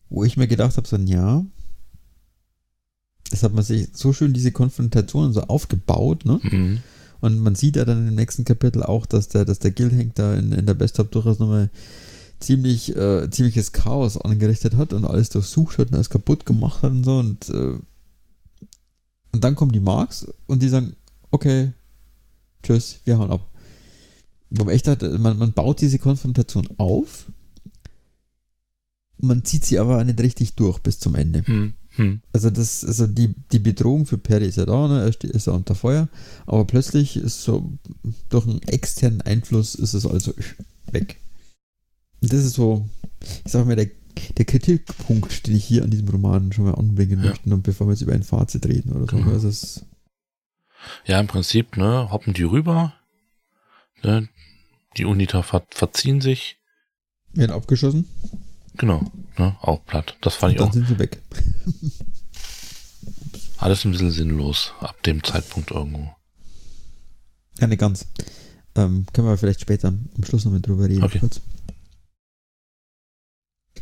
wo 0.09 0.25
ich 0.25 0.37
mir 0.37 0.49
gedacht 0.49 0.77
habe, 0.77 0.89
so, 0.89 0.97
ja, 0.97 1.45
das 3.31 3.45
hat 3.45 3.55
man 3.55 3.63
sich 3.63 3.89
so 3.93 4.13
schön 4.13 4.33
diese 4.33 4.51
Konfrontation 4.51 5.33
so 5.33 5.43
aufgebaut, 5.43 6.25
ne? 6.25 6.41
Mhm. 6.43 6.79
Und 7.21 7.39
man 7.39 7.55
sieht 7.55 7.77
ja 7.77 7.85
dann 7.85 8.09
im 8.09 8.15
nächsten 8.15 8.45
Kapitel 8.45 8.83
auch, 8.83 9.07
dass 9.07 9.29
der, 9.29 9.45
dass 9.45 9.59
der 9.59 9.71
Gilhenk 9.71 10.15
da 10.15 10.35
in, 10.35 10.53
in 10.53 10.67
der 10.67 10.75
Best-of 10.75 11.11
durchaus 11.11 11.39
nochmal 11.39 11.71
ziemlich, 12.41 12.97
äh, 12.97 13.31
ziemliches 13.31 13.73
Chaos 13.73 14.17
angerichtet 14.17 14.77
hat 14.77 14.93
und 14.93 15.05
alles 15.05 15.29
durchsucht 15.31 15.79
hat 15.79 15.89
und 15.89 15.95
alles 15.95 16.11
kaputt 16.11 16.47
gemacht 16.47 16.83
hat 16.83 16.91
und 16.91 17.05
so. 17.05 17.19
Und, 17.19 17.49
äh, 17.51 17.79
und 19.33 19.45
dann 19.45 19.55
kommen 19.55 19.73
die 19.73 19.81
Marks 19.81 20.27
und 20.47 20.63
die 20.63 20.69
sagen, 20.69 20.97
okay, 21.31 21.73
tschüss, 22.63 23.01
wir 23.05 23.19
hauen 23.19 23.31
ab. 23.31 23.47
Wo 24.51 24.65
man 24.65 24.75
echt 24.75 24.89
hat, 24.89 25.03
man, 25.03 25.39
man 25.39 25.53
baut 25.53 25.81
diese 25.81 25.99
Konfrontation 25.99 26.69
auf 26.77 27.27
man 29.23 29.45
zieht 29.45 29.65
sie 29.65 29.79
aber 29.79 30.03
nicht 30.05 30.21
richtig 30.21 30.55
durch 30.55 30.79
bis 30.79 30.99
zum 30.99 31.15
Ende. 31.15 31.47
Hm, 31.47 31.75
hm. 31.91 32.21
Also 32.33 32.51
das, 32.51 32.85
also 32.85 33.07
die, 33.07 33.35
die 33.53 33.59
Bedrohung 33.59 34.07
für 34.07 34.19
Perry 34.19 34.47
ist 34.47 34.57
ja 34.57 34.67
da, 34.67 34.89
ne? 34.89 35.03
er 35.03 35.13
steht, 35.13 35.31
ist 35.31 35.47
ja 35.47 35.53
unter 35.53 35.75
Feuer, 35.75 36.09
aber 36.47 36.65
plötzlich 36.65 37.17
ist 37.17 37.43
so 37.43 37.73
durch 38.29 38.47
einen 38.47 38.63
externen 38.63 39.21
Einfluss 39.21 39.75
ist 39.75 39.95
es 39.95 40.07
also 40.07 40.33
weg. 40.91 41.17
Und 42.23 42.33
das 42.33 42.45
ist 42.45 42.55
so, 42.55 42.89
ich 43.45 43.53
sag 43.53 43.67
mal, 43.67 43.77
der, 43.77 43.89
der 44.37 44.45
Kritikpunkt, 44.45 45.47
den 45.47 45.57
ich 45.57 45.65
hier 45.65 45.83
an 45.85 45.91
diesem 45.91 46.09
Roman 46.09 46.53
schon 46.53 46.65
mal 46.65 46.75
anbringen 46.75 47.23
Ja. 47.23 47.31
möchte, 47.31 47.53
und 47.53 47.63
bevor 47.63 47.87
wir 47.87 47.93
jetzt 47.93 48.03
über 48.03 48.13
ein 48.13 48.23
Fazit 48.23 48.67
reden 48.67 48.93
oder 48.93 49.07
so. 49.11 49.17
Genau. 49.17 49.31
Das 49.33 49.45
ist, 49.45 49.85
Ja, 51.07 51.21
im 51.21 51.27
Prinzip, 51.27 51.77
ne, 51.77 52.11
hoppen 52.11 52.35
die 52.35 52.43
rüber. 52.43 52.93
Ne, 54.03 54.29
die 54.97 55.05
Uniter 55.05 55.43
ver 55.43 55.65
verziehen 55.71 56.21
sich. 56.21 56.57
werden 57.33 57.53
abgeschossen, 57.53 58.07
Genau, 58.77 59.05
ne, 59.39 59.57
auch 59.61 59.85
platt. 59.85 60.17
Das 60.23 60.35
fand 60.37 60.53
ich 60.55 60.59
dann 60.59 60.69
auch 60.69 60.73
sind 60.73 60.89
sie 60.89 60.99
weg. 60.99 61.21
alles 63.59 63.85
ein 63.85 63.93
bisschen 63.93 64.11
sinnlos 64.11 64.73
ab 64.81 65.03
dem 65.03 65.23
Zeitpunkt 65.23 65.71
irgendwo. 65.71 66.11
Ja, 67.59 67.67
nicht 67.67 67.79
ganz. 67.79 68.07
Ähm, 68.75 69.05
können 69.13 69.29
wir 69.29 69.37
vielleicht 69.37 69.61
später 69.61 69.89
am 69.89 70.25
Schluss 70.25 70.45
noch 70.47 70.53
mal 70.53 70.61
drüber 70.61 70.89
reden. 70.89 71.03
Okay. 71.05 71.19
Kurz. 71.19 71.43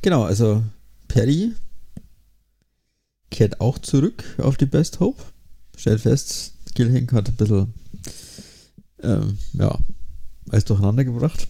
Genau, 0.03 0.25
also 0.25 0.63
Perry 1.09 1.53
kehrt 3.31 3.61
auch 3.61 3.79
zurück 3.79 4.25
auf 4.39 4.57
die 4.57 4.67
Best 4.67 5.01
Hope. 5.01 5.23
Stellt 5.77 6.01
fest, 6.01 6.55
Gilhank 6.75 7.13
hat 7.13 7.29
ein 7.29 7.37
bisschen 7.37 7.75
ähm, 9.03 9.39
ja, 9.53 9.79
alles 10.51 10.65
durcheinander 10.65 11.05
gebracht. 11.05 11.49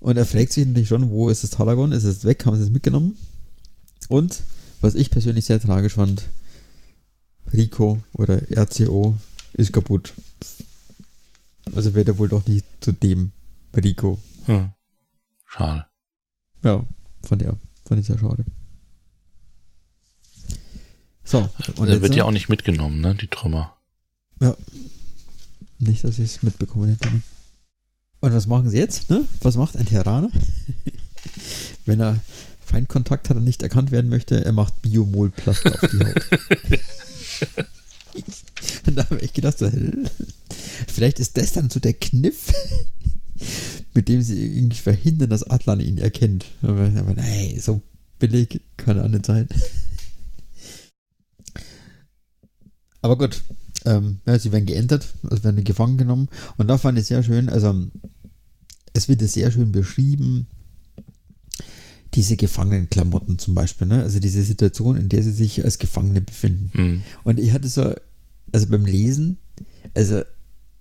Und 0.00 0.16
er 0.16 0.26
fragt 0.26 0.52
sich 0.52 0.66
natürlich 0.66 0.88
schon, 0.88 1.10
wo 1.10 1.28
ist 1.28 1.42
das 1.42 1.50
Talagon? 1.50 1.92
Ist 1.92 2.04
es 2.04 2.24
weg? 2.24 2.44
Haben 2.46 2.56
sie 2.56 2.62
es 2.62 2.70
mitgenommen? 2.70 3.16
Und, 4.08 4.42
was 4.80 4.94
ich 4.94 5.10
persönlich 5.10 5.44
sehr 5.44 5.60
tragisch 5.60 5.94
fand, 5.94 6.22
Rico 7.52 7.98
oder 8.12 8.40
RCO 8.50 9.16
ist 9.54 9.72
kaputt. 9.72 10.12
Also 11.74 11.94
wird 11.94 12.08
er 12.08 12.18
wohl 12.18 12.28
doch 12.28 12.46
nicht 12.46 12.64
zu 12.80 12.92
dem 12.92 13.32
Rico. 13.74 14.18
Hm. 14.46 14.70
Schade. 15.44 15.86
Ja, 16.62 16.84
fand 17.22 17.42
ich, 17.42 17.48
fand 17.86 18.00
ich 18.00 18.06
sehr 18.06 18.18
schade. 18.18 18.44
So, 21.24 21.48
und 21.76 21.88
Der 21.88 22.00
wird 22.00 22.14
ja 22.14 22.24
auch 22.24 22.30
nicht 22.30 22.48
mitgenommen, 22.48 23.00
ne, 23.00 23.14
die 23.14 23.26
Trümmer. 23.28 23.76
nicht, 25.78 26.02
dass 26.04 26.18
ich 26.18 26.24
es 26.36 26.42
mitbekommen 26.42 26.88
hätte. 26.88 27.12
ne? 27.12 27.22
Und 28.20 28.32
was 28.32 28.46
machen 28.46 28.70
sie 28.70 28.78
jetzt? 28.78 29.10
Ne? 29.10 29.24
Was 29.42 29.56
macht 29.56 29.76
ein 29.76 29.86
Terraner? 29.86 30.30
Wenn 31.84 32.00
er 32.00 32.18
Feindkontakt 32.64 33.30
hat 33.30 33.36
und 33.36 33.44
nicht 33.44 33.62
erkannt 33.62 33.90
werden 33.90 34.10
möchte, 34.10 34.44
er 34.44 34.52
macht 34.52 34.80
Biomolplaster 34.82 35.72
auf 35.74 35.90
die 35.90 36.04
Haut. 36.04 36.26
da 38.94 39.04
habe 39.04 39.20
ich 39.20 39.32
gedacht, 39.32 39.58
so, 39.58 39.70
vielleicht 40.88 41.20
ist 41.20 41.36
das 41.36 41.52
dann 41.52 41.70
so 41.70 41.80
der 41.80 41.94
Kniff, 41.94 42.52
mit 43.94 44.08
dem 44.08 44.22
sie 44.22 44.56
irgendwie 44.56 44.78
verhindern, 44.78 45.30
dass 45.30 45.48
Atlan 45.48 45.80
ihn 45.80 45.98
erkennt. 45.98 46.46
Aber, 46.62 46.92
aber 46.96 47.14
nein, 47.14 47.58
so 47.60 47.80
billig 48.18 48.60
kann 48.76 48.98
er 48.98 49.08
nicht 49.08 49.26
sein. 49.26 49.48
Aber 53.00 53.16
gut, 53.16 53.42
ähm, 53.84 54.18
ja, 54.26 54.38
sie 54.38 54.50
werden 54.52 54.66
geändert, 54.66 55.14
also 55.22 55.44
werden 55.44 55.62
gefangen 55.62 55.98
genommen. 55.98 56.28
Und 56.56 56.66
da 56.68 56.78
fand 56.78 56.98
ich 56.98 57.06
sehr 57.06 57.22
schön, 57.22 57.48
also 57.48 57.86
es 58.92 59.08
wird 59.08 59.20
sehr 59.22 59.52
schön 59.52 59.72
beschrieben, 59.72 60.48
diese 62.14 62.36
Gefangenenklamotten 62.36 63.38
zum 63.38 63.54
Beispiel, 63.54 63.86
ne? 63.86 64.02
also 64.02 64.18
diese 64.18 64.42
Situation, 64.42 64.96
in 64.96 65.08
der 65.08 65.22
sie 65.22 65.32
sich 65.32 65.64
als 65.64 65.78
Gefangene 65.78 66.20
befinden. 66.20 66.70
Hm. 66.74 67.02
Und 67.22 67.38
ich 67.38 67.52
hatte 67.52 67.68
so, 67.68 67.94
also 68.52 68.66
beim 68.66 68.84
Lesen, 68.84 69.38
also 69.94 70.22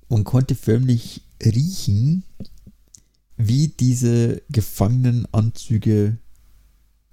man 0.09 0.23
konnte 0.23 0.55
förmlich 0.55 1.21
riechen, 1.43 2.23
wie 3.37 3.67
diese 3.67 4.41
Gefangenenanzüge 4.49 6.17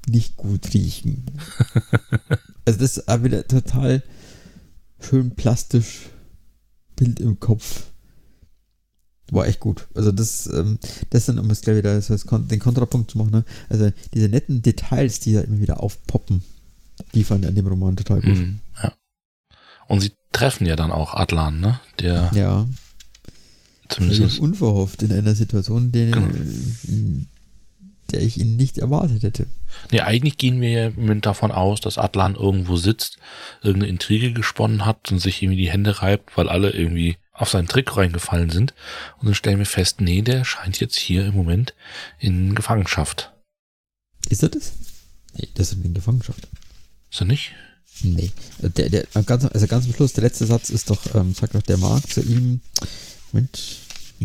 nicht 0.09 0.37
gut 0.37 0.75
riechen. 0.75 1.25
also 2.64 2.79
das 2.79 2.99
ist 2.99 3.09
auch 3.09 3.22
wieder 3.22 3.47
total 3.47 4.03
schön 5.01 5.35
plastisch 5.35 6.09
Bild 6.97 7.20
im 7.20 7.41
Kopf. 7.41 7.85
War 9.31 9.47
echt 9.47 9.61
gut. 9.61 9.89
Also 9.95 10.12
das, 10.12 10.47
ähm, 10.47 10.79
das 11.11 11.27
dann, 11.27 11.39
um 11.39 11.51
es 11.51 11.62
gleich 11.62 11.79
wieder 11.79 12.01
so 12.01 12.14
den 12.39 12.61
Kontrapunkt 12.61 13.11
zu 13.11 13.18
machen, 13.18 13.31
ne? 13.31 13.45
also 13.68 13.91
diese 14.12 14.29
netten 14.29 14.62
Details, 14.62 15.20
die 15.20 15.33
da 15.33 15.41
immer 15.41 15.61
wieder 15.61 15.83
aufpoppen, 15.83 16.43
die 17.14 17.25
fand 17.25 17.45
ich 17.45 17.49
an 17.49 17.55
dem 17.55 17.66
Roman 17.66 17.97
total 17.97 18.20
gut. 18.20 18.37
Hm. 18.37 18.61
Ja. 18.83 18.93
Und 19.89 20.01
sie 20.01 20.12
treffen 20.33 20.66
ja 20.66 20.77
dann 20.77 20.93
auch 20.93 21.14
Atlan, 21.14 21.61
ne, 21.61 21.81
der 22.01 22.31
Ja, 22.35 22.66
zumindest 23.95 24.38
unverhofft 24.38 25.03
in 25.03 25.12
einer 25.12 25.34
Situation, 25.34 25.92
die, 25.92 26.11
Genau. 26.11 26.26
in 26.88 27.26
der 28.11 28.22
ich 28.22 28.38
ihn 28.38 28.57
nicht 28.57 28.78
erwartet 28.78 29.22
hätte. 29.22 29.47
Nee, 29.90 30.01
eigentlich 30.01 30.36
gehen 30.36 30.61
wir 30.61 30.90
davon 31.20 31.51
aus, 31.51 31.80
dass 31.80 31.99
Atlan 31.99 32.34
irgendwo 32.34 32.76
sitzt, 32.76 33.18
irgendeine 33.62 33.90
Intrige 33.90 34.32
gesponnen 34.32 34.84
hat 34.84 35.11
und 35.11 35.18
sich 35.18 35.42
irgendwie 35.42 35.62
die 35.62 35.70
Hände 35.70 36.03
reibt, 36.03 36.36
weil 36.36 36.49
alle 36.49 36.70
irgendwie 36.70 37.16
auf 37.32 37.49
seinen 37.49 37.66
Trick 37.66 37.97
reingefallen 37.97 38.51
sind. 38.51 38.74
Und 39.18 39.26
dann 39.26 39.34
stellen 39.34 39.59
wir 39.59 39.66
fest, 39.66 40.01
nee, 40.01 40.22
der 40.22 40.45
scheint 40.45 40.78
jetzt 40.80 40.97
hier 40.97 41.26
im 41.26 41.34
Moment 41.34 41.74
in 42.20 42.55
Gefangenschaft. 42.55 43.32
Ist 44.28 44.42
er 44.42 44.51
das? 44.51 44.72
Nee, 45.36 45.49
das 45.55 45.72
ist 45.72 45.84
in 45.84 45.95
Gefangenschaft. 45.95 46.47
Ist 47.11 47.20
er 47.20 47.26
nicht? 47.26 47.53
Nee. 48.03 48.30
Der, 48.59 48.88
der, 48.88 49.07
ganz, 49.24 49.45
also 49.45 49.66
ganz 49.66 49.86
am 49.86 49.95
Schluss, 49.95 50.12
der 50.12 50.24
letzte 50.24 50.47
Satz 50.47 50.70
ist 50.70 50.90
doch, 50.90 51.14
ähm, 51.14 51.34
sagt 51.34 51.55
doch 51.55 51.62
der 51.62 51.76
Mark 51.78 52.09
zu 52.09 52.22
ihm, 52.22 52.61
Moment, 53.32 53.59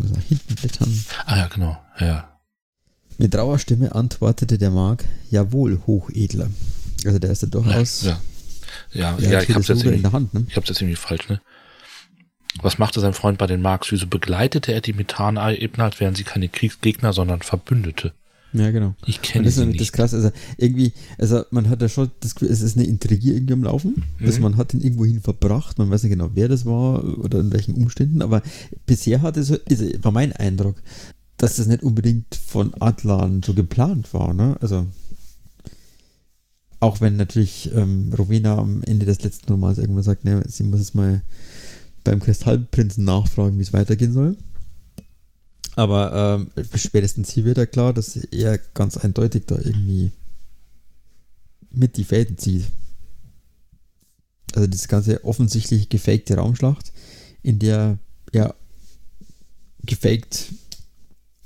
muss 0.00 0.10
nach 0.10 0.22
hinten 0.22 0.54
blättern. 0.54 1.04
Ah 1.26 1.36
ja, 1.36 1.46
genau. 1.48 1.78
Ja. 1.98 2.38
Mit 3.18 3.34
rauer 3.36 3.58
Stimme 3.58 3.94
antwortete 3.94 4.58
der 4.58 4.70
Mark, 4.70 5.04
jawohl, 5.30 5.80
Hochedler. 5.86 6.48
Also 7.04 7.18
der 7.18 7.30
ist 7.30 7.42
ja 7.42 7.48
Ja, 7.48 7.50
durchaus, 7.50 8.02
ja. 8.02 8.20
Ja, 8.92 9.18
ja, 9.18 9.38
hat 9.38 9.48
ich 9.48 9.54
hab's 9.54 9.68
jetzt 9.68 9.82
in 9.82 9.88
irgendwie, 9.88 10.02
der 10.02 10.12
Hand, 10.12 10.34
ne? 10.34 10.46
ich 10.48 10.56
hab's 10.56 10.68
jetzt 10.68 10.80
irgendwie 10.80 10.96
falsch, 10.96 11.28
ne? 11.28 11.40
Was 12.62 12.78
machte 12.78 12.98
sein 13.00 13.14
Freund 13.14 13.38
bei 13.38 13.46
den 13.46 13.62
Marks? 13.62 13.92
Wieso 13.92 14.06
begleitete 14.06 14.72
er 14.72 14.80
die 14.80 14.92
Methan-Ebner, 14.92 15.84
als 15.84 16.00
wären 16.00 16.14
sie 16.14 16.24
keine 16.24 16.48
Kriegsgegner, 16.48 17.12
sondern 17.12 17.42
Verbündete? 17.42 18.12
Ja, 18.52 18.70
genau. 18.72 18.94
Ich 19.06 19.22
kenne 19.22 19.44
das 19.44 19.56
ist 19.56 19.80
das 19.80 19.92
krass, 19.92 20.12
also 20.12 20.30
irgendwie, 20.56 20.92
also 21.18 21.42
man 21.50 21.68
hat 21.68 21.80
ja 21.82 21.88
schon 21.88 22.10
das 22.20 22.34
Gefühl, 22.34 22.50
es 22.50 22.60
ist 22.62 22.76
eine 22.76 22.86
Intrigie 22.86 23.32
irgendwie 23.32 23.52
am 23.52 23.62
Laufen. 23.62 24.02
Also 24.20 24.38
Mhm. 24.38 24.42
man 24.42 24.56
hat 24.56 24.74
ihn 24.74 24.80
irgendwohin 24.80 25.20
verbracht, 25.20 25.78
man 25.78 25.88
weiß 25.90 26.02
nicht 26.02 26.10
genau, 26.10 26.30
wer 26.34 26.48
das 26.48 26.66
war 26.66 27.04
oder 27.18 27.38
in 27.40 27.52
welchen 27.52 27.74
Umständen, 27.74 28.22
aber 28.22 28.42
bisher 28.86 29.22
hatte 29.22 29.42
so, 29.44 29.56
also 29.68 29.84
war 30.02 30.10
mein 30.12 30.32
Eindruck, 30.32 30.82
dass 31.36 31.56
das 31.56 31.66
nicht 31.68 31.82
unbedingt 31.82 32.34
von 32.34 32.72
Atlan 32.80 33.42
so 33.44 33.54
geplant 33.54 34.12
war, 34.12 34.34
ne? 34.34 34.56
Also 34.60 34.86
auch 36.80 37.00
wenn 37.00 37.16
natürlich 37.16 37.70
ähm, 37.74 38.12
Rowena 38.16 38.56
am 38.58 38.82
Ende 38.82 39.04
des 39.06 39.22
letzten 39.22 39.52
Romans 39.52 39.78
irgendwann 39.78 40.02
sagt, 40.02 40.24
ne, 40.24 40.42
sie 40.48 40.62
muss 40.64 40.80
jetzt 40.80 40.94
mal 40.94 41.22
beim 42.04 42.20
Kristallprinzen 42.20 43.04
nachfragen, 43.04 43.58
wie 43.58 43.62
es 43.62 43.72
weitergehen 43.74 44.12
soll. 44.12 44.36
Aber 45.76 46.46
ähm, 46.56 46.66
spätestens 46.74 47.30
hier 47.30 47.44
wird 47.44 47.58
ja 47.58 47.66
klar, 47.66 47.92
dass 47.92 48.16
er 48.16 48.58
ganz 48.74 48.96
eindeutig 48.96 49.44
da 49.46 49.56
irgendwie 49.56 50.10
mit 51.70 51.96
die 51.96 52.04
Fäden 52.04 52.38
zieht. 52.38 52.66
Also 54.54 54.66
das 54.66 54.88
ganze 54.88 55.24
offensichtlich 55.24 55.88
gefakte 55.88 56.36
Raumschlacht, 56.36 56.92
in 57.42 57.58
der 57.58 57.98
er 58.32 58.54
gefaked 59.84 60.52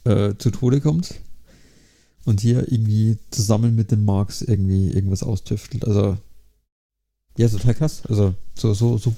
äh, 0.05 0.35
zu 0.39 0.51
Tode 0.51 0.81
kommt 0.81 1.15
und 2.25 2.41
hier 2.41 2.71
irgendwie 2.73 3.19
zusammen 3.31 3.75
mit 3.75 3.91
den 3.91 4.05
Marks 4.05 4.43
irgendwie 4.43 4.91
irgendwas 4.91 5.23
austüftelt. 5.23 5.85
Also 5.85 6.17
ja, 7.37 7.49
total 7.49 7.75
krass. 7.75 8.03
Also 8.09 8.35
so, 8.55 8.75
so, 8.75 8.99
so 8.99 9.15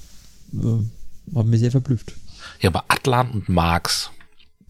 äh, 0.54 1.36
hat 1.36 1.46
mich 1.46 1.60
sehr 1.60 1.70
verblüfft. 1.70 2.14
Ja, 2.60 2.70
aber 2.70 2.84
Atlan 2.88 3.30
und 3.30 3.48
Marx. 3.48 4.10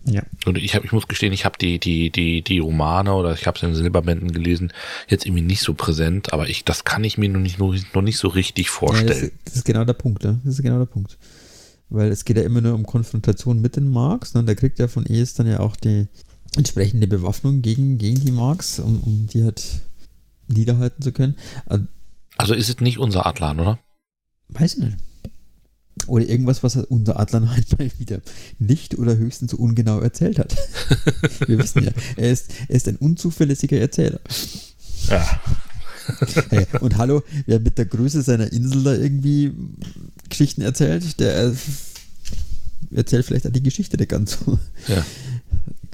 Ja. 0.09 0.23
Und 0.45 0.57
ich, 0.59 0.75
hab, 0.75 0.85
ich 0.85 0.93
muss 0.93 1.09
gestehen, 1.09 1.33
ich 1.33 1.45
habe 1.45 1.59
die, 1.59 1.79
die, 1.81 2.11
die, 2.11 2.43
die 2.43 2.59
Romane 2.61 3.13
oder 3.15 3.35
ich 3.35 3.47
habe 3.47 3.57
es 3.57 3.63
in 3.63 3.71
den 3.71 3.75
Silberbänden 3.77 4.33
gelesen, 4.33 4.73
jetzt 5.09 5.27
irgendwie 5.27 5.43
nicht 5.43 5.61
so 5.63 5.75
präsent, 5.75 6.33
aber 6.33 6.49
ich, 6.49 6.65
das 6.65 6.85
kann 6.85 7.03
ich 7.05 7.19
mir 7.19 7.29
noch 7.29 7.41
nicht, 7.41 7.59
noch, 7.59 8.03
nicht 8.03 8.19
so 8.19 8.29
richtig 8.29 8.67
Ja, 8.67 8.71
das, 8.71 8.79
vorstellen. 8.79 9.33
das 9.45 9.57
ist 9.57 9.65
genau 9.65 9.85
der 9.85 9.95
Punkt, 9.95 10.23
ne? 10.25 10.41
Das 10.45 10.55
ist 10.55 10.63
genau 10.63 10.79
der 10.79 10.87
Punkt. 10.87 11.19
Weil 11.89 12.11
es 12.11 12.25
geht 12.25 12.37
ja 12.37 12.43
immer 12.45 12.61
nur 12.61 12.75
um 12.75 12.85
Konfrontation 12.87 13.61
mit 13.61 13.77
den 13.77 13.89
Marks, 13.91 14.35
ne? 14.35 14.45
Da 14.45 14.55
kriegt 14.55 14.79
er 14.81 14.89
von 14.89 15.07
ES 15.07 15.35
dann 15.35 15.47
ja 15.49 15.61
auch 15.61 15.75
die 15.77 16.07
entsprechende 16.57 17.07
Bewaffnung 17.09 17.61
gegen, 17.63 17.99
gegen 17.99 18.25
die 18.25 18.33
Marks, 18.33 18.79
um, 18.79 19.01
um 19.01 19.27
die 19.27 19.43
halt 19.45 19.63
niederhalten 20.49 21.03
zu 21.03 21.13
können. 21.13 21.35
Äh, 21.69 21.79
Also 22.37 22.55
ist 22.55 22.69
es 22.69 22.81
nicht 22.81 22.99
unser 22.99 23.27
Atlan, 23.27 23.59
oder? 23.61 23.79
weiß 24.51 24.75
ich 24.75 24.85
nicht. 24.85 24.97
Oder 26.07 26.29
irgendwas, 26.29 26.63
was 26.63 26.77
er 26.77 26.91
unter 26.91 27.19
Adlan 27.19 27.51
halt 27.55 27.79
mal 27.79 27.91
wieder 27.99 28.21
nicht 28.59 28.99
oder 28.99 29.17
höchstens 29.17 29.53
so 29.53 29.57
ungenau 29.57 29.99
erzählt 30.01 30.39
hat. 30.39 30.55
Wir 31.47 31.59
wissen 31.59 31.83
ja, 31.85 31.91
er 32.17 32.31
ist, 32.31 32.51
er 32.69 32.77
ist 32.77 32.87
ein 32.89 32.97
unzuverlässiger 32.97 33.79
Erzähler. 33.79 34.21
Ja. 35.09 35.41
Hey, 36.51 36.65
und 36.83 36.99
hallo, 36.99 37.25
wer 37.47 37.59
mit 37.59 37.79
der 37.79 37.87
Größe 37.87 38.23
seiner 38.23 38.53
Insel 38.53 38.85
da 38.85 38.95
irgendwie 38.95 39.53
Geschichten 40.29 40.63
erzählt, 40.63 41.19
der 41.19 41.47
äh, 41.47 41.53
erzählt 42.95 43.27
vielleicht 43.27 43.45
auch 43.49 43.51
die 43.51 43.63
Geschichte 43.65 43.97
nicht 43.97 44.11
ganz 44.11 44.39
so 44.39 44.57
Ja. 44.87 45.05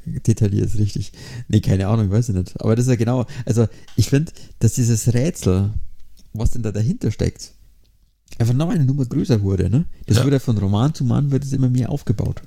detailliert, 0.04 0.66
ist 0.66 0.76
richtig. 0.78 1.12
Nee, 1.48 1.60
keine 1.60 1.86
Ahnung, 1.88 2.10
weiß 2.10 2.28
ich 2.28 2.34
nicht. 2.34 2.60
Aber 2.60 2.76
das 2.76 2.84
ist 2.84 2.90
ja 2.90 2.96
genau, 2.96 3.24
also 3.46 3.68
ich 3.96 4.10
finde, 4.10 4.32
dass 4.58 4.74
dieses 4.74 5.14
Rätsel, 5.14 5.70
was 6.34 6.50
denn 6.50 6.62
da 6.62 6.72
dahinter 6.72 7.10
steckt, 7.10 7.52
einfach 8.42 8.54
noch 8.54 8.68
eine 8.68 8.84
Nummer 8.84 9.04
größer 9.06 9.40
wurde, 9.42 9.70
ne? 9.70 9.86
Das 10.06 10.18
Ja. 10.18 10.24
wurde 10.24 10.38
von 10.40 10.58
Roman 10.58 10.94
zu 10.94 11.04
Roman 11.04 11.30
wird 11.30 11.44
es 11.44 11.52
immer 11.52 11.68
mehr 11.70 11.90
aufgebaut. 11.90 12.42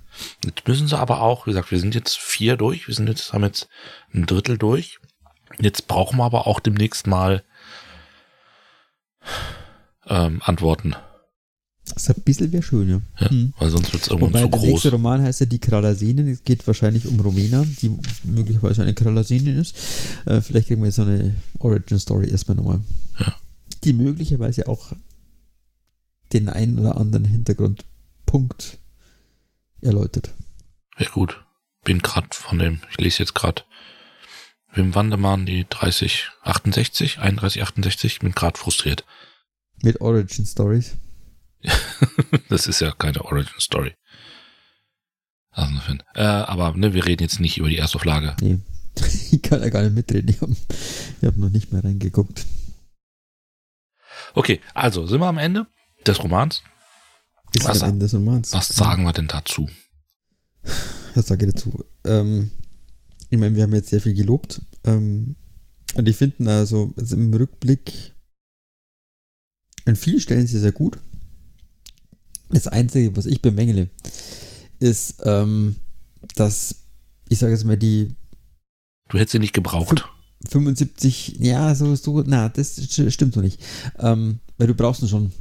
Jetzt 0.45 0.67
müssen 0.67 0.87
sie 0.87 0.97
aber 0.97 1.21
auch, 1.21 1.47
wie 1.47 1.51
gesagt, 1.51 1.71
wir 1.71 1.79
sind 1.79 1.95
jetzt 1.95 2.17
vier 2.17 2.55
durch, 2.57 2.87
wir 2.87 2.93
sind 2.95 3.07
jetzt, 3.09 3.33
haben 3.33 3.43
jetzt 3.43 3.67
ein 4.13 4.25
Drittel 4.25 4.57
durch. 4.57 4.99
Jetzt 5.59 5.87
brauchen 5.87 6.17
wir 6.17 6.23
aber 6.25 6.47
auch 6.47 6.59
demnächst 6.59 7.07
mal 7.07 7.43
ähm, 10.07 10.41
Antworten. 10.43 10.95
Das 11.87 12.03
ist 12.09 12.17
ein 12.17 12.23
bisschen 12.23 12.51
wäre 12.51 12.63
schön, 12.63 12.89
ja. 12.89 13.01
Ja, 13.19 13.31
Mhm. 13.31 13.53
Weil 13.59 13.69
sonst 13.69 13.93
wird 13.93 14.03
es 14.03 14.09
irgendwann 14.09 14.33
Wobei 14.33 14.41
zu 14.41 14.49
der 14.49 14.59
groß. 14.59 14.69
nächste 14.69 14.91
Roman 14.91 15.21
heißt 15.21 15.39
ja 15.41 15.45
Die 15.45 15.59
Kralasinen. 15.59 16.27
Es 16.27 16.43
geht 16.43 16.65
wahrscheinlich 16.65 17.07
um 17.07 17.19
Rowena, 17.19 17.63
die 17.81 17.91
möglicherweise 18.23 18.81
eine 18.81 18.93
Kralasinin 18.95 19.57
ist. 19.59 19.75
Äh, 20.25 20.41
vielleicht 20.41 20.67
kriegen 20.67 20.81
wir 20.81 20.87
jetzt 20.87 20.95
so 20.95 21.03
eine 21.03 21.35
Origin-Story 21.59 22.29
erstmal 22.29 22.57
nochmal. 22.57 22.79
Ja. 23.19 23.35
Die 23.83 23.93
möglicherweise 23.93 24.67
auch 24.67 24.93
den 26.36 26.49
einen 26.49 26.77
oder 26.79 26.97
anderen 26.97 27.25
Hintergrundpunkt 27.25 28.77
erläutert. 29.81 30.33
Ja 30.97 31.09
gut. 31.09 31.41
Bin 31.83 31.99
grad 31.99 32.36
von 32.36 32.59
dem, 32.59 32.81
ich 32.91 32.97
lese 32.97 33.19
jetzt 33.19 33.36
grad 33.36 33.65
Wim 34.73 34.93
Wandermann, 34.93 35.45
die 35.45 35.65
30, 35.69 36.31
68, 36.41 37.19
31, 37.19 37.63
68, 37.63 38.19
bin 38.19 38.33
grad 38.33 38.57
frustriert. 38.57 39.05
Mit 39.81 40.01
Origin-Stories. 40.01 40.97
Das 42.49 42.67
ist 42.67 42.81
ja 42.81 42.91
keine 42.91 43.23
Origin 43.25 43.59
Story. 43.59 43.95
Also. 45.51 45.79
Äh, 46.13 46.21
aber 46.21 46.73
ne, 46.73 46.93
wir 46.93 47.05
reden 47.05 47.23
jetzt 47.23 47.39
nicht 47.39 47.57
über 47.57 47.69
die 47.69 47.77
Erstauflage. 47.77 48.36
Nee. 48.41 48.59
Ich 49.31 49.41
kann 49.41 49.61
ja 49.61 49.69
gar 49.69 49.83
nicht 49.83 49.95
mitreden. 49.95 50.29
Ich 50.29 50.41
habe 50.41 50.55
hab 51.23 51.38
noch 51.38 51.49
nicht 51.49 51.71
mehr 51.71 51.83
reingeguckt. 51.83 52.45
Okay, 54.33 54.61
also 54.73 55.07
sind 55.07 55.19
wir 55.19 55.27
am 55.27 55.38
Ende 55.38 55.67
des 56.08 56.22
Romans. 56.24 56.62
Ist 57.53 57.66
Was- 57.66 57.82
am 57.84 57.89
Ende 57.91 58.06
des 58.06 58.14
Romans. 58.14 58.53
Was 58.53 58.68
sagen 58.70 59.03
wir 59.03 59.14
denn 59.14 59.28
dazu? 59.28 59.70
Was 61.14 61.28
sage 61.28 61.45
ich 61.45 61.53
dazu? 61.53 61.84
Ähm, 62.03 62.51
ich 63.30 63.38
meine, 63.38 63.56
wir 63.56 63.64
haben 63.64 63.74
jetzt 63.74 63.89
sehr 63.89 64.01
viel 64.01 64.14
gelobt. 64.14 64.62
Ähm, 64.84 65.36
und 65.95 66.08
ich 66.10 66.18
finde 66.18 66.51
also, 66.51 66.93
also 66.97 67.16
im 67.16 67.34
Rückblick 67.34 68.14
an 69.86 69.95
vielen 69.95 70.20
Stellen 70.20 70.47
sehr, 70.47 70.60
sehr 70.62 70.72
gut. 70.72 70.97
Das 72.49 72.68
Einzige, 72.68 73.16
was 73.16 73.26
ich 73.26 73.41
bemängele, 73.41 73.89
ist, 74.80 75.22
ähm, 75.26 75.76
dass, 76.36 76.76
ich 77.30 77.39
sage 77.39 77.53
jetzt 77.53 77.66
mal, 77.66 77.78
die 77.78 78.16
Du 79.10 79.18
hättest 79.20 79.34
sie 79.34 79.39
nicht 79.39 79.53
gebraucht. 79.53 80.10
75, 80.49 81.38
ja, 81.39 81.74
so, 81.76 81.95
so, 81.95 82.24
na, 82.26 82.49
das 82.49 82.78
st- 82.78 83.12
stimmt 83.12 83.36
so 83.36 83.41
nicht. 83.41 83.62
Ähm, 83.99 84.39
weil 84.58 84.68
du 84.68 84.74
brauchst 84.74 85.01
ihn 85.01 85.08
schon. 85.08 85.32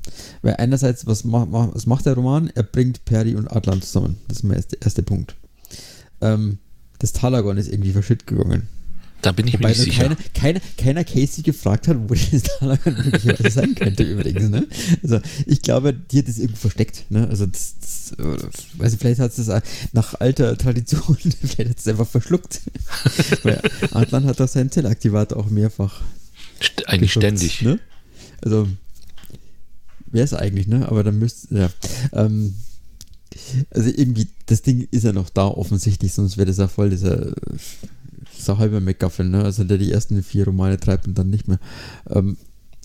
Weil 0.42 0.56
einerseits, 0.56 1.06
was, 1.06 1.24
ma, 1.24 1.44
ma, 1.46 1.70
was 1.72 1.86
macht 1.86 2.06
der 2.06 2.14
Roman? 2.14 2.50
Er 2.54 2.62
bringt 2.62 3.04
Perry 3.04 3.34
und 3.34 3.50
Atlan 3.50 3.82
zusammen. 3.82 4.18
Das 4.28 4.38
ist 4.38 4.42
mein 4.44 4.56
erster 4.56 4.76
erste 4.80 5.02
Punkt. 5.02 5.36
Ähm, 6.20 6.58
das 6.98 7.12
Talagon 7.12 7.56
ist 7.56 7.68
irgendwie 7.68 7.92
verschütt 7.92 8.26
gegangen. 8.26 8.68
Da 9.24 9.32
bin 9.32 9.46
ich 9.46 9.54
mir 9.54 9.60
Wobei 9.60 9.68
nicht 9.70 9.78
nur 9.78 9.84
sicher. 9.86 10.02
keiner, 10.02 10.16
keiner, 10.34 10.60
keiner 10.76 11.04
Casey 11.04 11.42
gefragt 11.42 11.88
hat, 11.88 11.96
wo 12.08 12.14
das 12.32 12.42
Talagon 12.42 12.94
möglicherweise 12.94 13.50
sein 13.50 13.74
könnte 13.74 14.02
übrigens. 14.02 14.50
Ne? 14.50 14.66
Also 15.02 15.20
ich 15.46 15.62
glaube, 15.62 15.94
die 15.94 16.18
hat 16.18 16.28
das 16.28 16.38
irgendwo 16.38 16.60
versteckt. 16.60 17.06
Ne? 17.10 17.26
Also 17.28 17.46
das, 17.46 17.76
das 17.80 18.12
äh, 18.18 18.48
weiß 18.78 18.92
ich, 18.92 18.98
vielleicht 18.98 19.20
hat 19.20 19.36
es 19.36 19.46
das 19.46 19.62
nach 19.92 20.20
alter 20.20 20.58
Tradition, 20.58 21.16
vielleicht 21.40 21.70
hat 21.70 21.78
es 21.78 21.88
einfach 21.88 22.06
verschluckt. 22.06 22.60
Weil 23.44 23.62
Atlan 23.92 24.26
hat 24.26 24.40
doch 24.40 24.48
seinen 24.48 24.70
Zellaktivator 24.70 25.38
auch 25.38 25.48
mehrfach 25.48 26.02
St 26.62 26.86
eigentlich 26.86 27.14
geschubst, 27.14 27.26
ständig. 27.26 27.62
Ne? 27.62 27.80
Also, 28.42 28.68
wäre 30.14 30.24
es 30.24 30.32
eigentlich, 30.32 30.66
ne? 30.66 30.88
Aber 30.88 31.04
dann 31.04 31.18
müsste, 31.18 31.54
ja. 31.54 31.70
Ähm, 32.12 32.54
also 33.70 33.90
irgendwie, 33.90 34.28
das 34.46 34.62
Ding 34.62 34.86
ist 34.90 35.04
ja 35.04 35.12
noch 35.12 35.28
da 35.28 35.46
offensichtlich, 35.46 36.12
sonst 36.12 36.36
wäre 36.36 36.46
das 36.46 36.58
ja 36.58 36.68
voll 36.68 36.90
dieser, 36.90 37.34
dieser 38.38 38.58
halber 38.58 38.80
McGuffin, 38.80 39.30
ne? 39.30 39.44
Also 39.44 39.64
der 39.64 39.78
die 39.78 39.92
ersten 39.92 40.22
vier 40.22 40.44
Romane 40.46 40.78
treibt 40.78 41.06
und 41.06 41.18
dann 41.18 41.30
nicht 41.30 41.48
mehr. 41.48 41.58
Ähm, 42.08 42.36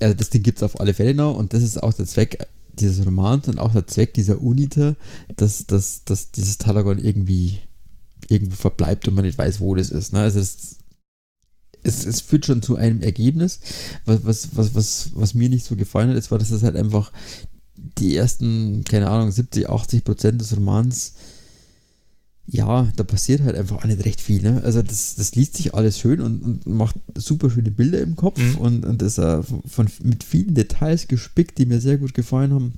also 0.01 0.13
das 0.13 0.29
Ding 0.29 0.43
gibt 0.43 0.57
es 0.57 0.63
auf 0.63 0.79
alle 0.79 0.93
Fälle 0.93 1.13
noch 1.13 1.35
und 1.35 1.53
das 1.53 1.63
ist 1.63 1.81
auch 1.81 1.93
der 1.93 2.05
Zweck 2.05 2.45
dieses 2.73 3.05
Romans 3.05 3.47
und 3.47 3.59
auch 3.59 3.73
der 3.73 3.87
Zweck 3.87 4.13
dieser 4.13 4.41
Unita, 4.41 4.95
dass, 5.35 5.65
dass, 5.67 6.03
dass 6.05 6.31
dieses 6.31 6.57
Talagon 6.57 6.97
irgendwie 6.97 7.59
irgendwo 8.29 8.55
verbleibt 8.55 9.07
und 9.07 9.15
man 9.15 9.25
nicht 9.25 9.37
weiß, 9.37 9.59
wo 9.59 9.75
das 9.75 9.89
ist. 9.89 10.13
Ne? 10.13 10.19
Also 10.19 10.39
es, 10.39 10.78
es, 11.83 12.05
es 12.05 12.21
führt 12.21 12.45
schon 12.45 12.61
zu 12.61 12.75
einem 12.75 13.01
Ergebnis. 13.01 13.59
Was, 14.05 14.25
was, 14.25 14.49
was, 14.55 14.75
was, 14.75 15.09
was 15.13 15.33
mir 15.33 15.49
nicht 15.49 15.65
so 15.65 15.75
gefallen 15.75 16.09
hat, 16.09 16.17
ist, 16.17 16.31
war, 16.31 16.39
dass 16.39 16.51
es 16.51 16.63
halt 16.63 16.75
einfach 16.75 17.11
die 17.97 18.15
ersten, 18.15 18.83
keine 18.83 19.09
Ahnung, 19.09 19.31
70, 19.31 19.69
80 19.69 20.03
Prozent 20.03 20.41
des 20.41 20.55
Romans, 20.55 21.13
ja, 22.51 22.91
da 22.95 23.03
passiert 23.03 23.41
halt 23.41 23.55
einfach 23.55 23.77
auch 23.77 23.85
nicht 23.85 24.03
recht 24.05 24.19
viel. 24.21 24.41
Ne? 24.41 24.61
Also 24.63 24.81
das, 24.81 25.15
das 25.15 25.35
liest 25.35 25.55
sich 25.55 25.75
alles 25.75 25.99
schön 25.99 26.19
und, 26.19 26.41
und 26.41 26.65
macht 26.65 26.95
super 27.15 27.49
schöne 27.49 27.71
Bilder 27.71 28.01
im 28.01 28.15
Kopf 28.15 28.39
Mhm. 28.39 28.55
und, 28.55 28.85
und 28.85 29.01
ist 29.01 29.19
äh, 29.19 29.41
von, 29.43 29.87
mit 30.03 30.23
vielen 30.23 30.55
Details 30.55 31.07
gespickt, 31.07 31.57
die 31.59 31.67
mir 31.67 31.79
sehr 31.79 31.97
gut 31.97 32.13
gefallen 32.13 32.53
haben. 32.53 32.73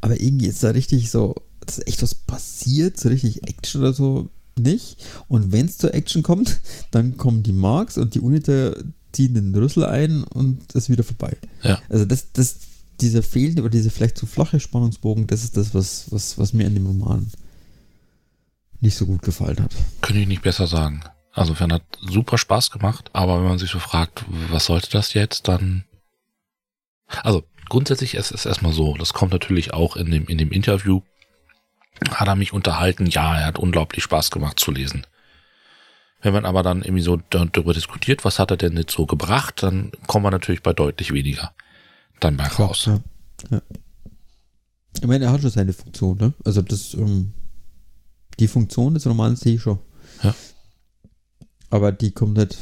Aber 0.00 0.20
irgendwie 0.20 0.46
ist 0.46 0.62
da 0.62 0.70
richtig 0.70 1.10
so, 1.10 1.34
dass 1.60 1.84
echt 1.86 2.02
was 2.02 2.14
passiert, 2.14 3.00
so 3.00 3.08
richtig 3.08 3.48
Action 3.48 3.80
oder 3.80 3.92
so 3.92 4.28
nicht. 4.58 5.04
Und 5.28 5.52
wenn 5.52 5.66
es 5.66 5.78
zur 5.78 5.94
Action 5.94 6.22
kommt, 6.22 6.60
dann 6.90 7.16
kommen 7.16 7.42
die 7.42 7.52
Marks 7.52 7.98
und 7.98 8.14
die 8.14 8.20
Uniter 8.20 8.76
ziehen 9.12 9.34
den 9.34 9.54
Rüssel 9.54 9.84
ein 9.84 10.24
und 10.24 10.62
es 10.70 10.84
ist 10.84 10.90
wieder 10.90 11.04
vorbei. 11.04 11.36
Ja. 11.62 11.80
Also 11.88 12.04
das, 12.04 12.32
das, 12.32 12.56
dieser 13.00 13.22
fehlende 13.22 13.62
oder 13.62 13.70
dieser 13.70 13.90
vielleicht 13.90 14.18
zu 14.18 14.26
flache 14.26 14.60
Spannungsbogen, 14.60 15.26
das 15.26 15.44
ist 15.44 15.56
das, 15.56 15.74
was, 15.74 16.10
was, 16.10 16.38
was 16.38 16.52
mir 16.52 16.66
an 16.66 16.74
dem 16.74 16.86
Roman 16.86 17.26
nicht 18.80 18.96
so 18.96 19.06
gut 19.06 19.22
gefallen 19.22 19.60
hat. 19.60 19.74
Könnte 20.00 20.20
ich 20.20 20.28
nicht 20.28 20.42
besser 20.42 20.66
sagen. 20.66 21.02
Also, 21.32 21.54
Fern 21.54 21.72
hat 21.72 21.82
super 22.00 22.38
Spaß 22.38 22.70
gemacht, 22.70 23.10
aber 23.12 23.38
wenn 23.38 23.48
man 23.48 23.58
sich 23.58 23.70
so 23.70 23.78
fragt, 23.78 24.24
was 24.50 24.66
sollte 24.66 24.90
das 24.90 25.12
jetzt, 25.12 25.48
dann. 25.48 25.84
Also, 27.22 27.44
grundsätzlich 27.68 28.14
ist 28.14 28.32
es 28.32 28.46
erstmal 28.46 28.72
so, 28.72 28.94
das 28.94 29.12
kommt 29.12 29.32
natürlich 29.32 29.74
auch 29.74 29.96
in 29.96 30.10
dem, 30.10 30.26
in 30.28 30.38
dem 30.38 30.50
Interview, 30.50 31.02
hat 32.10 32.28
er 32.28 32.36
mich 32.36 32.52
unterhalten, 32.52 33.06
ja, 33.06 33.38
er 33.38 33.46
hat 33.46 33.58
unglaublich 33.58 34.04
Spaß 34.04 34.30
gemacht 34.30 34.60
zu 34.60 34.70
lesen. 34.70 35.06
Wenn 36.22 36.32
man 36.32 36.44
aber 36.44 36.62
dann 36.62 36.82
irgendwie 36.82 37.02
so 37.02 37.20
darüber 37.30 37.72
diskutiert, 37.72 38.24
was 38.24 38.38
hat 38.38 38.50
er 38.50 38.56
denn 38.56 38.76
jetzt 38.76 38.92
so 38.92 39.06
gebracht, 39.06 39.62
dann 39.62 39.92
kommen 40.06 40.24
wir 40.24 40.30
natürlich 40.30 40.62
bei 40.62 40.72
deutlich 40.72 41.12
weniger 41.12 41.52
dann 42.20 42.36
bei 42.36 42.46
raus. 42.46 42.86
Ja, 42.86 43.00
ja. 43.50 43.62
Ich 45.00 45.06
meine, 45.06 45.26
er 45.26 45.32
hat 45.32 45.42
schon 45.42 45.50
seine 45.50 45.72
Funktion, 45.72 46.16
ne? 46.18 46.32
Also 46.44 46.62
das, 46.62 46.94
ähm, 46.94 47.32
die 48.40 48.48
Funktion 48.48 48.94
des 48.94 49.06
Romans 49.06 49.40
sehe 49.40 49.56
ich 49.56 49.62
schon. 49.62 49.78
Ja. 50.22 50.34
Aber 51.68 51.92
die 51.92 52.12
kommt 52.12 52.38
halt, 52.38 52.56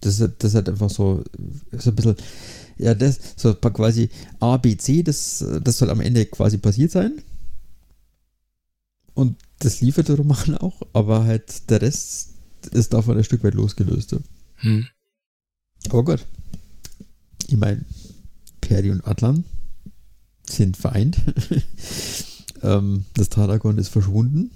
das 0.00 0.20
ist, 0.20 0.34
das 0.38 0.50
ist 0.50 0.54
halt 0.54 0.68
einfach 0.68 0.90
so, 0.90 1.24
ist 1.72 1.88
ein 1.88 1.96
bisschen, 1.96 2.16
ja, 2.78 2.94
das, 2.94 3.18
so 3.36 3.54
quasi 3.54 4.08
A, 4.38 4.56
B, 4.56 4.76
C, 4.76 5.02
das, 5.02 5.44
das 5.62 5.78
soll 5.78 5.90
am 5.90 6.00
Ende 6.00 6.26
quasi 6.26 6.58
passiert 6.58 6.92
sein. 6.92 7.20
Und 9.20 9.36
das 9.58 9.82
liefert 9.82 10.08
der 10.08 10.16
Roman 10.16 10.56
auch, 10.56 10.80
aber 10.94 11.24
halt 11.24 11.68
der 11.68 11.82
Rest 11.82 12.30
ist 12.70 12.94
davon 12.94 13.18
ein 13.18 13.24
Stück 13.24 13.44
weit 13.44 13.52
losgelöst. 13.52 14.16
Hm. 14.56 14.86
Aber 15.90 16.04
gut. 16.06 16.26
Ich 17.46 17.58
meine, 17.58 17.84
Peri 18.62 18.90
und 18.90 19.06
Atlan 19.06 19.44
sind 20.48 20.78
vereint. 20.78 21.18
ähm, 22.62 23.04
das 23.12 23.28
Taragon 23.28 23.76
ist 23.76 23.88
verschwunden. 23.88 24.52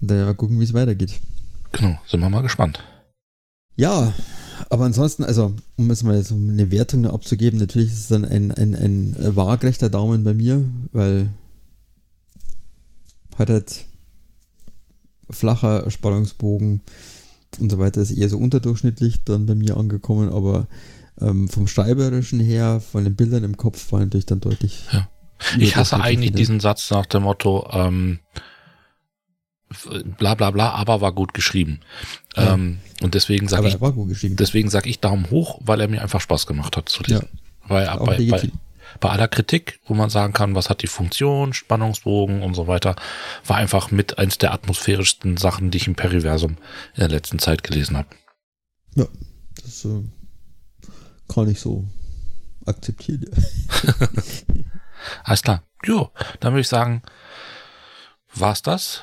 Und 0.00 0.08
dann 0.08 0.24
mal 0.24 0.36
gucken, 0.36 0.60
wie 0.60 0.64
es 0.64 0.72
weitergeht. 0.72 1.18
Genau, 1.72 1.98
sind 2.06 2.20
wir 2.20 2.30
mal 2.30 2.42
gespannt. 2.42 2.84
Ja, 3.74 4.14
aber 4.70 4.84
ansonsten, 4.84 5.24
also, 5.24 5.56
um 5.76 5.88
jetzt 5.88 6.04
mal 6.04 6.22
so 6.22 6.36
eine 6.36 6.70
Wertung 6.70 7.04
abzugeben, 7.06 7.58
natürlich 7.58 7.90
ist 7.90 7.98
es 7.98 8.08
dann 8.08 8.24
ein, 8.24 8.52
ein, 8.52 8.76
ein 8.76 9.16
waagrechter 9.34 9.90
Daumen 9.90 10.22
bei 10.22 10.34
mir, 10.34 10.64
weil 10.92 11.30
halt 13.48 13.84
flacher 15.30 15.90
Spannungsbogen 15.90 16.82
und 17.58 17.70
so 17.70 17.78
weiter 17.78 18.00
ist 18.00 18.10
eher 18.10 18.28
so 18.28 18.38
unterdurchschnittlich 18.38 19.24
dann 19.24 19.46
bei 19.46 19.54
mir 19.54 19.76
angekommen, 19.76 20.30
aber 20.30 20.66
ähm, 21.20 21.48
vom 21.48 21.66
Schreiberischen 21.66 22.40
her, 22.40 22.80
von 22.80 23.04
den 23.04 23.16
Bildern 23.16 23.44
im 23.44 23.56
Kopf 23.56 23.92
war 23.92 24.00
natürlich 24.00 24.26
dann 24.26 24.40
deutlich. 24.40 24.84
Ja. 24.92 25.08
Ich 25.58 25.76
hasse 25.76 26.00
eigentlich 26.00 26.30
wieder. 26.30 26.38
diesen 26.38 26.60
Satz 26.60 26.90
nach 26.90 27.06
dem 27.06 27.24
Motto, 27.24 27.68
ähm, 27.72 28.20
bla 30.18 30.34
bla 30.34 30.50
bla, 30.50 30.70
aber 30.70 31.00
war 31.00 31.12
gut 31.12 31.34
geschrieben. 31.34 31.80
Ja. 32.36 32.54
Ähm, 32.54 32.78
und 33.02 33.14
deswegen 33.14 33.48
sage 33.48 33.68
ich, 33.68 33.76
deswegen 34.36 34.70
sage 34.70 34.88
ich 34.88 35.00
Daumen 35.00 35.30
hoch, 35.30 35.60
weil 35.64 35.80
er 35.80 35.88
mir 35.88 36.02
einfach 36.02 36.20
Spaß 36.20 36.46
gemacht 36.46 36.76
hat 36.76 36.88
zu 36.88 37.02
lesen. 37.02 37.28
Weil 37.66 37.88
Auch 37.88 38.06
bei, 38.06 38.24
bei. 38.28 38.50
Bei 39.00 39.10
aller 39.10 39.28
Kritik, 39.28 39.80
wo 39.86 39.94
man 39.94 40.10
sagen 40.10 40.32
kann, 40.32 40.54
was 40.54 40.70
hat 40.70 40.82
die 40.82 40.86
Funktion, 40.86 41.52
Spannungsbogen 41.52 42.42
und 42.42 42.54
so 42.54 42.66
weiter, 42.66 42.96
war 43.46 43.56
einfach 43.56 43.90
mit 43.90 44.18
eins 44.18 44.38
der 44.38 44.52
atmosphärischsten 44.52 45.36
Sachen, 45.36 45.70
die 45.70 45.78
ich 45.78 45.86
im 45.86 45.94
Periversum 45.94 46.56
in 46.94 47.00
der 47.00 47.08
letzten 47.08 47.38
Zeit 47.38 47.62
gelesen 47.62 47.96
habe. 47.96 48.08
Ja, 48.94 49.06
das 49.62 49.84
äh, 49.84 50.02
kann 51.28 51.48
ich 51.48 51.60
so 51.60 51.84
akzeptieren. 52.66 53.26
Alles 55.24 55.42
klar. 55.42 55.62
Jo, 55.84 56.10
dann 56.40 56.52
würde 56.52 56.60
ich 56.60 56.68
sagen, 56.68 57.02
war's 58.34 58.62
das? 58.62 59.02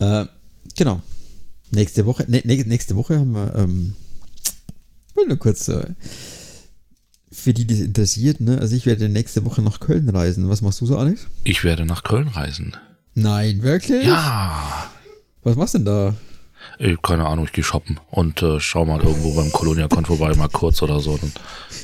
Äh, 0.00 0.26
genau. 0.76 1.00
Nächste 1.70 2.06
Woche, 2.06 2.24
ne, 2.28 2.42
nächste 2.44 2.96
Woche 2.96 3.18
haben 3.18 3.32
wir, 3.32 3.54
ähm, 3.56 3.94
will 5.14 5.26
nur 5.26 5.38
kurz, 5.38 5.68
äh, 5.68 5.94
für 7.36 7.52
die, 7.54 7.66
die 7.66 7.74
es 7.74 7.80
interessiert, 7.80 8.40
ne, 8.40 8.58
also 8.58 8.74
ich 8.74 8.86
werde 8.86 9.08
nächste 9.08 9.44
Woche 9.44 9.62
nach 9.62 9.78
Köln 9.80 10.08
reisen. 10.08 10.48
Was 10.48 10.62
machst 10.62 10.80
du 10.80 10.86
so, 10.86 10.96
Alex? 10.96 11.26
Ich 11.44 11.62
werde 11.64 11.84
nach 11.84 12.02
Köln 12.02 12.28
reisen. 12.28 12.76
Nein, 13.14 13.62
wirklich? 13.62 14.06
Ja. 14.06 14.90
Was 15.42 15.56
machst 15.56 15.74
du 15.74 15.78
denn 15.78 15.84
da? 15.86 16.14
Ich, 16.78 17.00
keine 17.02 17.26
Ahnung, 17.26 17.44
ich 17.44 17.52
gehe 17.52 17.62
shoppen 17.62 18.00
und 18.10 18.42
äh, 18.42 18.58
schau 18.58 18.84
mal 18.84 19.00
irgendwo 19.00 19.32
beim 19.34 19.52
Colonia-Con 19.52 20.04
vorbei, 20.04 20.34
mal 20.34 20.48
kurz 20.48 20.82
oder 20.82 21.00
so. 21.00 21.12
Und 21.12 21.32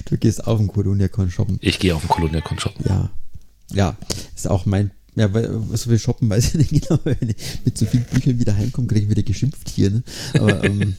Du 0.07 0.17
gehst 0.19 0.47
auf 0.47 0.59
den 0.59 0.67
Colonia-Con 0.69 1.31
shoppen. 1.31 1.59
ich 1.63 1.79
gehe 1.79 1.95
auf 1.95 2.03
den 2.03 2.09
Colonia-Con 2.09 2.59
shoppen. 2.59 2.85
Ja. 2.89 3.11
Ja, 3.73 3.97
ist 4.35 4.49
auch 4.49 4.67
mein, 4.67 4.91
ja, 5.15 5.33
weil 5.33 5.49
so 5.73 5.89
viel 5.91 5.99
shoppen 5.99 6.29
weiß 6.29 6.55
ich 6.55 6.55
nicht 6.73 6.89
genau, 6.89 7.01
wenn 7.05 7.17
ich 7.29 7.37
mit 7.65 7.79
so 7.79 7.87
vielen 7.87 8.05
Büchern 8.05 8.39
wieder 8.39 8.57
heimkomme, 8.57 8.89
kriege 8.89 9.05
ich 9.05 9.11
wieder 9.11 9.23
geschimpft 9.23 9.69
hier, 9.69 9.91
ne? 9.91 10.03
Aber, 10.35 10.65
ähm, 10.65 10.97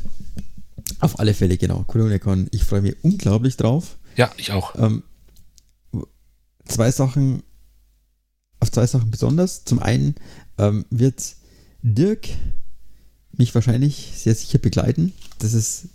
auf 1.00 1.20
alle 1.20 1.34
Fälle, 1.34 1.58
genau. 1.58 1.84
Colonia-Con, 1.86 2.48
ich 2.52 2.64
freue 2.64 2.82
mich 2.82 2.96
unglaublich 3.04 3.58
drauf. 3.58 3.98
Ja, 4.16 4.32
ich 4.38 4.52
auch. 4.52 4.76
Ähm, 4.76 5.04
zwei 6.66 6.92
Sachen, 6.92 7.44
auf 8.60 8.72
zwei 8.72 8.88
Sachen 8.88 9.12
besonders. 9.12 9.66
Zum 9.66 9.80
einen 9.80 10.16
ähm, 10.58 10.86
wird 10.90 11.36
Dirk 11.82 12.30
mich 13.36 13.54
wahrscheinlich 13.56 14.14
sehr 14.16 14.36
sicher 14.36 14.60
begleiten. 14.60 15.14
Das 15.40 15.54
ist 15.54 15.86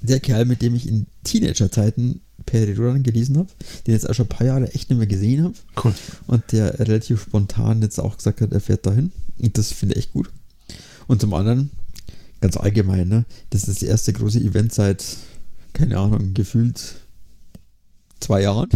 der 0.00 0.20
Kerl, 0.20 0.44
mit 0.44 0.62
dem 0.62 0.74
ich 0.74 0.88
in 0.88 1.06
Teenagerzeiten 1.24 2.20
Perirodan 2.46 3.02
gelesen 3.02 3.36
habe, 3.38 3.48
den 3.86 3.94
jetzt 3.94 4.08
auch 4.08 4.14
schon 4.14 4.26
ein 4.26 4.30
paar 4.30 4.46
Jahre 4.46 4.72
echt 4.72 4.90
nicht 4.90 4.98
mehr 4.98 5.06
gesehen 5.06 5.44
habe 5.44 5.54
Cool. 5.82 5.94
und 6.26 6.52
der 6.52 6.78
relativ 6.78 7.22
spontan 7.22 7.82
jetzt 7.82 8.00
auch 8.00 8.16
gesagt 8.16 8.40
hat, 8.40 8.52
er 8.52 8.60
fährt 8.60 8.86
dahin. 8.86 9.12
Und 9.38 9.56
das 9.56 9.72
finde 9.72 9.94
ich 9.94 10.04
echt 10.04 10.12
gut. 10.12 10.30
Und 11.06 11.20
zum 11.20 11.34
anderen, 11.34 11.70
ganz 12.40 12.56
allgemein, 12.56 13.08
ne, 13.08 13.24
das 13.50 13.68
ist 13.68 13.82
das 13.82 13.88
erste 13.88 14.12
große 14.12 14.40
Event 14.40 14.72
seit, 14.72 15.04
keine 15.72 15.98
Ahnung, 15.98 16.34
gefühlt 16.34 16.94
zwei 18.20 18.42
Jahren 18.42 18.68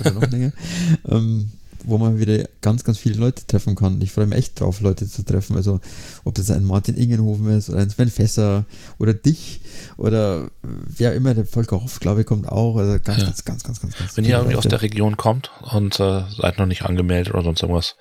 oder 0.00 0.10
noch 0.12 0.30
länger, 0.30 0.52
ähm, 1.08 1.50
wo 1.86 1.98
man 1.98 2.18
wieder 2.18 2.48
ganz, 2.62 2.82
ganz 2.84 2.96
viele 2.98 3.16
Leute 3.18 3.46
treffen 3.46 3.74
kann. 3.74 4.00
Ich 4.00 4.10
freue 4.12 4.26
mich 4.26 4.38
echt 4.38 4.58
drauf, 4.58 4.80
Leute 4.80 5.06
zu 5.06 5.22
treffen. 5.22 5.54
Also, 5.56 5.80
ob 6.24 6.34
das 6.34 6.50
ein 6.50 6.64
Martin 6.64 6.96
Ingenhofen 6.96 7.48
ist 7.50 7.68
oder 7.68 7.80
ein 7.80 7.90
Sven 7.90 8.08
Fässer 8.10 8.64
oder 8.98 9.12
dich 9.12 9.60
oder 9.98 10.50
wer 10.62 11.14
immer, 11.14 11.34
der 11.34 11.44
Volker 11.44 11.82
Hoff, 11.82 12.00
glaube 12.00 12.22
ich, 12.22 12.26
kommt 12.26 12.48
auch. 12.48 12.76
Also 12.76 12.98
ganz, 13.04 13.18
Ja. 13.18 13.24
ganz, 13.26 13.44
ganz, 13.44 13.62
ganz, 13.64 13.80
ganz, 13.80 13.98
ganz 13.98 14.16
Wenn 14.16 14.24
ihr 14.24 14.36
irgendwie 14.36 14.56
aus 14.56 14.64
Leute. 14.64 14.68
der 14.76 14.82
Region 14.82 15.16
kommt 15.18 15.50
und 15.72 16.00
äh, 16.00 16.22
seid 16.40 16.58
noch 16.58 16.66
nicht 16.66 16.82
angemeldet 16.82 17.34
oder 17.34 17.42
sonst 17.44 17.60
irgendwas, 17.62 17.96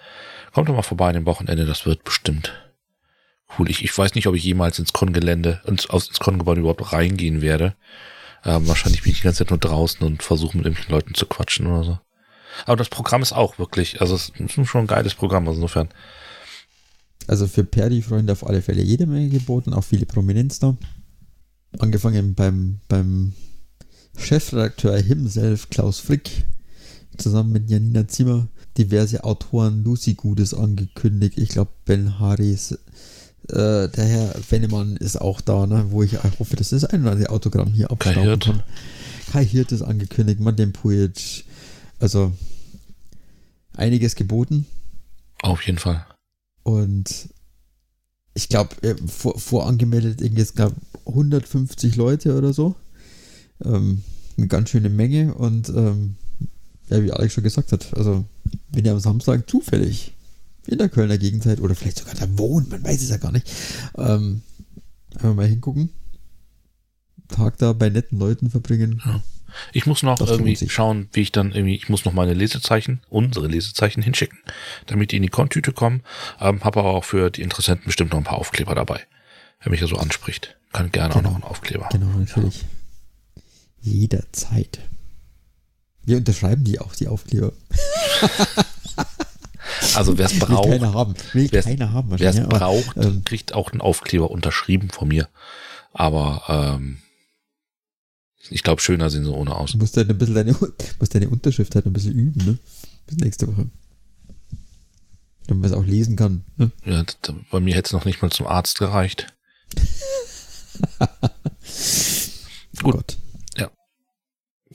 kommt 0.53 0.69
doch 0.69 0.75
mal 0.75 0.81
vorbei 0.81 1.09
an 1.09 1.15
dem 1.15 1.25
Wochenende, 1.25 1.65
das 1.65 1.85
wird 1.85 2.03
bestimmt 2.05 2.53
cool. 3.59 3.69
Ich, 3.69 3.83
ich 3.83 3.95
weiß 3.97 4.15
nicht, 4.15 4.27
ob 4.27 4.35
ich 4.35 4.43
jemals 4.45 4.79
ins 4.79 4.93
Con-Gelände, 4.93 5.59
ins, 5.65 5.89
aus- 5.89 6.07
ins 6.07 6.19
Con-Gebäude 6.19 6.61
überhaupt 6.61 6.93
reingehen 6.93 7.41
werde. 7.41 7.75
Ähm, 8.45 8.67
wahrscheinlich 8.67 9.03
bin 9.03 9.11
ich 9.11 9.19
die 9.19 9.23
ganze 9.23 9.39
Zeit 9.39 9.49
nur 9.51 9.59
draußen 9.59 10.05
und 10.05 10.23
versuche 10.23 10.57
mit 10.57 10.65
irgendwelchen 10.65 10.93
Leuten 10.93 11.13
zu 11.13 11.25
quatschen 11.25 11.67
oder 11.67 11.83
so. 11.83 11.99
Aber 12.65 12.75
das 12.75 12.89
Programm 12.89 13.21
ist 13.21 13.33
auch 13.33 13.57
wirklich, 13.57 14.01
also 14.01 14.15
es 14.15 14.31
ist 14.37 14.67
schon 14.67 14.81
ein 14.81 14.87
geiles 14.87 15.15
Programm, 15.15 15.47
also 15.47 15.59
insofern. 15.59 15.89
Also 17.25 17.47
für 17.47 17.63
Perdi-Freunde 17.63 18.33
auf 18.33 18.45
alle 18.45 18.61
Fälle 18.61 18.81
jede 18.81 19.05
Menge 19.05 19.29
geboten, 19.29 19.73
auch 19.73 19.83
viele 19.83 20.05
Prominenz 20.05 20.59
da. 20.59 20.75
Angefangen 21.79 22.35
beim, 22.35 22.79
beim 22.89 23.33
Chefredakteur 24.17 24.97
himself, 24.97 25.69
Klaus 25.69 25.99
Frick, 25.99 26.43
zusammen 27.17 27.53
mit 27.53 27.69
Janina 27.69 28.07
Zimmer, 28.07 28.49
diverse 28.77 29.23
Autoren, 29.23 29.83
Lucy 29.83 30.15
Gutes 30.15 30.53
angekündigt, 30.53 31.37
ich 31.37 31.49
glaube 31.49 31.71
Ben 31.85 32.19
Harris, 32.19 32.77
äh, 33.49 33.89
der 33.89 34.05
Herr 34.05 34.35
Wennemann 34.49 34.95
ist 34.97 35.19
auch 35.19 35.41
da, 35.41 35.65
ne, 35.67 35.87
wo 35.89 36.03
ich 36.03 36.21
hoffe, 36.39 36.55
dass 36.55 36.69
das 36.69 36.85
ein 36.85 37.01
oder 37.01 37.11
andere 37.11 37.29
Autogramm 37.29 37.73
hier 37.73 37.91
abstauben 37.91 38.39
kann. 38.39 38.63
Kai 39.31 39.45
Hirt 39.45 39.71
ist 39.71 39.81
angekündigt, 39.81 40.39
Madeleine 40.39 40.71
Pujic, 40.71 41.45
also 41.99 42.31
einiges 43.75 44.15
geboten. 44.15 44.65
Auf 45.41 45.61
jeden 45.63 45.79
Fall. 45.79 46.05
Und 46.63 47.29
ich 48.33 48.49
glaube, 48.49 48.75
vor, 49.07 49.37
vorangemeldet 49.39 50.21
irgendwie 50.21 50.41
jetzt 50.41 50.55
glaub, 50.55 50.73
150 51.05 51.95
Leute 51.95 52.37
oder 52.37 52.53
so. 52.53 52.75
Ähm, 53.63 54.03
eine 54.37 54.47
ganz 54.47 54.69
schöne 54.69 54.89
Menge. 54.89 55.33
Und 55.33 55.69
ähm, 55.69 56.15
ja, 56.89 57.03
wie 57.03 57.11
Alex 57.11 57.33
schon 57.33 57.43
gesagt 57.43 57.71
hat, 57.71 57.95
also 57.95 58.23
wenn 58.71 58.85
ihr 58.85 58.91
am 58.93 58.99
Samstag 58.99 59.49
zufällig 59.49 60.13
in 60.67 60.77
der 60.77 60.89
Kölner 60.89 61.17
Gegend 61.17 61.43
seid 61.43 61.59
oder 61.59 61.75
vielleicht 61.75 61.97
sogar 61.99 62.15
da 62.15 62.25
wohnt, 62.37 62.69
man 62.69 62.83
weiß 62.83 63.01
es 63.01 63.09
ja 63.09 63.17
gar 63.17 63.31
nicht, 63.31 63.49
ähm, 63.97 64.41
einfach 65.15 65.33
mal 65.35 65.47
hingucken. 65.47 65.89
Tag 67.27 67.57
da 67.57 67.73
bei 67.73 67.89
netten 67.89 68.19
Leuten 68.19 68.49
verbringen. 68.49 69.01
Ich 69.71 69.85
muss 69.85 70.03
noch 70.03 70.17
Das 70.17 70.29
irgendwie 70.29 70.57
schauen, 70.69 71.09
wie 71.13 71.21
ich 71.21 71.31
dann 71.31 71.51
irgendwie, 71.51 71.75
ich 71.75 71.89
muss 71.89 72.05
noch 72.05 72.13
meine 72.13 72.33
Lesezeichen, 72.33 73.01
unsere 73.09 73.47
Lesezeichen 73.47 74.01
hinschicken, 74.01 74.39
damit 74.87 75.11
die 75.11 75.17
in 75.17 75.23
die 75.23 75.29
Kontüte 75.29 75.71
kommen. 75.73 76.01
Ähm, 76.39 76.63
Habe 76.63 76.79
aber 76.79 76.89
auch 76.91 77.03
für 77.03 77.29
die 77.29 77.41
Interessenten 77.41 77.85
bestimmt 77.85 78.11
noch 78.11 78.17
ein 78.17 78.23
paar 78.23 78.37
Aufkleber 78.39 78.73
dabei. 78.75 79.01
Wer 79.61 79.71
mich 79.71 79.81
ja 79.81 79.87
so 79.87 79.97
anspricht, 79.97 80.57
kann 80.73 80.91
gerne 80.91 81.13
Genau. 81.13 81.19
auch 81.19 81.23
noch 81.33 81.35
einen 81.35 81.43
Aufkleber. 81.43 81.87
Genau, 81.91 82.07
natürlich. 82.17 82.65
Jederzeit. 83.81 84.79
Wir 86.05 86.17
unterschreiben 86.17 86.63
die 86.63 86.79
auch, 86.79 86.95
die 86.95 87.07
Aufkleber. 87.07 87.53
Also 89.95 90.17
wer 90.17 90.25
es 90.25 90.33
Will 90.33 90.39
braucht, 90.39 90.69
keiner 90.69 90.93
haben. 90.93 91.13
Will 91.33 91.49
keiner 91.49 91.91
haben 91.93 92.09
wer 92.17 92.29
es 92.29 92.39
aber, 92.39 92.59
braucht, 92.59 92.97
ähm, 92.97 93.23
kriegt 93.23 93.53
auch 93.53 93.71
einen 93.71 93.81
Aufkleber 93.81 94.31
unterschrieben 94.31 94.89
von 94.89 95.07
mir. 95.07 95.29
Aber 95.91 96.75
ähm, 96.75 96.97
ich 98.49 98.63
glaube, 98.63 98.81
schöner 98.81 99.09
sehen 99.09 99.23
sie 99.23 99.31
ohne 99.31 99.55
aus. 99.55 99.71
Du 99.71 99.77
musst 99.77 99.95
halt 99.97 100.09
ein 100.09 100.17
bisschen 100.17 100.35
deine, 100.35 100.55
musst 100.99 101.15
deine 101.15 101.29
Unterschrift 101.29 101.75
halt 101.75 101.85
ein 101.85 101.93
bisschen 101.93 102.17
üben, 102.17 102.45
ne? 102.45 102.57
Bis 103.07 103.17
nächste 103.17 103.47
Woche. 103.47 103.69
Damit 105.47 105.61
man 105.61 105.71
es 105.71 105.77
auch 105.77 105.85
lesen 105.85 106.15
kann. 106.15 106.45
Ne? 106.57 106.71
Ja, 106.85 107.03
bei 107.51 107.59
mir 107.59 107.75
hätte 107.75 107.87
es 107.87 107.93
noch 107.93 108.05
nicht 108.05 108.21
mal 108.21 108.31
zum 108.31 108.47
Arzt 108.47 108.79
gereicht. 108.79 109.33
Oh 112.81 112.91
Gut. 112.91 112.95
Gott. 112.95 113.17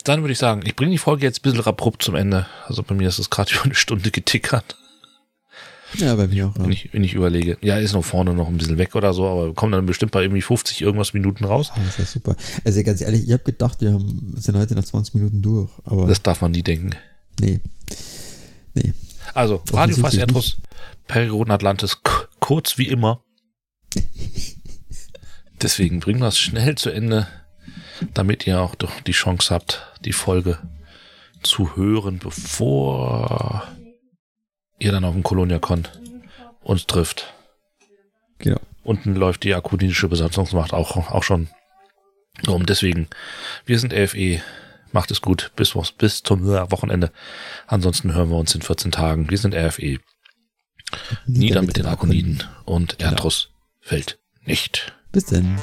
Dann 0.09 0.22
würde 0.22 0.32
ich 0.32 0.38
sagen, 0.38 0.62
ich 0.64 0.74
bringe 0.74 0.92
die 0.92 0.99
Folge 0.99 1.26
jetzt 1.26 1.40
ein 1.40 1.42
bisschen 1.42 1.66
abrupt 1.66 2.03
zum 2.03 2.14
Ende. 2.14 2.46
Also 2.66 2.82
bei 2.82 2.94
mir 2.94 3.09
ist 3.09 3.18
es 3.18 3.28
gerade 3.28 3.53
über 3.55 3.64
eine 3.64 3.74
Stunde 3.74 4.11
getickert. 4.11 4.76
Ja, 5.97 6.14
bei 6.16 6.26
mir 6.28 6.49
auch. 6.49 6.55
wenn 6.57 6.66
Ja. 6.66 6.70
ich, 6.70 6.93
wenn 6.93 7.03
ich 7.03 7.14
überlege. 7.14 7.57
Ja, 7.62 7.78
ist 7.78 7.95
noch 7.95 8.05
vorne 8.05 8.34
noch 8.34 8.49
ein 8.49 8.59
bisschen 8.59 8.76
weg 8.78 8.95
oder 8.95 9.12
so, 9.14 9.26
aber 9.26 9.47
wir 9.47 9.55
kommen 9.55 9.72
dann 9.72 9.86
bestimmt 9.86 10.12
bei 10.12 10.22
irgendwie 10.22 10.43
50 10.43 10.82
irgendwas 10.82 11.14
Minuten 11.14 11.45
raus. 11.45 11.70
Ah, 11.74 11.78
das 11.78 11.91
ist 11.91 11.99
ja 11.99 12.05
super. 12.05 12.36
Also 12.64 12.82
ganz 12.82 13.01
ehrlich, 13.01 13.24
ich 13.24 13.32
habe 13.32 13.43
gedacht, 13.45 13.80
wir 13.80 13.93
haben, 13.93 14.34
sind 14.36 14.57
heute 14.57 14.74
nach 14.74 14.84
20 14.84 15.14
Minuten 15.14 15.41
durch. 15.41 15.70
Aber 15.84 16.07
Das 16.07 16.22
darf 16.22 16.41
man 16.43 16.51
nie 16.53 16.62
denken. 16.62 16.91
nee. 17.41 17.61
Nee. 18.74 18.93
Also, 19.34 19.62
Radio 19.72 19.97
Erdruss, 20.07 20.59
Perioden 21.07 21.51
Atlantis, 21.51 21.99
kurz 22.41 22.76
wie 22.78 22.86
immer. 22.89 23.22
Deswegen 25.62 26.01
bringen 26.01 26.20
wir 26.20 26.28
es 26.28 26.39
schnell 26.39 26.76
zu 26.76 26.91
Ende, 26.91 27.26
damit 28.14 28.47
ihr 28.47 28.61
auch 28.61 28.74
doch 28.74 29.01
die 29.01 29.12
Chance 29.12 29.53
habt, 29.55 29.86
die 30.05 30.12
Folge 30.12 30.59
zu 31.43 31.76
hören, 31.76 32.18
bevor 32.18 33.66
ihr 34.79 34.93
dann 34.93 35.05
auf 35.05 35.14
dem 35.14 35.22
Colonia-Con 35.22 35.89
uns 36.62 36.87
trifft. 36.87 37.33
Genau. 38.39 38.61
Unten 38.83 39.14
läuft 39.14 39.45
die 39.45 39.55
akutische 39.55 40.09
Besatzungsmacht 40.09 40.72
auch, 40.72 40.97
auch 40.97 41.22
schon 41.22 41.49
rum. 42.47 42.66
Deswegen, 42.66 43.09
wir 43.66 43.79
sind 43.79 43.93
LFE. 43.93 44.41
Macht 44.93 45.11
es 45.11 45.20
gut. 45.20 45.53
Bis, 45.57 45.74
bis 45.99 46.22
zum 46.22 46.47
Wochenende. 46.47 47.12
Ansonsten 47.66 48.14
hören 48.14 48.31
wir 48.31 48.37
uns 48.37 48.55
in 48.55 48.62
14 48.62 48.93
Tagen. 48.93 49.29
Wir 49.29 49.39
sind 49.39 49.55
RFE. 49.55 49.99
Nieder 51.26 51.62
mit 51.62 51.76
den 51.76 51.87
Akoniden. 51.87 52.45
Und 52.64 53.01
Erdruss 53.01 53.51
fällt 53.81 54.18
nicht. 54.45 54.95
Bis 55.12 55.26
dann. 55.26 55.61